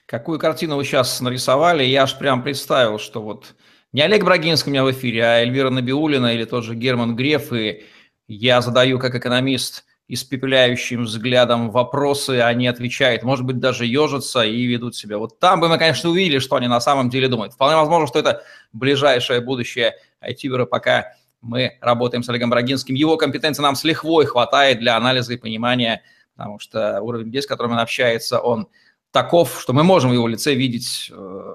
Какую 0.07 0.39
картину 0.39 0.77
вы 0.77 0.85
сейчас 0.85 1.21
нарисовали, 1.21 1.85
я 1.85 2.05
аж 2.05 2.19
прям 2.19 2.43
представил, 2.43 2.99
что 2.99 3.21
вот 3.21 3.55
не 3.93 4.01
Олег 4.01 4.25
Брагинский 4.25 4.71
у 4.71 4.73
меня 4.73 4.85
в 4.85 4.91
эфире, 4.91 5.23
а 5.25 5.41
Эльвира 5.41 5.71
Набиулина 5.71 6.35
или 6.35 6.45
тот 6.45 6.65
же 6.65 6.75
Герман 6.75 7.15
Греф, 7.15 7.53
и 7.53 7.85
я 8.27 8.63
задаю 8.63 8.99
как 8.99 9.15
экономист 9.15 9.85
испепеляющим 10.09 11.05
взглядом 11.05 11.71
вопросы, 11.71 12.41
они 12.41 12.67
отвечают, 12.67 13.23
может 13.23 13.45
быть, 13.45 13.59
даже 13.59 13.85
ежатся 13.85 14.43
и 14.43 14.65
ведут 14.65 14.97
себя. 14.97 15.19
Вот 15.19 15.39
там 15.39 15.61
бы 15.61 15.69
мы, 15.69 15.79
конечно, 15.79 16.09
увидели, 16.09 16.39
что 16.39 16.57
они 16.57 16.67
на 16.67 16.81
самом 16.81 17.11
деле 17.11 17.29
думают. 17.29 17.53
Вполне 17.53 17.77
возможно, 17.77 18.07
что 18.07 18.19
это 18.19 18.43
ближайшее 18.73 19.43
будущее 19.43 19.97
айтивера, 20.21 20.65
пока 20.65 21.13
мы 21.43 21.77
работаем 21.83 22.23
с 22.23 22.29
Олегом 22.31 22.49
Брагинским. 22.49 22.95
Его 22.95 23.19
компетенции 23.19 23.63
нам 23.63 23.77
с 23.77 23.85
лихвой 23.85 24.25
хватает 24.25 24.81
для 24.81 24.97
анализа 24.97 25.35
и 25.35 25.37
понимания, 25.37 26.03
потому 26.35 26.59
что 26.59 27.03
уровень 27.03 27.27
людей, 27.27 27.43
с 27.43 27.47
которым 27.47 27.73
он 27.73 27.79
общается, 27.79 28.41
он 28.41 28.69
таков, 29.11 29.61
что 29.61 29.75
мы 29.75 29.85
можем 29.85 30.11
в 30.11 30.15
его 30.15 30.27
лице 30.27 30.55
видеть 30.55 31.11
э, 31.13 31.55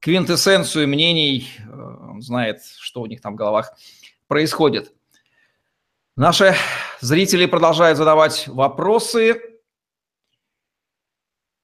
квинтэссенцию 0.00 0.88
мнений, 0.88 1.50
э, 1.58 1.96
он 2.10 2.22
знает, 2.22 2.62
что 2.78 3.02
у 3.02 3.06
них 3.06 3.20
там 3.20 3.34
в 3.34 3.36
головах 3.36 3.74
происходит. 4.26 4.92
Наши 6.16 6.54
зрители 7.00 7.46
продолжают 7.46 7.98
задавать 7.98 8.48
вопросы. 8.48 9.40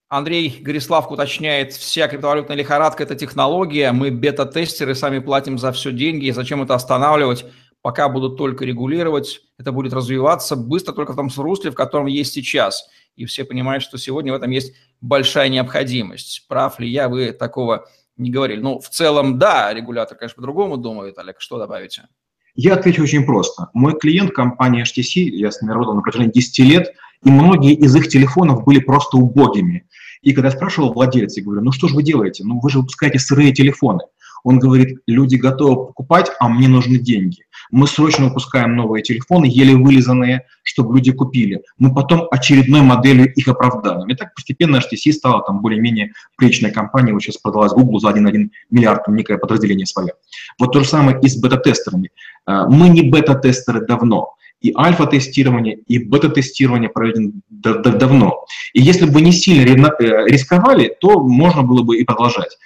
Андрей 0.08 0.60
Гориславк 0.60 1.10
уточняет, 1.10 1.72
вся 1.72 2.06
криптовалютная 2.06 2.56
лихорадка– 2.56 3.02
это 3.04 3.16
технология, 3.16 3.90
мы 3.90 4.12
бета-тестеры, 4.12 4.94
сами 4.94 5.18
платим 5.18 5.58
за 5.58 5.72
все 5.72 5.90
деньги, 5.90 6.30
зачем 6.30 6.62
это 6.62 6.74
останавливать, 6.74 7.44
пока 7.82 8.08
будут 8.08 8.38
только 8.38 8.64
регулировать, 8.64 9.40
это 9.58 9.72
будет 9.72 9.92
развиваться 9.92 10.54
быстро 10.54 10.92
только 10.92 11.12
в 11.12 11.16
том 11.16 11.28
русле, 11.36 11.72
в 11.72 11.74
котором 11.74 12.06
есть 12.06 12.32
сейчас. 12.34 12.88
И 13.16 13.24
все 13.24 13.44
понимают, 13.44 13.82
что 13.82 13.98
сегодня 13.98 14.32
в 14.32 14.36
этом 14.36 14.50
есть 14.50 14.74
большая 15.00 15.48
необходимость. 15.48 16.46
Прав 16.46 16.78
ли 16.78 16.88
я, 16.88 17.08
вы 17.08 17.32
такого 17.32 17.88
не 18.16 18.30
говорили. 18.30 18.60
Ну, 18.60 18.78
в 18.78 18.88
целом, 18.88 19.38
да, 19.38 19.72
регулятор, 19.74 20.16
конечно, 20.16 20.36
по-другому 20.36 20.76
думает. 20.76 21.18
Олег, 21.18 21.40
что 21.40 21.58
добавите? 21.58 22.08
Я 22.56 22.74
отвечу 22.74 23.02
очень 23.02 23.24
просто. 23.24 23.68
Мой 23.74 23.98
клиент, 23.98 24.32
компания 24.32 24.82
HTC, 24.82 25.20
я 25.20 25.50
с 25.50 25.60
ними 25.60 25.72
работал 25.72 25.94
на 25.94 26.00
протяжении 26.00 26.32
10 26.32 26.58
лет, 26.60 26.94
и 27.22 27.30
многие 27.30 27.74
из 27.74 27.94
их 27.94 28.08
телефонов 28.08 28.64
были 28.64 28.80
просто 28.80 29.18
убогими. 29.18 29.84
И 30.22 30.32
когда 30.32 30.48
я 30.48 30.56
спрашивал 30.56 30.94
владельца, 30.94 31.40
я 31.40 31.44
говорю, 31.44 31.62
ну 31.62 31.70
что 31.72 31.86
же 31.86 31.94
вы 31.94 32.02
делаете? 32.02 32.44
Ну 32.44 32.58
вы 32.58 32.70
же 32.70 32.78
выпускаете 32.78 33.18
сырые 33.18 33.52
телефоны. 33.52 34.00
Он 34.46 34.60
говорит, 34.60 35.00
люди 35.08 35.34
готовы 35.34 35.86
покупать, 35.86 36.30
а 36.38 36.48
мне 36.48 36.68
нужны 36.68 36.98
деньги. 36.98 37.42
Мы 37.72 37.88
срочно 37.88 38.26
выпускаем 38.26 38.76
новые 38.76 39.02
телефоны, 39.02 39.46
еле 39.46 39.74
вылизанные, 39.74 40.42
чтобы 40.62 40.94
люди 40.94 41.10
купили. 41.10 41.62
Мы 41.78 41.92
потом 41.92 42.28
очередной 42.30 42.82
моделью 42.82 43.34
их 43.34 43.48
оправдаем. 43.48 44.08
И 44.08 44.14
так 44.14 44.32
постепенно 44.36 44.76
HTC 44.76 45.10
стала 45.10 45.42
там 45.42 45.62
более-менее 45.62 46.12
приличной 46.36 46.70
компанией. 46.70 47.12
Вот 47.12 47.24
сейчас 47.24 47.38
продалась 47.38 47.72
Google 47.72 47.98
за 47.98 48.10
1,1 48.10 48.50
миллиард, 48.70 49.08
некое 49.08 49.36
подразделение 49.36 49.84
свое. 49.84 50.12
Вот 50.60 50.70
то 50.70 50.78
же 50.78 50.88
самое 50.88 51.18
и 51.20 51.28
с 51.28 51.36
бета-тестерами. 51.36 52.10
А, 52.44 52.68
мы 52.68 52.88
не 52.88 53.02
бета-тестеры 53.02 53.84
давно. 53.84 54.36
И 54.60 54.72
альфа-тестирование, 54.78 55.74
и 55.88 55.98
бета-тестирование 55.98 56.88
проведено 56.88 57.32
давно. 57.50 58.44
И 58.74 58.80
если 58.80 59.06
бы 59.06 59.20
не 59.22 59.32
сильно 59.32 59.88
э, 59.98 60.28
рисковали, 60.28 60.96
то 61.00 61.18
можно 61.18 61.64
было 61.64 61.82
бы 61.82 61.98
и 61.98 62.04
продолжать. 62.04 62.56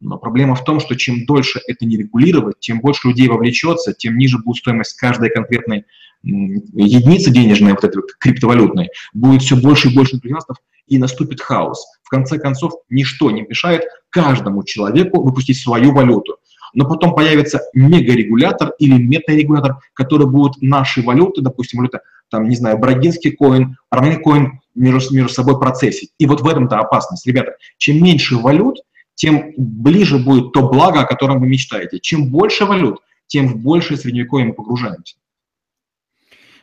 Но 0.00 0.18
проблема 0.18 0.54
в 0.54 0.64
том, 0.64 0.80
что 0.80 0.94
чем 0.94 1.24
дольше 1.24 1.60
это 1.66 1.86
не 1.86 1.96
регулировать, 1.96 2.60
тем 2.60 2.80
больше 2.80 3.08
людей 3.08 3.28
вовлечется, 3.28 3.94
тем 3.94 4.18
ниже 4.18 4.38
будет 4.38 4.58
стоимость 4.58 4.96
каждой 4.96 5.30
конкретной 5.30 5.84
единицы 6.22 7.30
денежной, 7.30 7.72
вот 7.72 7.84
этой 7.84 7.96
вот 7.96 8.12
криптовалютной, 8.18 8.90
будет 9.14 9.42
все 9.42 9.56
больше 9.56 9.88
и 9.88 9.94
больше 9.94 10.16
энтузиастов, 10.16 10.56
и 10.86 10.98
наступит 10.98 11.40
хаос. 11.40 11.84
В 12.02 12.08
конце 12.08 12.38
концов, 12.38 12.72
ничто 12.90 13.30
не 13.30 13.42
мешает 13.42 13.84
каждому 14.10 14.64
человеку 14.64 15.22
выпустить 15.22 15.58
свою 15.58 15.92
валюту. 15.92 16.36
Но 16.74 16.86
потом 16.86 17.14
появится 17.14 17.62
мегарегулятор 17.74 18.74
или 18.78 19.00
метарегулятор, 19.00 19.78
который 19.94 20.26
будет 20.26 20.60
наши 20.60 21.02
валюты, 21.02 21.40
допустим, 21.40 21.78
валюта, 21.78 22.02
там, 22.28 22.48
не 22.48 22.56
знаю, 22.56 22.78
брагинский 22.78 23.30
коин, 23.30 23.76
армянский 23.88 24.22
коин 24.22 24.60
между, 24.74 25.14
между 25.14 25.32
собой 25.32 25.58
процессить. 25.58 26.10
И 26.18 26.26
вот 26.26 26.40
в 26.40 26.46
этом-то 26.46 26.78
опасность. 26.78 27.26
Ребята, 27.26 27.52
чем 27.78 28.02
меньше 28.02 28.36
валют, 28.36 28.78
тем 29.16 29.52
ближе 29.56 30.18
будет 30.18 30.52
то 30.52 30.68
благо, 30.68 31.00
о 31.00 31.06
котором 31.06 31.40
вы 31.40 31.48
мечтаете. 31.48 31.98
Чем 31.98 32.30
больше 32.30 32.64
валют, 32.64 33.00
тем 33.26 33.48
в 33.48 33.56
большее 33.56 33.96
средневековье 33.96 34.46
мы 34.46 34.54
погружаемся. 34.54 35.16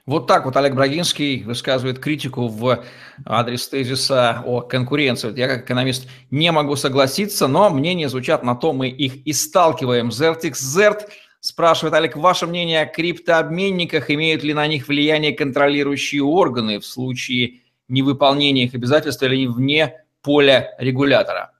Вот 0.05 0.27
так 0.27 0.45
вот 0.45 0.57
Олег 0.57 0.75
Брагинский 0.75 1.43
высказывает 1.43 1.97
критику 1.97 2.49
в 2.49 2.83
адрес 3.25 3.67
тезиса 3.69 4.43
о 4.45 4.59
конкуренции. 4.59 5.33
Я 5.37 5.47
как 5.47 5.63
экономист 5.63 6.09
не 6.29 6.51
могу 6.51 6.75
согласиться, 6.75 7.47
но 7.47 7.69
мнения 7.69 8.09
звучат 8.09 8.43
на 8.43 8.53
то, 8.53 8.73
мы 8.73 8.89
их 8.89 9.25
и 9.25 9.31
сталкиваем. 9.31 10.09
Zertix 10.09 10.55
Zert 10.55 11.07
спрашивает, 11.39 11.93
Олег, 11.93 12.17
ваше 12.17 12.47
мнение 12.47 12.81
о 12.81 12.85
криптообменниках, 12.85 14.11
имеют 14.11 14.43
ли 14.43 14.53
на 14.53 14.67
них 14.67 14.89
влияние 14.89 15.33
контролирующие 15.33 16.21
органы 16.21 16.79
в 16.79 16.85
случае 16.85 17.61
невыполнения 17.87 18.65
их 18.65 18.75
обязательств 18.75 19.23
или 19.23 19.47
вне 19.47 20.03
поля 20.21 20.75
регулятора? 20.79 21.52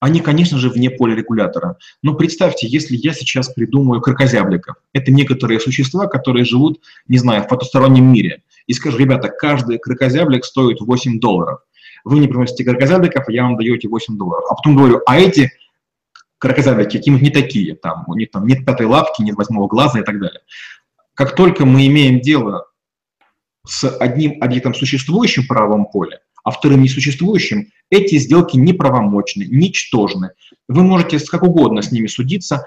Они, 0.00 0.20
конечно 0.20 0.58
же, 0.58 0.70
вне 0.70 0.90
поля 0.90 1.14
регулятора. 1.14 1.76
Но 2.02 2.14
представьте, 2.14 2.66
если 2.66 2.96
я 2.96 3.12
сейчас 3.12 3.50
придумаю 3.50 4.00
крокозябликов, 4.00 4.76
это 4.92 5.12
некоторые 5.12 5.60
существа, 5.60 6.06
которые 6.06 6.44
живут, 6.44 6.80
не 7.06 7.18
знаю, 7.18 7.44
в 7.44 7.48
потустороннем 7.48 8.10
мире, 8.10 8.42
и 8.66 8.72
скажу, 8.72 8.98
ребята, 8.98 9.28
каждый 9.28 9.78
крокозяблик 9.78 10.44
стоит 10.44 10.80
8 10.80 11.20
долларов. 11.20 11.60
Вы 12.04 12.16
мне 12.16 12.28
приносите 12.28 12.64
крокозябликов, 12.64 13.28
а 13.28 13.32
я 13.32 13.44
вам 13.44 13.56
даю 13.56 13.74
эти 13.74 13.86
8 13.86 14.16
долларов. 14.16 14.44
А 14.50 14.54
потом 14.54 14.74
говорю, 14.74 15.02
а 15.06 15.18
эти 15.18 15.50
крокозяблики 16.40 16.96
какие-нибудь 16.96 17.22
не 17.22 17.30
такие, 17.30 17.76
там, 17.76 18.04
у 18.08 18.14
них 18.14 18.30
там 18.30 18.46
нет 18.46 18.64
пятой 18.64 18.86
лапки, 18.86 19.22
нет 19.22 19.36
восьмого 19.36 19.68
глаза 19.68 20.00
и 20.00 20.02
так 20.02 20.18
далее. 20.18 20.40
Как 21.14 21.36
только 21.36 21.66
мы 21.66 21.86
имеем 21.86 22.20
дело 22.20 22.66
с 23.66 23.86
одним 23.98 24.42
объектом 24.42 24.74
существующим 24.74 25.42
в 25.42 25.48
правом 25.48 25.84
поле, 25.84 26.20
а 26.42 26.50
вторым 26.50 26.82
несуществующим, 26.82 27.68
эти 27.90 28.16
сделки 28.16 28.56
неправомочны, 28.56 29.46
ничтожны. 29.48 30.30
Вы 30.68 30.82
можете 30.82 31.18
как 31.26 31.42
угодно 31.42 31.82
с 31.82 31.92
ними 31.92 32.06
судиться 32.06 32.66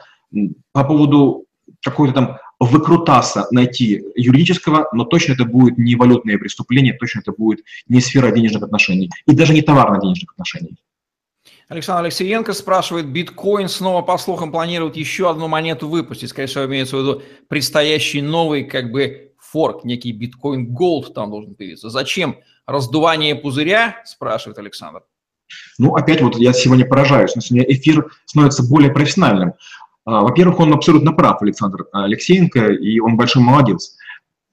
по 0.71 0.83
поводу 0.83 1.45
какой-то 1.81 2.13
там 2.13 2.37
выкрутаса 2.59 3.47
найти 3.51 4.03
юридического, 4.15 4.87
но 4.93 5.05
точно 5.05 5.33
это 5.33 5.45
будет 5.45 5.77
не 5.77 5.95
валютное 5.95 6.37
преступление, 6.37 6.93
точно 6.93 7.19
это 7.19 7.31
будет 7.31 7.63
не 7.87 7.99
сфера 7.99 8.31
денежных 8.31 8.63
отношений 8.63 9.09
и 9.27 9.33
даже 9.33 9.53
не 9.53 9.61
товарно-денежных 9.61 10.31
отношений. 10.31 10.77
Александр 11.69 12.03
Алексеенко 12.03 12.53
спрашивает, 12.53 13.07
биткоин 13.07 13.67
снова, 13.67 14.01
по 14.01 14.17
слухам, 14.17 14.51
планирует 14.51 14.95
еще 14.95 15.29
одну 15.29 15.47
монету 15.47 15.87
выпустить. 15.87 16.29
Скорее 16.29 16.47
всего, 16.47 16.65
имеется 16.65 16.97
в 16.97 16.99
виду 16.99 17.21
предстоящий 17.47 18.21
новый 18.21 18.65
как 18.65 18.91
бы 18.91 19.31
форк, 19.39 19.83
некий 19.83 20.11
биткоин 20.11 20.73
голд 20.73 21.13
там 21.13 21.31
должен 21.31 21.55
появиться. 21.55 21.89
Зачем 21.89 22.37
раздувание 22.65 23.35
пузыря, 23.35 24.01
спрашивает 24.05 24.57
Александр. 24.57 25.03
Ну, 25.77 25.95
опять 25.95 26.21
вот 26.21 26.37
я 26.37 26.53
сегодня 26.53 26.85
поражаюсь, 26.85 27.35
но 27.35 27.41
сегодня 27.41 27.71
эфир 27.73 28.11
становится 28.25 28.63
более 28.63 28.91
профессиональным. 28.91 29.53
А, 30.05 30.21
во-первых, 30.21 30.59
он 30.59 30.73
абсолютно 30.73 31.13
прав, 31.13 31.41
Александр 31.41 31.85
Алексеенко, 31.91 32.73
и 32.73 32.99
он 32.99 33.17
большой 33.17 33.41
молодец. 33.41 33.95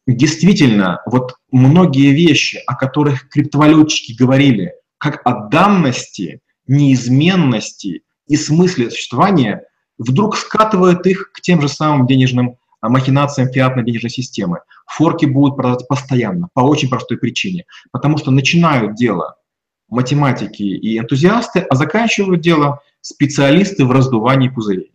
Действительно, 0.07 1.01
вот 1.07 1.35
многие 1.53 2.13
вещи, 2.13 2.61
о 2.67 2.75
которых 2.75 3.29
криптовалютчики 3.29 4.17
говорили, 4.17 4.73
как 4.99 5.21
о 5.25 5.49
данности, 5.49 6.41
неизменности 6.67 8.03
и 8.27 8.37
смысле 8.37 8.91
существования, 8.91 9.65
вдруг 9.99 10.37
скатывает 10.37 11.07
их 11.07 11.33
к 11.33 11.41
тем 11.41 11.61
же 11.61 11.69
самым 11.69 12.07
денежным 12.07 12.57
а, 12.81 12.89
махинациям 12.89 13.51
фиатной 13.51 13.85
денежной 13.85 14.11
системы. 14.11 14.61
Форки 14.87 15.27
будут 15.27 15.57
продавать 15.57 15.87
постоянно, 15.87 16.49
по 16.55 16.61
очень 16.61 16.89
простой 16.89 17.19
причине. 17.19 17.65
Потому 17.93 18.17
что 18.19 18.31
начинают 18.31 18.95
дело 18.95 19.37
математики 19.91 20.63
и 20.63 20.99
энтузиасты, 20.99 21.61
а 21.61 21.75
заканчивают 21.75 22.41
дело 22.41 22.81
специалисты 23.01 23.85
в 23.85 23.93
раздувании 23.93 24.49
пузырей. 24.49 24.93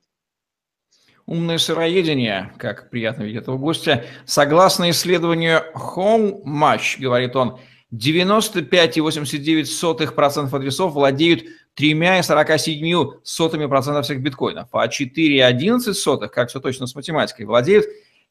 Умное 1.26 1.58
сыроедение, 1.58 2.54
как 2.58 2.89
приятно 2.91 3.24
видеть 3.24 3.41
этого 3.41 3.58
гостя. 3.58 4.06
Согласно 4.26 4.91
исследованию 4.91 5.64
Home 5.74 6.43
Match, 6.43 7.00
говорит 7.00 7.36
он, 7.36 7.58
95,89% 7.93 10.56
адресов 10.56 10.93
владеют 10.93 11.43
3,47% 11.80 14.02
всех 14.04 14.22
биткоинов, 14.22 14.70
а 14.72 14.88
4,11, 14.88 16.28
как 16.30 16.50
все 16.50 16.60
точно 16.60 16.86
с 16.88 16.96
математикой, 16.96 17.46
владеют 17.46 17.86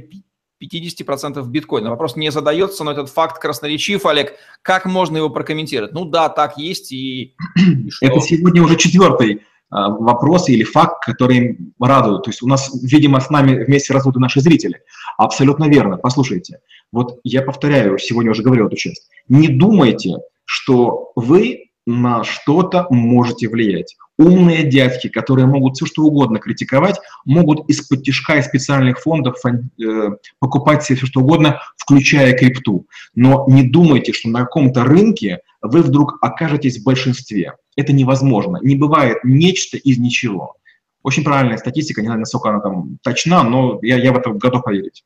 50% 0.62 1.43
биткоина. 1.47 1.89
Вопрос 1.89 2.16
не 2.16 2.31
задается, 2.31 2.85
но 2.85 2.93
этот 2.93 3.09
факт 3.09 3.41
красноречив, 3.41 4.05
Олег. 4.05 4.35
Как 4.61 4.85
можно 4.85 5.16
его 5.16 5.31
прокомментировать? 5.31 5.95
Ну 5.95 6.05
да, 6.05 6.29
так 6.29 6.59
есть 6.59 6.93
и... 6.93 7.35
и 7.57 7.89
Это 8.03 8.20
сегодня 8.20 8.62
уже 8.62 8.77
четвертый 8.77 9.41
а, 9.70 9.89
вопросы 9.89 10.53
или 10.53 10.64
факт, 10.64 11.03
который 11.03 11.59
радует. 11.81 12.25
То 12.25 12.31
есть 12.31 12.43
у 12.43 12.47
нас, 12.47 12.70
видимо, 12.83 13.20
с 13.20 13.31
нами 13.31 13.64
вместе 13.64 13.95
растут 13.95 14.16
наши 14.16 14.41
зрители. 14.41 14.83
Абсолютно 15.16 15.64
верно. 15.64 15.97
Послушайте, 15.97 16.61
вот 16.93 17.20
я 17.25 17.41
повторяю, 17.41 17.97
сегодня 17.97 18.33
уже 18.33 18.43
говорил 18.43 18.66
эту 18.66 18.77
часть. 18.77 19.09
Не 19.29 19.49
думайте, 19.49 20.18
что 20.45 21.12
вы 21.16 21.64
на 21.87 22.24
что-то 22.24 22.87
можете 22.91 23.49
влиять. 23.49 23.97
Умные 24.16 24.64
дядьки, 24.64 25.09
которые 25.09 25.47
могут 25.47 25.74
все 25.74 25.87
что 25.87 26.03
угодно 26.05 26.39
критиковать, 26.39 27.01
могут 27.24 27.68
из-под 27.68 28.05
тяжка 28.05 28.37
из 28.37 28.47
специальных 28.47 29.01
фондов 29.01 29.37
э, 29.45 30.11
покупать 30.39 30.85
себе 30.85 30.97
все 30.97 31.07
что 31.07 31.20
угодно, 31.20 31.61
включая 31.76 32.32
крипту. 32.32 32.87
Но 33.14 33.45
не 33.49 33.64
думайте, 33.64 34.12
что 34.12 34.28
на 34.28 34.41
каком-то 34.41 34.85
рынке 34.85 35.41
вы 35.62 35.82
вдруг 35.82 36.18
окажетесь 36.22 36.80
в 36.80 36.85
большинстве. 36.85 37.55
Это 37.76 37.93
невозможно. 37.93 38.59
Не 38.62 38.76
бывает 38.76 39.18
нечто 39.24 39.76
из 39.76 39.99
ничего. 39.99 40.55
Очень 41.03 41.24
правильная 41.24 41.59
статистика, 41.59 42.01
не 42.01 42.07
знаю, 42.07 42.20
насколько 42.20 42.51
она 42.51 42.61
там 42.61 42.99
точна, 43.03 43.43
но 43.43 43.78
я, 43.82 43.99
я 43.99 44.12
в 44.12 44.16
это 44.16 44.30
готов 44.30 44.62
поверить. 44.62 45.05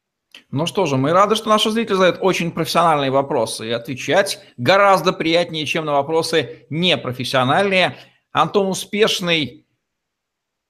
Ну 0.50 0.64
что 0.64 0.86
же, 0.86 0.96
мы 0.96 1.12
рады, 1.12 1.34
что 1.34 1.50
наши 1.50 1.70
зрители 1.70 1.96
задают 1.96 2.18
очень 2.22 2.50
профессиональные 2.50 3.10
вопросы, 3.10 3.68
и 3.68 3.72
отвечать 3.72 4.40
гораздо 4.56 5.12
приятнее, 5.12 5.66
чем 5.66 5.84
на 5.84 5.92
вопросы 5.92 6.66
непрофессиональные. 6.70 7.98
Антон 8.32 8.68
Успешный 8.68 9.66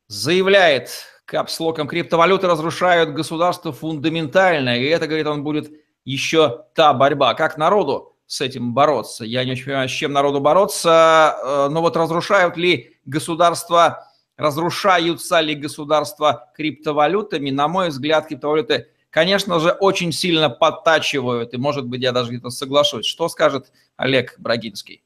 заявляет, 0.09 0.91
капслоком 1.27 1.87
криптовалюты 1.87 2.49
разрушают 2.49 3.11
государство 3.11 3.73
фундаментально, 3.73 4.81
и 4.81 4.87
это, 4.87 5.07
говорит 5.07 5.29
он, 5.29 5.45
будет 5.45 5.71
еще 6.05 6.65
та 6.75 6.93
борьба. 6.93 7.35
Как 7.35 7.57
народу 7.57 8.17
с 8.27 8.41
этим 8.41 8.75
бороться? 8.75 9.25
Я 9.25 9.45
не 9.45 9.53
очень 9.53 9.67
понимаю, 9.67 9.89
с 9.89 9.93
чем 9.93 10.13
народу 10.13 10.41
бороться, 10.41 11.37
э, 11.41 11.69
но 11.71 11.83
вот 11.83 11.97
разрушают 11.97 12.57
ли 12.57 12.99
государства, 13.05 14.09
разрушаются 14.37 15.39
ли 15.39 15.55
государства 15.55 16.51
криптовалютами? 16.57 17.51
На 17.51 17.69
мой 17.69 17.91
взгляд, 17.91 18.27
криптовалюты– 18.27 18.89
конечно 19.11 19.61
же, 19.61 19.71
очень 19.71 20.13
сильно 20.13 20.51
подтачивают, 20.51 21.55
и, 21.55 21.57
может 21.57 21.87
быть, 21.87 22.03
я 22.03 22.13
даже 22.13 22.31
где-то 22.31 22.51
соглашусь. 22.51 23.07
Что 23.07 23.29
скажет 23.29 23.73
Олег 23.97 24.35
Брагинский? 24.39 25.03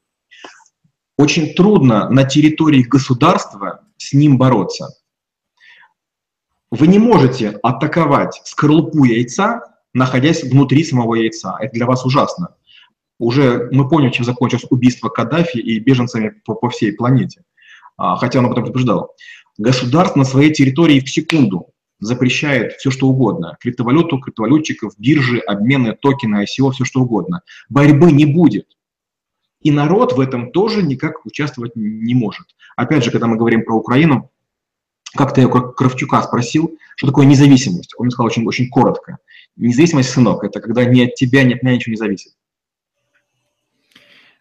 Очень 1.17 1.53
трудно 1.53 2.09
на 2.09 2.23
территории 2.23 2.81
государства 2.81 3.81
с 3.97 4.13
ним 4.13 4.37
бороться. 4.37 4.89
Вы 6.71 6.87
не 6.87 6.97
можете 6.97 7.59
атаковать 7.61 8.41
скорлупу 8.45 9.03
яйца, 9.03 9.61
находясь 9.93 10.43
внутри 10.43 10.83
самого 10.83 11.13
яйца. 11.15 11.55
Это 11.59 11.73
для 11.73 11.85
вас 11.85 12.03
ужасно. 12.03 12.55
Уже 13.19 13.69
мы 13.71 13.87
поняли, 13.87 14.09
чем 14.09 14.25
закончилось 14.25 14.65
убийство 14.71 15.09
Каддафи 15.09 15.59
и 15.59 15.79
беженцами 15.79 16.29
по, 16.43 16.55
по 16.55 16.69
всей 16.69 16.93
планете. 16.93 17.43
А, 17.95 18.15
хотя 18.17 18.39
он 18.39 18.45
об 18.45 18.53
этом 18.53 18.63
предупреждал. 18.63 19.15
Государство 19.59 20.17
на 20.17 20.25
своей 20.25 20.51
территории 20.51 20.99
в 20.99 21.09
секунду 21.09 21.72
запрещает 22.03 22.73
все, 22.73 22.91
что 22.91 23.07
угодно. 23.07 23.57
Криптовалюту, 23.59 24.19
криптовалютчиков, 24.19 24.93
биржи, 24.97 25.39
обмены, 25.39 25.97
токены, 25.99 26.43
ICO, 26.43 26.71
все, 26.71 26.85
что 26.85 27.01
угодно. 27.01 27.41
Борьбы 27.69 28.11
не 28.11 28.25
будет. 28.25 28.67
И 29.61 29.71
народ 29.71 30.13
в 30.13 30.19
этом 30.19 30.51
тоже 30.51 30.83
никак 30.83 31.25
участвовать 31.25 31.75
не 31.75 32.13
может. 32.15 32.47
Опять 32.75 33.03
же, 33.03 33.11
когда 33.11 33.27
мы 33.27 33.37
говорим 33.37 33.63
про 33.63 33.75
Украину, 33.75 34.29
как-то 35.15 35.41
я 35.41 35.47
Кравчука 35.47 36.21
спросил, 36.21 36.77
что 36.97 37.07
такое 37.07 37.25
независимость. 37.25 37.93
Он 37.97 38.05
мне 38.05 38.11
сказал 38.11 38.27
очень, 38.27 38.45
очень 38.45 38.69
коротко. 38.69 39.19
Независимость, 39.55 40.09
сынок, 40.09 40.43
это 40.43 40.59
когда 40.59 40.83
ни 40.83 41.05
от 41.05 41.15
тебя, 41.15 41.43
ни 41.43 41.53
от 41.53 41.63
меня 41.63 41.75
ничего 41.75 41.91
не 41.91 41.97
зависит. 41.97 42.33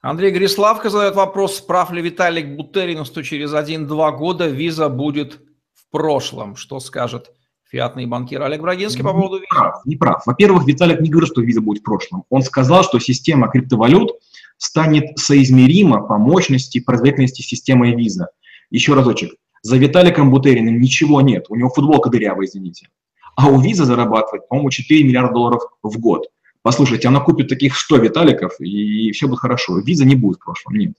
Андрей 0.01 0.33
Гриславка 0.33 0.91
задает 0.91 1.15
вопрос, 1.15 1.61
прав 1.61 1.93
ли 1.93 2.03
Виталик 2.03 2.57
Бутерин, 2.57 3.05
что 3.05 3.23
через 3.23 3.53
1-2 3.53 4.17
года 4.17 4.49
виза 4.49 4.89
будет 4.89 5.39
в 5.75 5.89
прошлом. 5.93 6.57
Что 6.57 6.81
скажет 6.81 7.31
фиатный 7.73 8.05
банкир 8.05 8.43
Олег 8.43 8.61
Брагинский 8.61 9.03
по 9.03 9.13
поводу 9.13 9.37
визы. 9.37 9.47
Прав, 9.49 9.85
не 9.87 9.97
прав. 9.97 10.23
Во-первых, 10.27 10.67
Виталик 10.67 11.01
не 11.01 11.09
говорит, 11.09 11.31
что 11.31 11.41
виза 11.41 11.63
будет 11.63 11.81
в 11.81 11.85
прошлом. 11.85 12.25
Он 12.29 12.43
сказал, 12.43 12.85
что 12.85 12.99
система 12.99 13.49
криптовалют 13.49 14.13
станет 14.59 15.19
соизмерима 15.19 16.03
по 16.03 16.19
мощности 16.19 16.79
и 16.79 16.81
производительности 16.81 17.41
системы 17.41 17.93
виза. 17.93 18.29
Еще 18.71 18.93
разочек. 18.93 19.33
За 19.63 19.79
Виталиком 19.79 20.31
Бутериным 20.31 20.81
ничего 20.81 21.23
нет. 21.23 21.47
У 21.49 21.57
него 21.57 21.71
футболка 21.71 22.11
дырявая, 22.11 22.47
извините. 22.47 22.89
А 23.37 23.49
у 23.49 23.59
виза 23.59 23.87
зарабатывает, 23.87 24.47
по-моему, 24.49 24.71
4 24.71 25.05
миллиарда 25.05 25.33
долларов 25.33 25.63
в 25.83 25.99
год. 25.99 26.27
Послушайте, 26.61 27.09
она 27.09 27.21
купит 27.21 27.49
таких 27.49 27.77
100 27.77 27.97
Виталиков, 27.97 28.61
и 28.61 29.11
все 29.13 29.27
будет 29.27 29.41
хорошо. 29.41 29.79
Виза 29.79 30.05
не 30.05 30.15
будет 30.15 30.37
в 30.37 30.45
прошлом, 30.45 30.75
нет. 30.75 30.93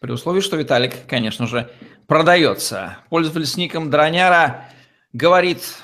При 0.00 0.12
условии, 0.12 0.40
что 0.40 0.56
Виталик, 0.56 0.94
конечно 1.06 1.46
же, 1.46 1.70
продается. 2.06 2.98
Пользователь 3.10 3.46
с 3.46 3.56
ником 3.56 3.90
Дроняра 3.90 4.64
говорит 5.18 5.74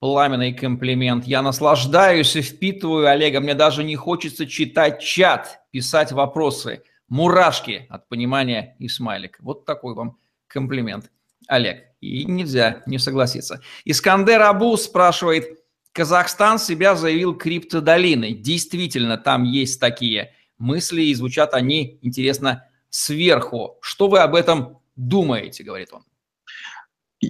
пламенный 0.00 0.52
комплимент. 0.52 1.24
Я 1.24 1.42
наслаждаюсь 1.42 2.34
и 2.34 2.42
впитываю 2.42 3.08
Олега. 3.08 3.40
Мне 3.40 3.54
даже 3.54 3.84
не 3.84 3.94
хочется 3.94 4.46
читать 4.48 5.00
чат, 5.00 5.60
писать 5.70 6.10
вопросы. 6.10 6.82
Мурашки 7.08 7.86
от 7.88 8.08
понимания 8.08 8.74
и 8.80 8.88
смайлик. 8.88 9.38
Вот 9.40 9.64
такой 9.64 9.94
вам 9.94 10.18
комплимент, 10.48 11.10
Олег. 11.46 11.84
И 12.00 12.24
нельзя 12.24 12.82
не 12.86 12.98
согласиться. 12.98 13.60
Искандер 13.84 14.42
Абу 14.42 14.76
спрашивает, 14.76 15.60
Казахстан 15.92 16.58
себя 16.58 16.96
заявил 16.96 17.36
криптодолиной. 17.36 18.32
Действительно, 18.32 19.18
там 19.18 19.44
есть 19.44 19.78
такие 19.80 20.34
мысли, 20.58 21.02
и 21.02 21.14
звучат 21.14 21.54
они, 21.54 21.98
интересно, 22.02 22.64
сверху. 22.88 23.78
Что 23.82 24.08
вы 24.08 24.18
об 24.18 24.34
этом 24.34 24.80
думаете, 24.96 25.62
говорит 25.62 25.92
он? 25.92 26.02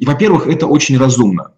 Во-первых, 0.04 0.46
это 0.46 0.66
очень 0.66 0.98
разумно. 0.98 1.54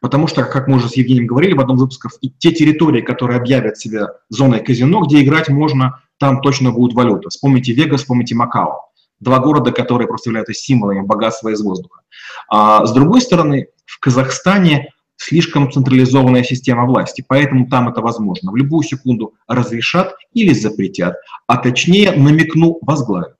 Потому 0.00 0.26
что, 0.26 0.44
как 0.44 0.66
мы 0.66 0.76
уже 0.76 0.88
с 0.88 0.96
Евгением 0.96 1.26
говорили 1.26 1.54
в 1.54 1.60
одном 1.60 1.76
из 1.76 1.82
выпусков, 1.82 2.12
и 2.20 2.30
те 2.30 2.52
территории, 2.52 3.02
которые 3.02 3.38
объявят 3.38 3.78
себя 3.78 4.08
зоной 4.28 4.60
казино, 4.60 5.00
где 5.02 5.22
играть 5.22 5.48
можно, 5.48 6.00
там 6.18 6.40
точно 6.40 6.72
будет 6.72 6.94
валюта. 6.94 7.28
Вспомните 7.28 7.72
Вегас, 7.72 8.00
вспомните 8.00 8.34
Макао. 8.34 8.80
Два 9.20 9.38
города, 9.38 9.70
которые 9.70 10.08
просто 10.08 10.30
являются 10.30 10.54
символами 10.54 11.02
богатства 11.02 11.50
из 11.50 11.62
воздуха. 11.62 12.00
А 12.48 12.84
с 12.84 12.92
другой 12.92 13.20
стороны, 13.20 13.68
в 13.84 14.00
Казахстане 14.00 14.90
слишком 15.16 15.70
централизованная 15.70 16.42
система 16.42 16.84
власти, 16.84 17.24
поэтому 17.26 17.68
там 17.68 17.88
это 17.88 18.00
возможно. 18.00 18.50
В 18.50 18.56
любую 18.56 18.82
секунду 18.82 19.34
разрешат 19.46 20.16
или 20.32 20.52
запретят, 20.52 21.16
а 21.46 21.58
точнее, 21.58 22.10
намекну, 22.12 22.78
возглавят. 22.82 23.36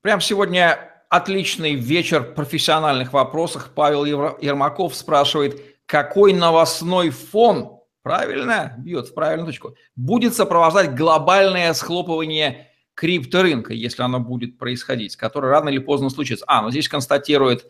Прям 0.00 0.20
сегодня 0.22 0.91
отличный 1.12 1.74
вечер 1.74 2.32
профессиональных 2.32 3.12
вопросах. 3.12 3.72
Павел 3.74 4.06
Ермаков 4.06 4.94
спрашивает, 4.94 5.60
какой 5.84 6.32
новостной 6.32 7.10
фон, 7.10 7.80
правильно, 8.02 8.74
бьет 8.78 9.08
в 9.08 9.14
правильную 9.14 9.48
точку, 9.48 9.76
будет 9.94 10.34
сопровождать 10.34 10.94
глобальное 10.94 11.74
схлопывание 11.74 12.70
крипторынка, 12.94 13.74
если 13.74 14.02
оно 14.02 14.20
будет 14.20 14.56
происходить, 14.56 15.16
которое 15.16 15.48
рано 15.48 15.68
или 15.68 15.80
поздно 15.80 16.08
случится. 16.08 16.46
А, 16.48 16.62
ну 16.62 16.70
здесь 16.70 16.88
констатирует 16.88 17.66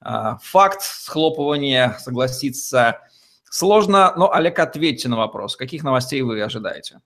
а, 0.00 0.38
факт 0.38 0.82
схлопывания, 0.82 1.96
согласиться 2.00 3.02
сложно, 3.48 4.12
но, 4.16 4.32
Олег, 4.32 4.58
ответьте 4.58 5.08
на 5.08 5.16
вопрос. 5.16 5.54
Каких 5.54 5.84
новостей 5.84 6.22
вы 6.22 6.42
ожидаете? 6.42 6.98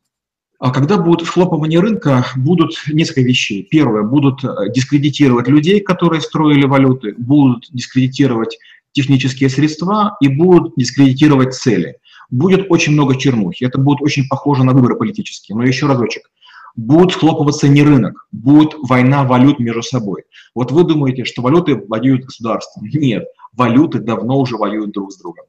А 0.59 0.71
когда 0.71 0.97
будет 0.97 1.27
схлопывание 1.27 1.81
рынка, 1.81 2.27
будут 2.37 2.77
несколько 2.89 3.23
вещей. 3.23 3.67
Первое, 3.69 4.03
будут 4.03 4.45
э, 4.45 4.73
дискредитировать 4.75 5.49
людей, 5.49 5.81
которые 5.81 6.21
строили 6.21 6.65
валюты, 6.65 7.15
будут 7.19 7.67
дискредитировать 7.71 8.59
технические 8.93 9.51
средства 9.51 10.17
и 10.21 10.29
будут 10.29 10.75
дискредитировать 10.77 11.55
цели. 11.55 11.97
Будет 12.31 12.67
очень 12.71 12.93
много 12.93 13.17
чернухи, 13.17 13.65
это 13.65 13.79
будет 13.79 14.01
очень 14.01 14.27
похоже 14.29 14.65
на 14.65 14.73
выборы 14.73 14.97
политические. 14.97 15.57
Но 15.57 15.65
еще 15.65 15.87
разочек, 15.87 16.31
будет 16.77 17.13
схлопываться 17.13 17.69
не 17.69 17.83
рынок, 17.83 18.27
будет 18.33 18.75
война 18.75 19.25
валют 19.25 19.59
между 19.59 19.83
собой. 19.83 20.25
Вот 20.55 20.73
вы 20.73 20.85
думаете, 20.85 21.25
что 21.25 21.43
валюты 21.43 21.77
воюют 21.89 22.25
государством? 22.25 22.87
Нет, 22.87 23.25
валюты 23.53 23.99
давно 23.99 24.39
уже 24.39 24.57
воюют 24.57 24.93
друг 24.93 25.13
с 25.13 25.19
другом. 25.19 25.45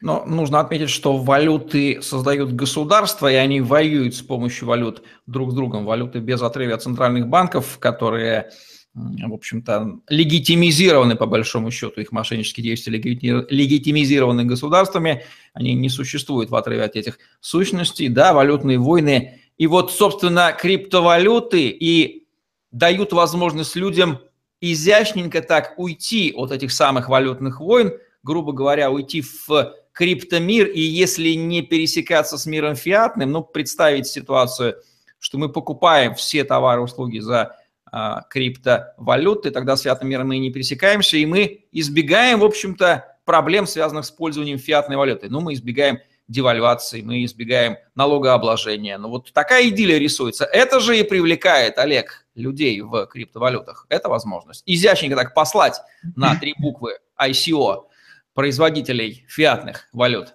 Но 0.00 0.24
нужно 0.26 0.60
отметить, 0.60 0.90
что 0.90 1.16
валюты 1.16 2.00
создают 2.02 2.52
государства, 2.52 3.30
и 3.30 3.34
они 3.34 3.60
воюют 3.60 4.14
с 4.14 4.22
помощью 4.22 4.68
валют 4.68 5.02
друг 5.26 5.52
с 5.52 5.54
другом. 5.54 5.84
Валюты 5.84 6.18
без 6.18 6.42
отрыва 6.42 6.74
от 6.74 6.82
центральных 6.82 7.28
банков, 7.28 7.78
которые, 7.78 8.50
в 8.94 9.32
общем-то, 9.32 10.00
легитимизированы, 10.08 11.16
по 11.16 11.26
большому 11.26 11.70
счету, 11.70 12.00
их 12.00 12.12
мошеннические 12.12 12.64
действия 12.64 12.92
легитимизированы 12.92 14.44
государствами, 14.44 15.24
они 15.54 15.74
не 15.74 15.88
существуют 15.88 16.50
в 16.50 16.56
отрыве 16.56 16.84
от 16.84 16.96
этих 16.96 17.18
сущностей. 17.40 18.08
Да, 18.08 18.32
валютные 18.32 18.78
войны. 18.78 19.40
И 19.56 19.66
вот, 19.66 19.90
собственно, 19.92 20.52
криптовалюты 20.52 21.68
и 21.68 22.26
дают 22.70 23.12
возможность 23.12 23.76
людям 23.76 24.18
изящненько 24.60 25.42
так 25.42 25.74
уйти 25.78 26.32
от 26.34 26.52
этих 26.52 26.72
самых 26.72 27.08
валютных 27.08 27.60
войн, 27.60 27.92
грубо 28.22 28.52
говоря, 28.52 28.90
уйти 28.90 29.22
в 29.22 29.48
криптомир, 29.96 30.66
и 30.66 30.80
если 30.80 31.30
не 31.30 31.62
пересекаться 31.62 32.36
с 32.36 32.44
миром 32.44 32.76
фиатным, 32.76 33.32
ну, 33.32 33.42
представить 33.42 34.06
ситуацию, 34.06 34.76
что 35.18 35.38
мы 35.38 35.48
покупаем 35.48 36.14
все 36.14 36.44
товары 36.44 36.82
услуги 36.82 37.18
за 37.18 37.56
а, 37.90 38.20
криптовалюты, 38.28 39.50
тогда 39.50 39.74
с 39.74 39.80
фиатным 39.80 40.10
миром 40.10 40.28
мы 40.28 40.36
не 40.36 40.50
пересекаемся, 40.50 41.16
и 41.16 41.24
мы 41.24 41.64
избегаем, 41.72 42.40
в 42.40 42.44
общем-то, 42.44 43.16
проблем, 43.24 43.66
связанных 43.66 44.04
с 44.04 44.10
пользованием 44.10 44.58
фиатной 44.58 44.98
валюты. 44.98 45.30
Ну, 45.30 45.40
мы 45.40 45.54
избегаем 45.54 45.98
девальвации, 46.28 47.00
мы 47.00 47.24
избегаем 47.24 47.78
налогообложения. 47.94 48.98
Ну, 48.98 49.08
вот 49.08 49.32
такая 49.32 49.66
идиллия 49.66 49.96
рисуется. 49.96 50.44
Это 50.44 50.78
же 50.78 50.98
и 50.98 51.04
привлекает, 51.04 51.78
Олег, 51.78 52.26
людей 52.34 52.82
в 52.82 53.06
криптовалютах. 53.06 53.86
Это 53.88 54.10
возможность. 54.10 54.62
Изящненько 54.66 55.16
так 55.16 55.32
послать 55.32 55.80
на 56.16 56.38
три 56.38 56.54
буквы 56.58 56.98
ICO– 57.18 57.84
производителей 58.36 59.24
фиатных 59.28 59.88
валют? 59.92 60.34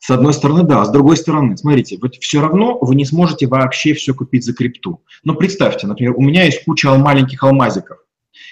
С 0.00 0.10
одной 0.10 0.32
стороны, 0.32 0.62
да. 0.62 0.84
С 0.84 0.90
другой 0.90 1.16
стороны, 1.16 1.56
смотрите, 1.56 1.98
вот 2.00 2.16
все 2.16 2.40
равно 2.40 2.78
вы 2.80 2.94
не 2.94 3.04
сможете 3.04 3.46
вообще 3.46 3.92
все 3.94 4.14
купить 4.14 4.44
за 4.44 4.54
крипту. 4.54 5.02
Но 5.22 5.34
представьте, 5.34 5.86
например, 5.86 6.14
у 6.16 6.22
меня 6.22 6.44
есть 6.44 6.64
куча 6.64 6.92
маленьких 6.96 7.42
алмазиков, 7.42 7.98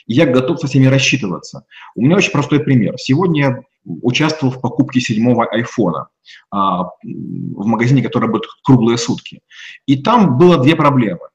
и 0.06 0.14
я 0.14 0.26
готов 0.26 0.60
со 0.60 0.66
всеми 0.66 0.86
рассчитываться. 0.86 1.64
У 1.94 2.02
меня 2.02 2.16
очень 2.16 2.32
простой 2.32 2.60
пример. 2.60 2.94
Сегодня 2.98 3.40
я 3.40 3.60
участвовал 3.84 4.52
в 4.52 4.60
покупке 4.60 5.00
седьмого 5.00 5.46
айфона 5.46 6.08
а, 6.50 6.84
в 7.02 7.66
магазине, 7.66 8.02
который 8.02 8.28
будет 8.28 8.44
круглые 8.62 8.98
сутки. 8.98 9.40
И 9.86 10.02
там 10.02 10.38
было 10.38 10.58
две 10.58 10.76
проблемы. 10.76 11.28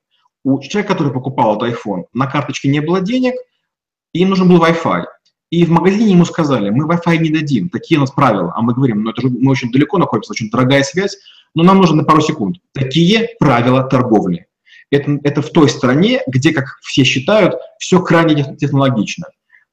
У 0.43 0.59
человека, 0.61 0.93
который 0.93 1.11
покупал 1.11 1.57
этот 1.57 1.76
iPhone, 1.76 2.05
на 2.13 2.28
карточке 2.28 2.70
не 2.70 2.80
было 2.80 3.01
денег, 3.01 3.34
и 4.13 4.20
им 4.20 4.30
нужен 4.30 4.47
был 4.47 4.63
Wi-Fi. 4.63 5.05
И 5.51 5.63
в 5.63 5.69
магазине 5.69 6.11
ему 6.11 6.25
сказали, 6.25 6.69
мы 6.69 6.85
Wi-Fi 6.85 7.17
не 7.17 7.29
дадим, 7.29 7.69
такие 7.69 7.97
у 7.97 8.01
нас 8.01 8.11
правила. 8.11 8.53
А 8.55 8.61
мы 8.61 8.73
говорим, 8.73 9.03
ну 9.03 9.11
это 9.11 9.21
же 9.21 9.29
мы 9.29 9.51
очень 9.51 9.71
далеко 9.71 9.97
находимся, 9.97 10.31
очень 10.31 10.49
дорогая 10.49 10.83
связь, 10.83 11.17
но 11.53 11.63
нам 11.63 11.77
нужно 11.77 11.97
на 11.97 12.03
пару 12.03 12.21
секунд. 12.21 12.57
Такие 12.73 13.29
правила 13.39 13.83
торговли. 13.83 14.47
Это, 14.91 15.19
это 15.23 15.41
в 15.41 15.49
той 15.51 15.69
стране, 15.69 16.21
где, 16.27 16.51
как 16.51 16.77
все 16.81 17.03
считают, 17.03 17.55
все 17.79 18.01
крайне 18.01 18.55
технологично. 18.57 19.25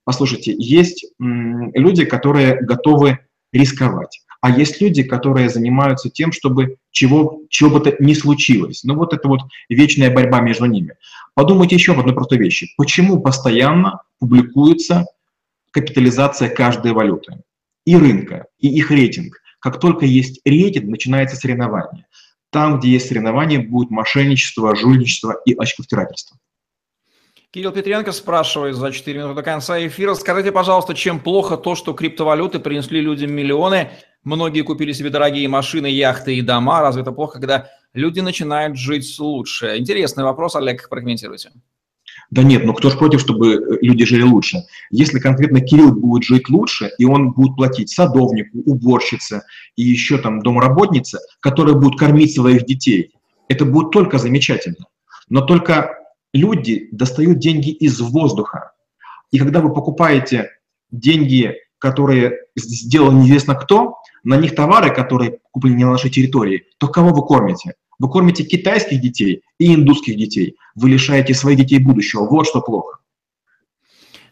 Послушайте, 0.05 0.55
есть 0.59 1.07
люди, 1.19 2.05
которые 2.05 2.61
готовы 2.61 3.19
рисковать, 3.53 4.21
а 4.41 4.51
есть 4.51 4.81
люди, 4.81 5.05
которые 5.05 5.49
занимаются 5.49 6.11
тем, 6.11 6.33
чтобы 6.33 6.77
чего, 6.91 7.43
чего 7.49 7.71
бы 7.71 7.81
то 7.81 7.95
ни 8.01 8.15
случилось. 8.15 8.83
Ну 8.83 8.97
вот 8.97 9.15
это 9.15 9.29
вот 9.29 9.41
вечная 9.69 10.13
борьба 10.13 10.41
между 10.41 10.67
ними. 10.67 10.95
Подумайте 11.35 11.77
еще 11.77 11.93
об 11.93 12.01
одной 12.01 12.15
простой 12.15 12.39
вещи. 12.39 12.73
Почему 12.77 13.21
постоянно 13.21 14.03
публикуется 14.19 15.07
капитализация 15.73 16.49
каждой 16.49 16.93
валюты 16.93 17.43
и 17.85 17.97
рынка, 17.97 18.47
и 18.59 18.69
их 18.69 18.91
рейтинг. 18.91 19.41
Как 19.59 19.81
только 19.81 20.07
есть 20.07 20.41
рейтинг, 20.45 20.87
начинается 20.87 21.37
соревнование. 21.37 22.07
Там, 22.51 22.79
где 22.79 22.91
есть 22.91 23.09
соревнование, 23.09 23.59
будет 23.59 23.91
мошенничество, 23.91 24.77
жульничество 24.77 25.41
и 25.45 25.55
очковтирательство. 25.55 26.37
Кирилл 27.51 27.73
Петренко 27.73 28.13
спрашивает 28.13 28.77
за 28.77 28.93
4 28.93 29.19
минуты 29.19 29.35
до 29.35 29.43
конца 29.43 29.87
эфира. 29.87 30.15
Скажите, 30.15 30.53
пожалуйста, 30.53 30.95
чем 30.95 31.21
плохо 31.21 31.57
то, 31.57 31.75
что 31.75 31.93
криптовалюты 31.93 32.61
принесли 32.61 33.01
людям 33.01 33.33
миллионы? 33.33 33.91
Многие 34.25 34.63
купили 34.63 34.93
себе 34.93 35.11
дорогие 35.11 35.49
машины, 35.49 35.87
яхты 35.87 36.37
и 36.37 36.43
дома. 36.43 36.81
Разве 36.81 37.03
это 37.03 37.13
плохо, 37.13 37.35
когда 37.35 37.69
люди 37.93 38.21
начинают 38.21 38.79
жить 38.79 39.19
лучше? 39.19 39.77
Интересный 39.77 40.25
вопрос, 40.25 40.57
Олег, 40.57 40.89
прокомментируйте. 40.89 41.51
Да 42.33 42.43
нет, 42.43 42.65
ну 42.65 42.73
кто 42.73 42.89
ж 42.89 42.97
против, 42.97 43.21
чтобы 43.21 43.55
э, 43.55 43.79
люди 43.83 44.05
жили 44.05 44.23
лучше? 44.23 44.65
Если 44.91 45.19
конкретно 45.19 45.61
Кирилл 45.61 45.93
будет 45.93 46.25
жить 46.25 46.49
лучше, 46.49 46.91
и 46.99 47.05
он 47.05 47.33
будет 47.33 47.57
платить 47.57 47.91
садовнику, 47.91 48.59
уборщице 48.65 49.43
и 49.77 49.83
еще 49.83 50.17
там 50.17 50.41
домработнице, 50.41 51.19
которые 51.41 51.79
будут 51.79 51.99
кормить 51.99 52.35
своих 52.35 52.65
детей, 52.65 53.13
это 53.49 53.67
будет 53.67 53.91
только 53.91 54.19
замечательно. 54.19 54.87
Но 55.29 55.43
только 55.43 55.91
люди 56.33 56.89
достают 56.91 57.39
деньги 57.39 57.71
из 57.71 58.01
воздуха. 58.01 58.73
И 59.31 59.39
когда 59.39 59.61
вы 59.61 59.73
покупаете 59.73 60.49
деньги 60.91 61.55
которые 61.83 62.39
сделал 62.55 63.11
неизвестно 63.11 63.57
кто, 63.57 63.97
на 64.23 64.37
них 64.37 64.55
товары, 64.55 64.95
которые 64.95 65.41
куплены 65.51 65.75
не 65.75 65.85
на 65.85 65.91
нашей 65.91 66.11
территории, 66.11 66.63
то 66.79 66.87
кого 66.87 67.09
вы 67.09 67.27
кормите? 67.27 67.75
Вы 68.03 68.11
кормите 68.11 68.43
китайских 68.43 69.01
детей 69.01 69.43
и 69.59 69.73
индусских 69.73 70.17
детей. 70.17 70.57
Вы 70.75 70.91
лишаете 70.91 71.35
своих 71.35 71.59
детей 71.59 71.79
будущего. 71.79 72.27
Вот 72.27 72.49
что 72.49 72.61
плохо. 72.61 72.99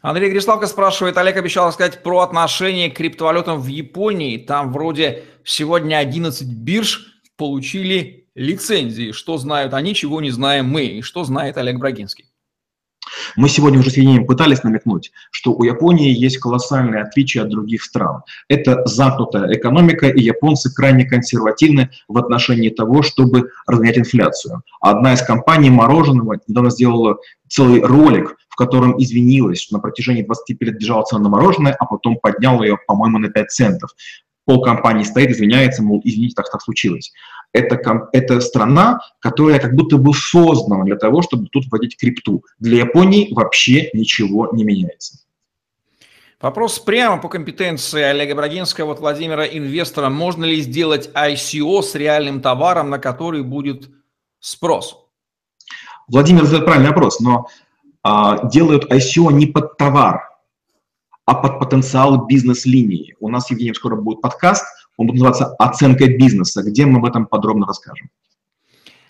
Андрей 0.02 0.28
Гриславко 0.30 0.66
спрашивает, 0.66 1.16
Олег 1.16 1.36
обещал 1.36 1.68
рассказать 1.68 2.02
про 2.02 2.18
отношение 2.18 2.90
к 2.90 2.96
криптовалютам 2.96 3.60
в 3.60 3.68
Японии. 3.68 4.38
Там 4.38 4.72
вроде 4.72 5.22
сегодня 5.44 5.98
11 5.98 6.48
бирж 6.48 7.22
получили 7.36 8.26
лицензии. 8.34 9.12
Что 9.12 9.38
знают 9.38 9.72
они, 9.72 9.94
чего 9.94 10.20
не 10.20 10.32
знаем 10.32 10.66
мы. 10.66 10.86
И 10.86 11.02
что 11.02 11.22
знает 11.22 11.56
Олег 11.56 11.78
Брагинский. 11.78 12.24
Мы 13.36 13.48
сегодня 13.48 13.78
уже 13.78 13.90
с 13.90 13.96
Евгением 13.96 14.26
пытались 14.26 14.62
намекнуть, 14.62 15.12
что 15.30 15.52
у 15.52 15.62
Японии 15.62 16.10
есть 16.10 16.38
колоссальное 16.38 17.02
отличие 17.02 17.42
от 17.42 17.50
других 17.50 17.82
стран. 17.82 18.22
Это 18.48 18.82
замкнутая 18.84 19.52
экономика, 19.54 20.08
и 20.08 20.20
японцы 20.20 20.72
крайне 20.72 21.04
консервативны 21.04 21.90
в 22.08 22.18
отношении 22.18 22.70
того, 22.70 23.02
чтобы 23.02 23.50
разгонять 23.66 23.98
инфляцию. 23.98 24.62
Одна 24.80 25.14
из 25.14 25.22
компаний 25.22 25.70
мороженого 25.70 26.38
недавно 26.46 26.70
сделала 26.70 27.18
целый 27.48 27.82
ролик, 27.82 28.36
в 28.48 28.56
котором 28.56 29.00
извинилась, 29.00 29.60
что 29.60 29.76
на 29.76 29.80
протяжении 29.80 30.22
25 30.22 30.68
лет 30.68 30.78
держала 30.78 31.02
цену 31.04 31.24
на 31.24 31.28
мороженое, 31.30 31.76
а 31.78 31.86
потом 31.86 32.18
подняла 32.20 32.64
ее, 32.64 32.78
по-моему, 32.86 33.18
на 33.18 33.28
5 33.28 33.50
центов 33.50 33.90
полкомпании 34.50 35.04
стоит, 35.04 35.30
извиняется, 35.30 35.82
мол, 35.82 36.00
извините, 36.04 36.34
так, 36.34 36.50
так 36.50 36.60
случилось. 36.60 37.12
Это, 37.52 37.80
это 38.12 38.40
страна, 38.40 38.98
которая 39.20 39.60
как 39.60 39.74
будто 39.74 39.96
бы 39.96 40.12
создана 40.12 40.84
для 40.84 40.96
того, 40.96 41.22
чтобы 41.22 41.46
тут 41.48 41.66
вводить 41.70 41.96
крипту. 41.96 42.44
Для 42.58 42.78
Японии 42.78 43.32
вообще 43.32 43.90
ничего 43.92 44.48
не 44.52 44.64
меняется. 44.64 45.20
Вопрос 46.40 46.78
прямо 46.78 47.20
по 47.20 47.28
компетенции 47.28 48.02
Олега 48.02 48.34
Брагинского 48.34 48.92
от 48.92 49.00
Владимира 49.00 49.46
Инвестора. 49.46 50.08
Можно 50.08 50.44
ли 50.46 50.60
сделать 50.62 51.10
ICO 51.14 51.82
с 51.82 51.94
реальным 51.94 52.40
товаром, 52.40 52.90
на 52.90 52.98
который 52.98 53.42
будет 53.42 53.88
спрос? 54.40 54.96
Владимир 56.08 56.44
задает 56.44 56.64
правильный 56.64 56.88
вопрос, 56.88 57.20
но 57.20 57.46
а, 58.02 58.48
делают 58.48 58.90
ICO 58.90 59.32
не 59.32 59.46
под 59.46 59.76
товар, 59.76 60.29
а 61.30 61.34
под 61.34 61.60
потенциал 61.60 62.26
бизнес-линии. 62.26 63.14
У 63.20 63.28
нас, 63.28 63.52
Евгений, 63.52 63.72
скоро 63.72 63.94
будет 63.94 64.20
подкаст, 64.20 64.64
он 64.96 65.06
будет 65.06 65.20
называться 65.20 65.54
«Оценка 65.60 66.08
бизнеса», 66.08 66.60
где 66.64 66.86
мы 66.86 66.98
об 66.98 67.04
этом 67.04 67.24
подробно 67.24 67.66
расскажем. 67.68 68.10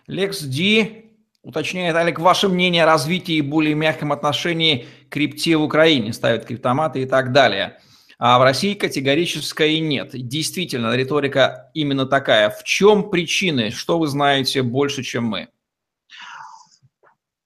Лекс 0.07 0.43
Ди 0.43 1.07
уточняет, 1.43 1.97
Олег, 1.97 2.19
ваше 2.19 2.51
мнение 2.51 2.83
о 2.83 2.87
развитии 2.87 3.37
и 3.37 3.41
более 3.41 3.75
мягком 3.75 4.13
отношении 4.13 4.87
к 5.09 5.15
крипте 5.15 5.57
в 5.57 5.63
Украине, 5.63 6.13
ставят 6.13 6.45
криптоматы 6.45 7.01
и 7.01 7.07
так 7.07 7.33
далее. 7.33 7.79
А 8.19 8.39
в 8.39 8.43
России 8.43 8.75
категорически 8.75 9.79
нет. 9.79 10.11
Действительно, 10.13 10.95
риторика 10.95 11.71
именно 11.73 12.05
такая. 12.05 12.51
В 12.51 12.65
чем 12.65 13.09
причины? 13.09 13.71
Что 13.71 13.99
вы 13.99 14.09
знаете 14.09 14.61
больше, 14.61 15.03
чем 15.03 15.25
мы? 15.25 15.49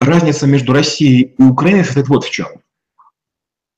Разница 0.01 0.49
между 0.49 0.73
Россией 0.73 1.33
и 1.39 1.43
Украиной 1.45 1.85
состоит 1.85 2.09
вот 2.09 2.25
в 2.25 2.31
чем 2.33 2.49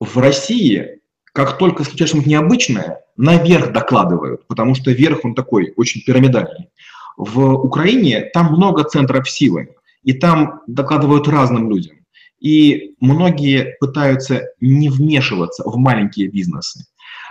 в 0.01 0.19
России, 0.19 1.01
как 1.33 1.59
только 1.59 1.85
случается 1.85 2.17
что-нибудь 2.17 2.31
необычное, 2.31 3.01
наверх 3.17 3.73
докладывают, 3.73 4.47
потому 4.47 4.75
что 4.75 4.91
верх 4.91 5.25
он 5.25 5.35
такой, 5.35 5.73
очень 5.77 6.03
пирамидальный. 6.03 6.69
В 7.17 7.55
Украине 7.55 8.31
там 8.33 8.53
много 8.53 8.85
центров 8.85 9.29
силы, 9.29 9.75
и 10.03 10.13
там 10.13 10.61
докладывают 10.67 11.29
разным 11.29 11.71
людям. 11.71 11.97
И 12.39 12.95
многие 13.01 13.77
пытаются 13.81 14.49
не 14.61 14.89
вмешиваться 14.89 15.63
в 15.65 15.77
маленькие 15.79 16.29
бизнесы. 16.29 16.85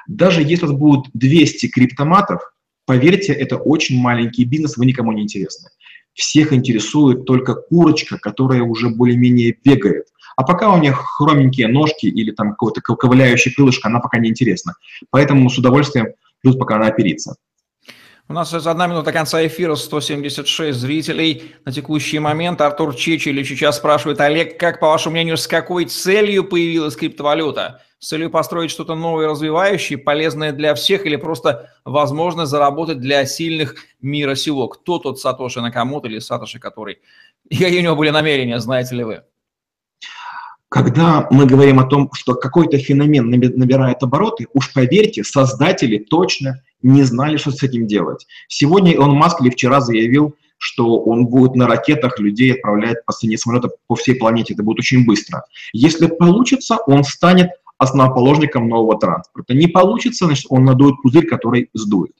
Даже 0.07 0.41
если 0.41 0.65
у 0.65 0.69
вас 0.69 0.77
будет 0.77 1.05
200 1.13 1.67
криптоматов, 1.67 2.41
поверьте, 2.85 3.33
это 3.33 3.57
очень 3.57 3.99
маленький 3.99 4.43
бизнес, 4.43 4.77
вы 4.77 4.85
никому 4.87 5.11
не 5.11 5.21
интересны. 5.21 5.69
Всех 6.13 6.53
интересует 6.53 7.25
только 7.25 7.55
курочка, 7.55 8.17
которая 8.17 8.63
уже 8.63 8.89
более-менее 8.89 9.55
бегает. 9.63 10.07
А 10.35 10.43
пока 10.43 10.71
у 10.71 10.77
них 10.77 10.97
хроменькие 10.97 11.67
ножки 11.67 12.07
или 12.07 12.31
там 12.31 12.51
какое-то 12.51 12.81
ковыляющее 12.81 13.53
крылышко, 13.53 13.87
она 13.87 13.99
пока 13.99 14.19
не 14.19 14.29
интересна. 14.29 14.75
Поэтому 15.09 15.49
с 15.49 15.57
удовольствием 15.57 16.07
ждут, 16.43 16.59
пока 16.59 16.75
она 16.75 16.87
оперится. 16.87 17.35
У 18.27 18.33
нас 18.33 18.51
одна 18.51 18.87
минута 18.87 19.11
конца 19.11 19.45
эфира, 19.45 19.75
176 19.75 20.77
зрителей. 20.77 21.53
На 21.63 21.71
текущий 21.71 22.17
момент 22.17 22.59
Артур 22.59 22.95
Чечелич 22.95 23.49
сейчас 23.49 23.77
спрашивает, 23.77 24.19
Олег, 24.19 24.59
как, 24.59 24.79
по 24.79 24.87
вашему 24.87 25.13
мнению, 25.13 25.37
с 25.37 25.47
какой 25.47 25.85
целью 25.85 26.43
появилась 26.43 26.95
криптовалюта? 26.95 27.81
С 27.99 28.07
целью 28.07 28.31
построить 28.31 28.71
что-то 28.71 28.95
новое, 28.95 29.27
развивающее, 29.27 29.99
полезное 29.99 30.53
для 30.53 30.73
всех 30.73 31.05
или 31.05 31.17
просто 31.17 31.71
возможность 31.85 32.49
заработать 32.49 32.99
для 32.99 33.25
сильных 33.27 33.75
мира 34.01 34.33
сего? 34.33 34.69
Кто 34.69 34.97
тот 34.97 35.19
Сатоши 35.19 35.61
Накамото 35.61 36.07
или 36.07 36.17
Сатоши, 36.17 36.57
который... 36.57 36.97
И 37.49 37.57
какие 37.57 37.79
у 37.81 37.83
него 37.83 37.95
были 37.95 38.09
намерения, 38.09 38.59
знаете 38.59 38.95
ли 38.95 39.03
вы? 39.03 39.23
Когда 40.69 41.27
мы 41.29 41.45
говорим 41.45 41.79
о 41.79 41.85
том, 41.85 42.09
что 42.13 42.33
какой-то 42.33 42.77
феномен 42.77 43.29
набирает 43.29 44.01
обороты, 44.01 44.47
уж 44.53 44.73
поверьте, 44.73 45.23
создатели 45.23 45.97
точно 45.97 46.61
не 46.81 47.03
знали, 47.03 47.37
что 47.37 47.51
с 47.51 47.63
этим 47.63 47.87
делать. 47.87 48.25
Сегодня 48.47 48.93
Илон 48.93 49.15
Маск 49.15 49.41
или 49.41 49.49
вчера 49.49 49.79
заявил, 49.79 50.35
что 50.57 50.99
он 50.99 51.27
будет 51.27 51.55
на 51.55 51.67
ракетах 51.67 52.19
людей 52.19 52.53
отправлять 52.53 53.05
по 53.05 53.13
цене 53.13 53.37
самолета 53.37 53.69
по 53.87 53.95
всей 53.95 54.15
планете. 54.15 54.53
Это 54.53 54.63
будет 54.63 54.79
очень 54.79 55.05
быстро. 55.05 55.43
Если 55.73 56.07
получится, 56.07 56.77
он 56.87 57.03
станет 57.03 57.49
основоположником 57.77 58.69
нового 58.69 58.97
транспорта. 58.99 59.53
Не 59.53 59.67
получится, 59.67 60.25
значит, 60.25 60.45
он 60.49 60.63
надует 60.63 60.95
пузырь, 61.01 61.27
который 61.27 61.69
сдует. 61.73 62.13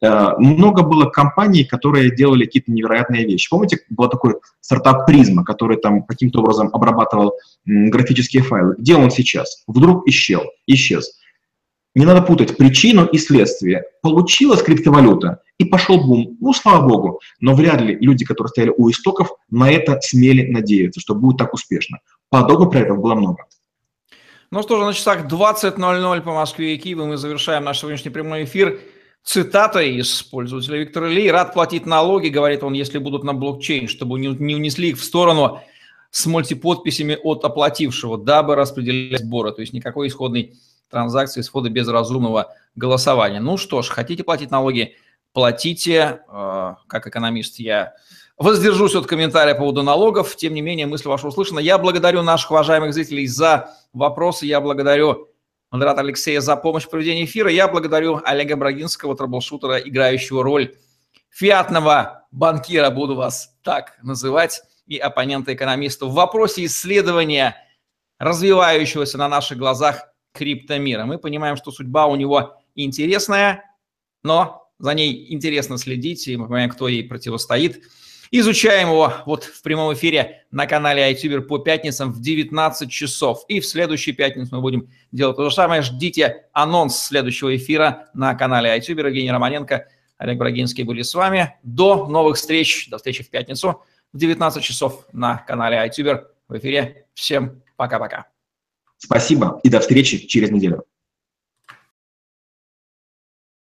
Э, 0.00 0.36
много 0.38 0.82
было 0.82 1.06
компаний, 1.06 1.64
которые 1.64 2.14
делали 2.14 2.44
какие-то 2.44 2.70
невероятные 2.70 3.24
вещи. 3.24 3.48
Помните, 3.50 3.80
был 3.90 4.08
такой 4.08 4.36
стартап 4.60 5.06
Призма, 5.06 5.44
который 5.44 5.76
там 5.76 6.02
каким-то 6.02 6.40
образом 6.40 6.70
обрабатывал 6.72 7.34
графические 7.64 8.42
файлы. 8.42 8.76
Где 8.78 8.96
он 8.96 9.10
сейчас? 9.10 9.62
Вдруг 9.66 10.06
исчез. 10.08 10.42
исчез. 10.66 11.18
Не 11.94 12.04
надо 12.04 12.22
путать 12.22 12.56
причину 12.56 13.06
и 13.06 13.18
следствие. 13.18 13.84
Получилась 14.02 14.62
криптовалюта, 14.62 15.40
и 15.58 15.64
пошел 15.64 15.98
бум. 16.04 16.36
Ну, 16.40 16.52
слава 16.52 16.86
богу. 16.86 17.20
Но 17.40 17.54
вряд 17.54 17.80
ли 17.80 17.96
люди, 18.00 18.24
которые 18.24 18.50
стояли 18.50 18.72
у 18.76 18.88
истоков, 18.90 19.32
на 19.50 19.70
это 19.70 19.98
смели 20.00 20.48
надеяться, 20.48 21.00
что 21.00 21.14
будет 21.14 21.38
так 21.38 21.52
успешно. 21.52 21.98
Подобных 22.30 22.70
проектов 22.70 22.98
было 22.98 23.14
много. 23.14 23.46
Ну 24.50 24.62
что 24.62 24.78
же, 24.78 24.84
на 24.84 24.94
часах 24.94 25.26
20.00 25.26 26.20
по 26.20 26.32
Москве 26.32 26.74
и 26.74 26.78
Киеву 26.78 27.04
мы 27.04 27.16
завершаем 27.16 27.64
наш 27.64 27.80
сегодняшний 27.80 28.10
прямой 28.10 28.44
эфир. 28.44 28.80
Цитата 29.22 29.80
из 29.80 30.22
пользователя 30.22 30.78
Виктора 30.78 31.08
Ли. 31.08 31.30
«Рад 31.30 31.52
платить 31.52 31.86
налоги,— 31.86 32.28
говорит 32.30 32.62
он,— 32.62 32.72
если 32.74 32.98
будут 32.98 33.24
на 33.24 33.34
блокчейн, 33.34 33.88
чтобы 33.88 34.18
не, 34.18 34.28
не 34.28 34.54
унесли 34.54 34.90
их 34.90 34.98
в 34.98 35.04
сторону 35.04 35.60
с 36.10 36.24
мультиподписями 36.26 37.18
от 37.22 37.44
оплатившего, 37.44 38.16
дабы 38.16 38.54
распределять 38.54 39.20
сборы». 39.20 39.52
То 39.52 39.60
есть 39.60 39.72
никакой 39.72 40.08
исходной 40.08 40.54
транзакции 40.90 41.40
исхода 41.40 41.68
без 41.68 41.88
разумного 41.88 42.54
голосования. 42.74 43.40
Ну 43.40 43.56
что 43.56 43.82
ж, 43.82 43.88
хотите 43.88 44.24
платить 44.24 44.50
налоги, 44.50 44.96
платите. 45.32 46.20
Э, 46.32 46.74
как 46.86 47.06
экономист 47.06 47.58
я 47.58 47.94
воздержусь 48.38 48.94
от 48.94 49.06
комментария 49.06 49.54
по 49.54 49.60
поводу 49.60 49.82
налогов. 49.82 50.36
Тем 50.36 50.54
не 50.54 50.62
менее, 50.62 50.86
мысль 50.86 51.08
ваша 51.08 51.28
услышана. 51.28 51.58
Я 51.58 51.78
благодарю 51.78 52.22
наших 52.22 52.50
уважаемых 52.50 52.94
зрителей 52.94 53.26
за 53.26 53.74
вопросы. 53.92 54.46
Я 54.46 54.60
благодарю 54.60 55.27
модератора 55.70 56.04
Алексея 56.04 56.40
за 56.40 56.56
помощь 56.56 56.84
в 56.84 56.90
проведении 56.90 57.24
эфира. 57.24 57.50
Я 57.50 57.68
благодарю 57.68 58.20
Олега 58.24 58.56
Брагинского, 58.56 59.16
troubleshooter 59.16 59.70
а, 59.70 59.78
играющего 59.78 60.42
роль 60.42 60.74
фиатного 61.30 62.26
банкира, 62.30 62.90
буду 62.90 63.14
вас 63.14 63.56
так 63.62 63.96
называть, 64.02 64.62
и 64.86 64.96
оппонента-экономиста 64.96 66.06
в 66.06 66.14
вопросе 66.14 66.64
исследования 66.64 67.56
развивающегося 68.18 69.18
на 69.18 69.28
наших 69.28 69.58
глазах 69.58 70.08
криптомира. 70.32 71.04
Мы 71.04 71.18
понимаем, 71.18 71.56
что 71.56 71.70
судьба 71.70 72.06
у 72.06 72.16
него 72.16 72.58
интересная, 72.74 73.64
но 74.22 74.70
за 74.78 74.94
ней 74.94 75.32
интересно 75.32 75.76
следить, 75.76 76.26
и 76.26 76.36
мы 76.36 76.46
понимаем, 76.46 76.70
кто 76.70 76.88
ей 76.88 77.04
противостоит– 77.06 77.84
Изучаем 78.30 78.88
его 78.88 79.12
вот 79.24 79.44
в 79.44 79.62
прямом 79.62 79.94
эфире 79.94 80.44
на 80.50 80.66
канале 80.66 81.10
iTuber 81.12 81.40
по 81.40 81.58
пятницам 81.58 82.12
в 82.12 82.20
19 82.20 82.90
часов. 82.90 83.44
И 83.48 83.60
в 83.60 83.66
следующую 83.66 84.14
пятницу 84.14 84.54
мы 84.54 84.60
будем 84.60 84.90
делать 85.12 85.36
то 85.36 85.48
же 85.48 85.54
самое. 85.54 85.82
Ждите 85.82 86.46
анонс 86.52 86.98
следующего 86.98 87.56
эфира 87.56 88.08
на 88.12 88.34
канале 88.34 88.76
iTuber. 88.76 89.06
Евгений 89.06 89.30
Романенко, 89.30 89.88
Олег 90.18 90.38
Брагинский 90.38 90.84
были 90.84 91.02
с 91.02 91.14
вами. 91.14 91.56
До 91.62 92.06
новых 92.06 92.36
встреч. 92.36 92.88
До 92.90 92.98
встречи 92.98 93.22
в 93.22 93.30
пятницу 93.30 93.82
в 94.12 94.18
19 94.18 94.62
часов 94.62 95.06
на 95.12 95.38
канале 95.38 95.76
iTuber 95.86 96.24
в 96.48 96.58
эфире. 96.58 97.06
Всем 97.14 97.62
пока-пока. 97.76 98.26
Спасибо 98.98 99.60
и 99.62 99.68
до 99.68 99.80
встречи 99.80 100.26
через 100.26 100.50
неделю. 100.50 100.84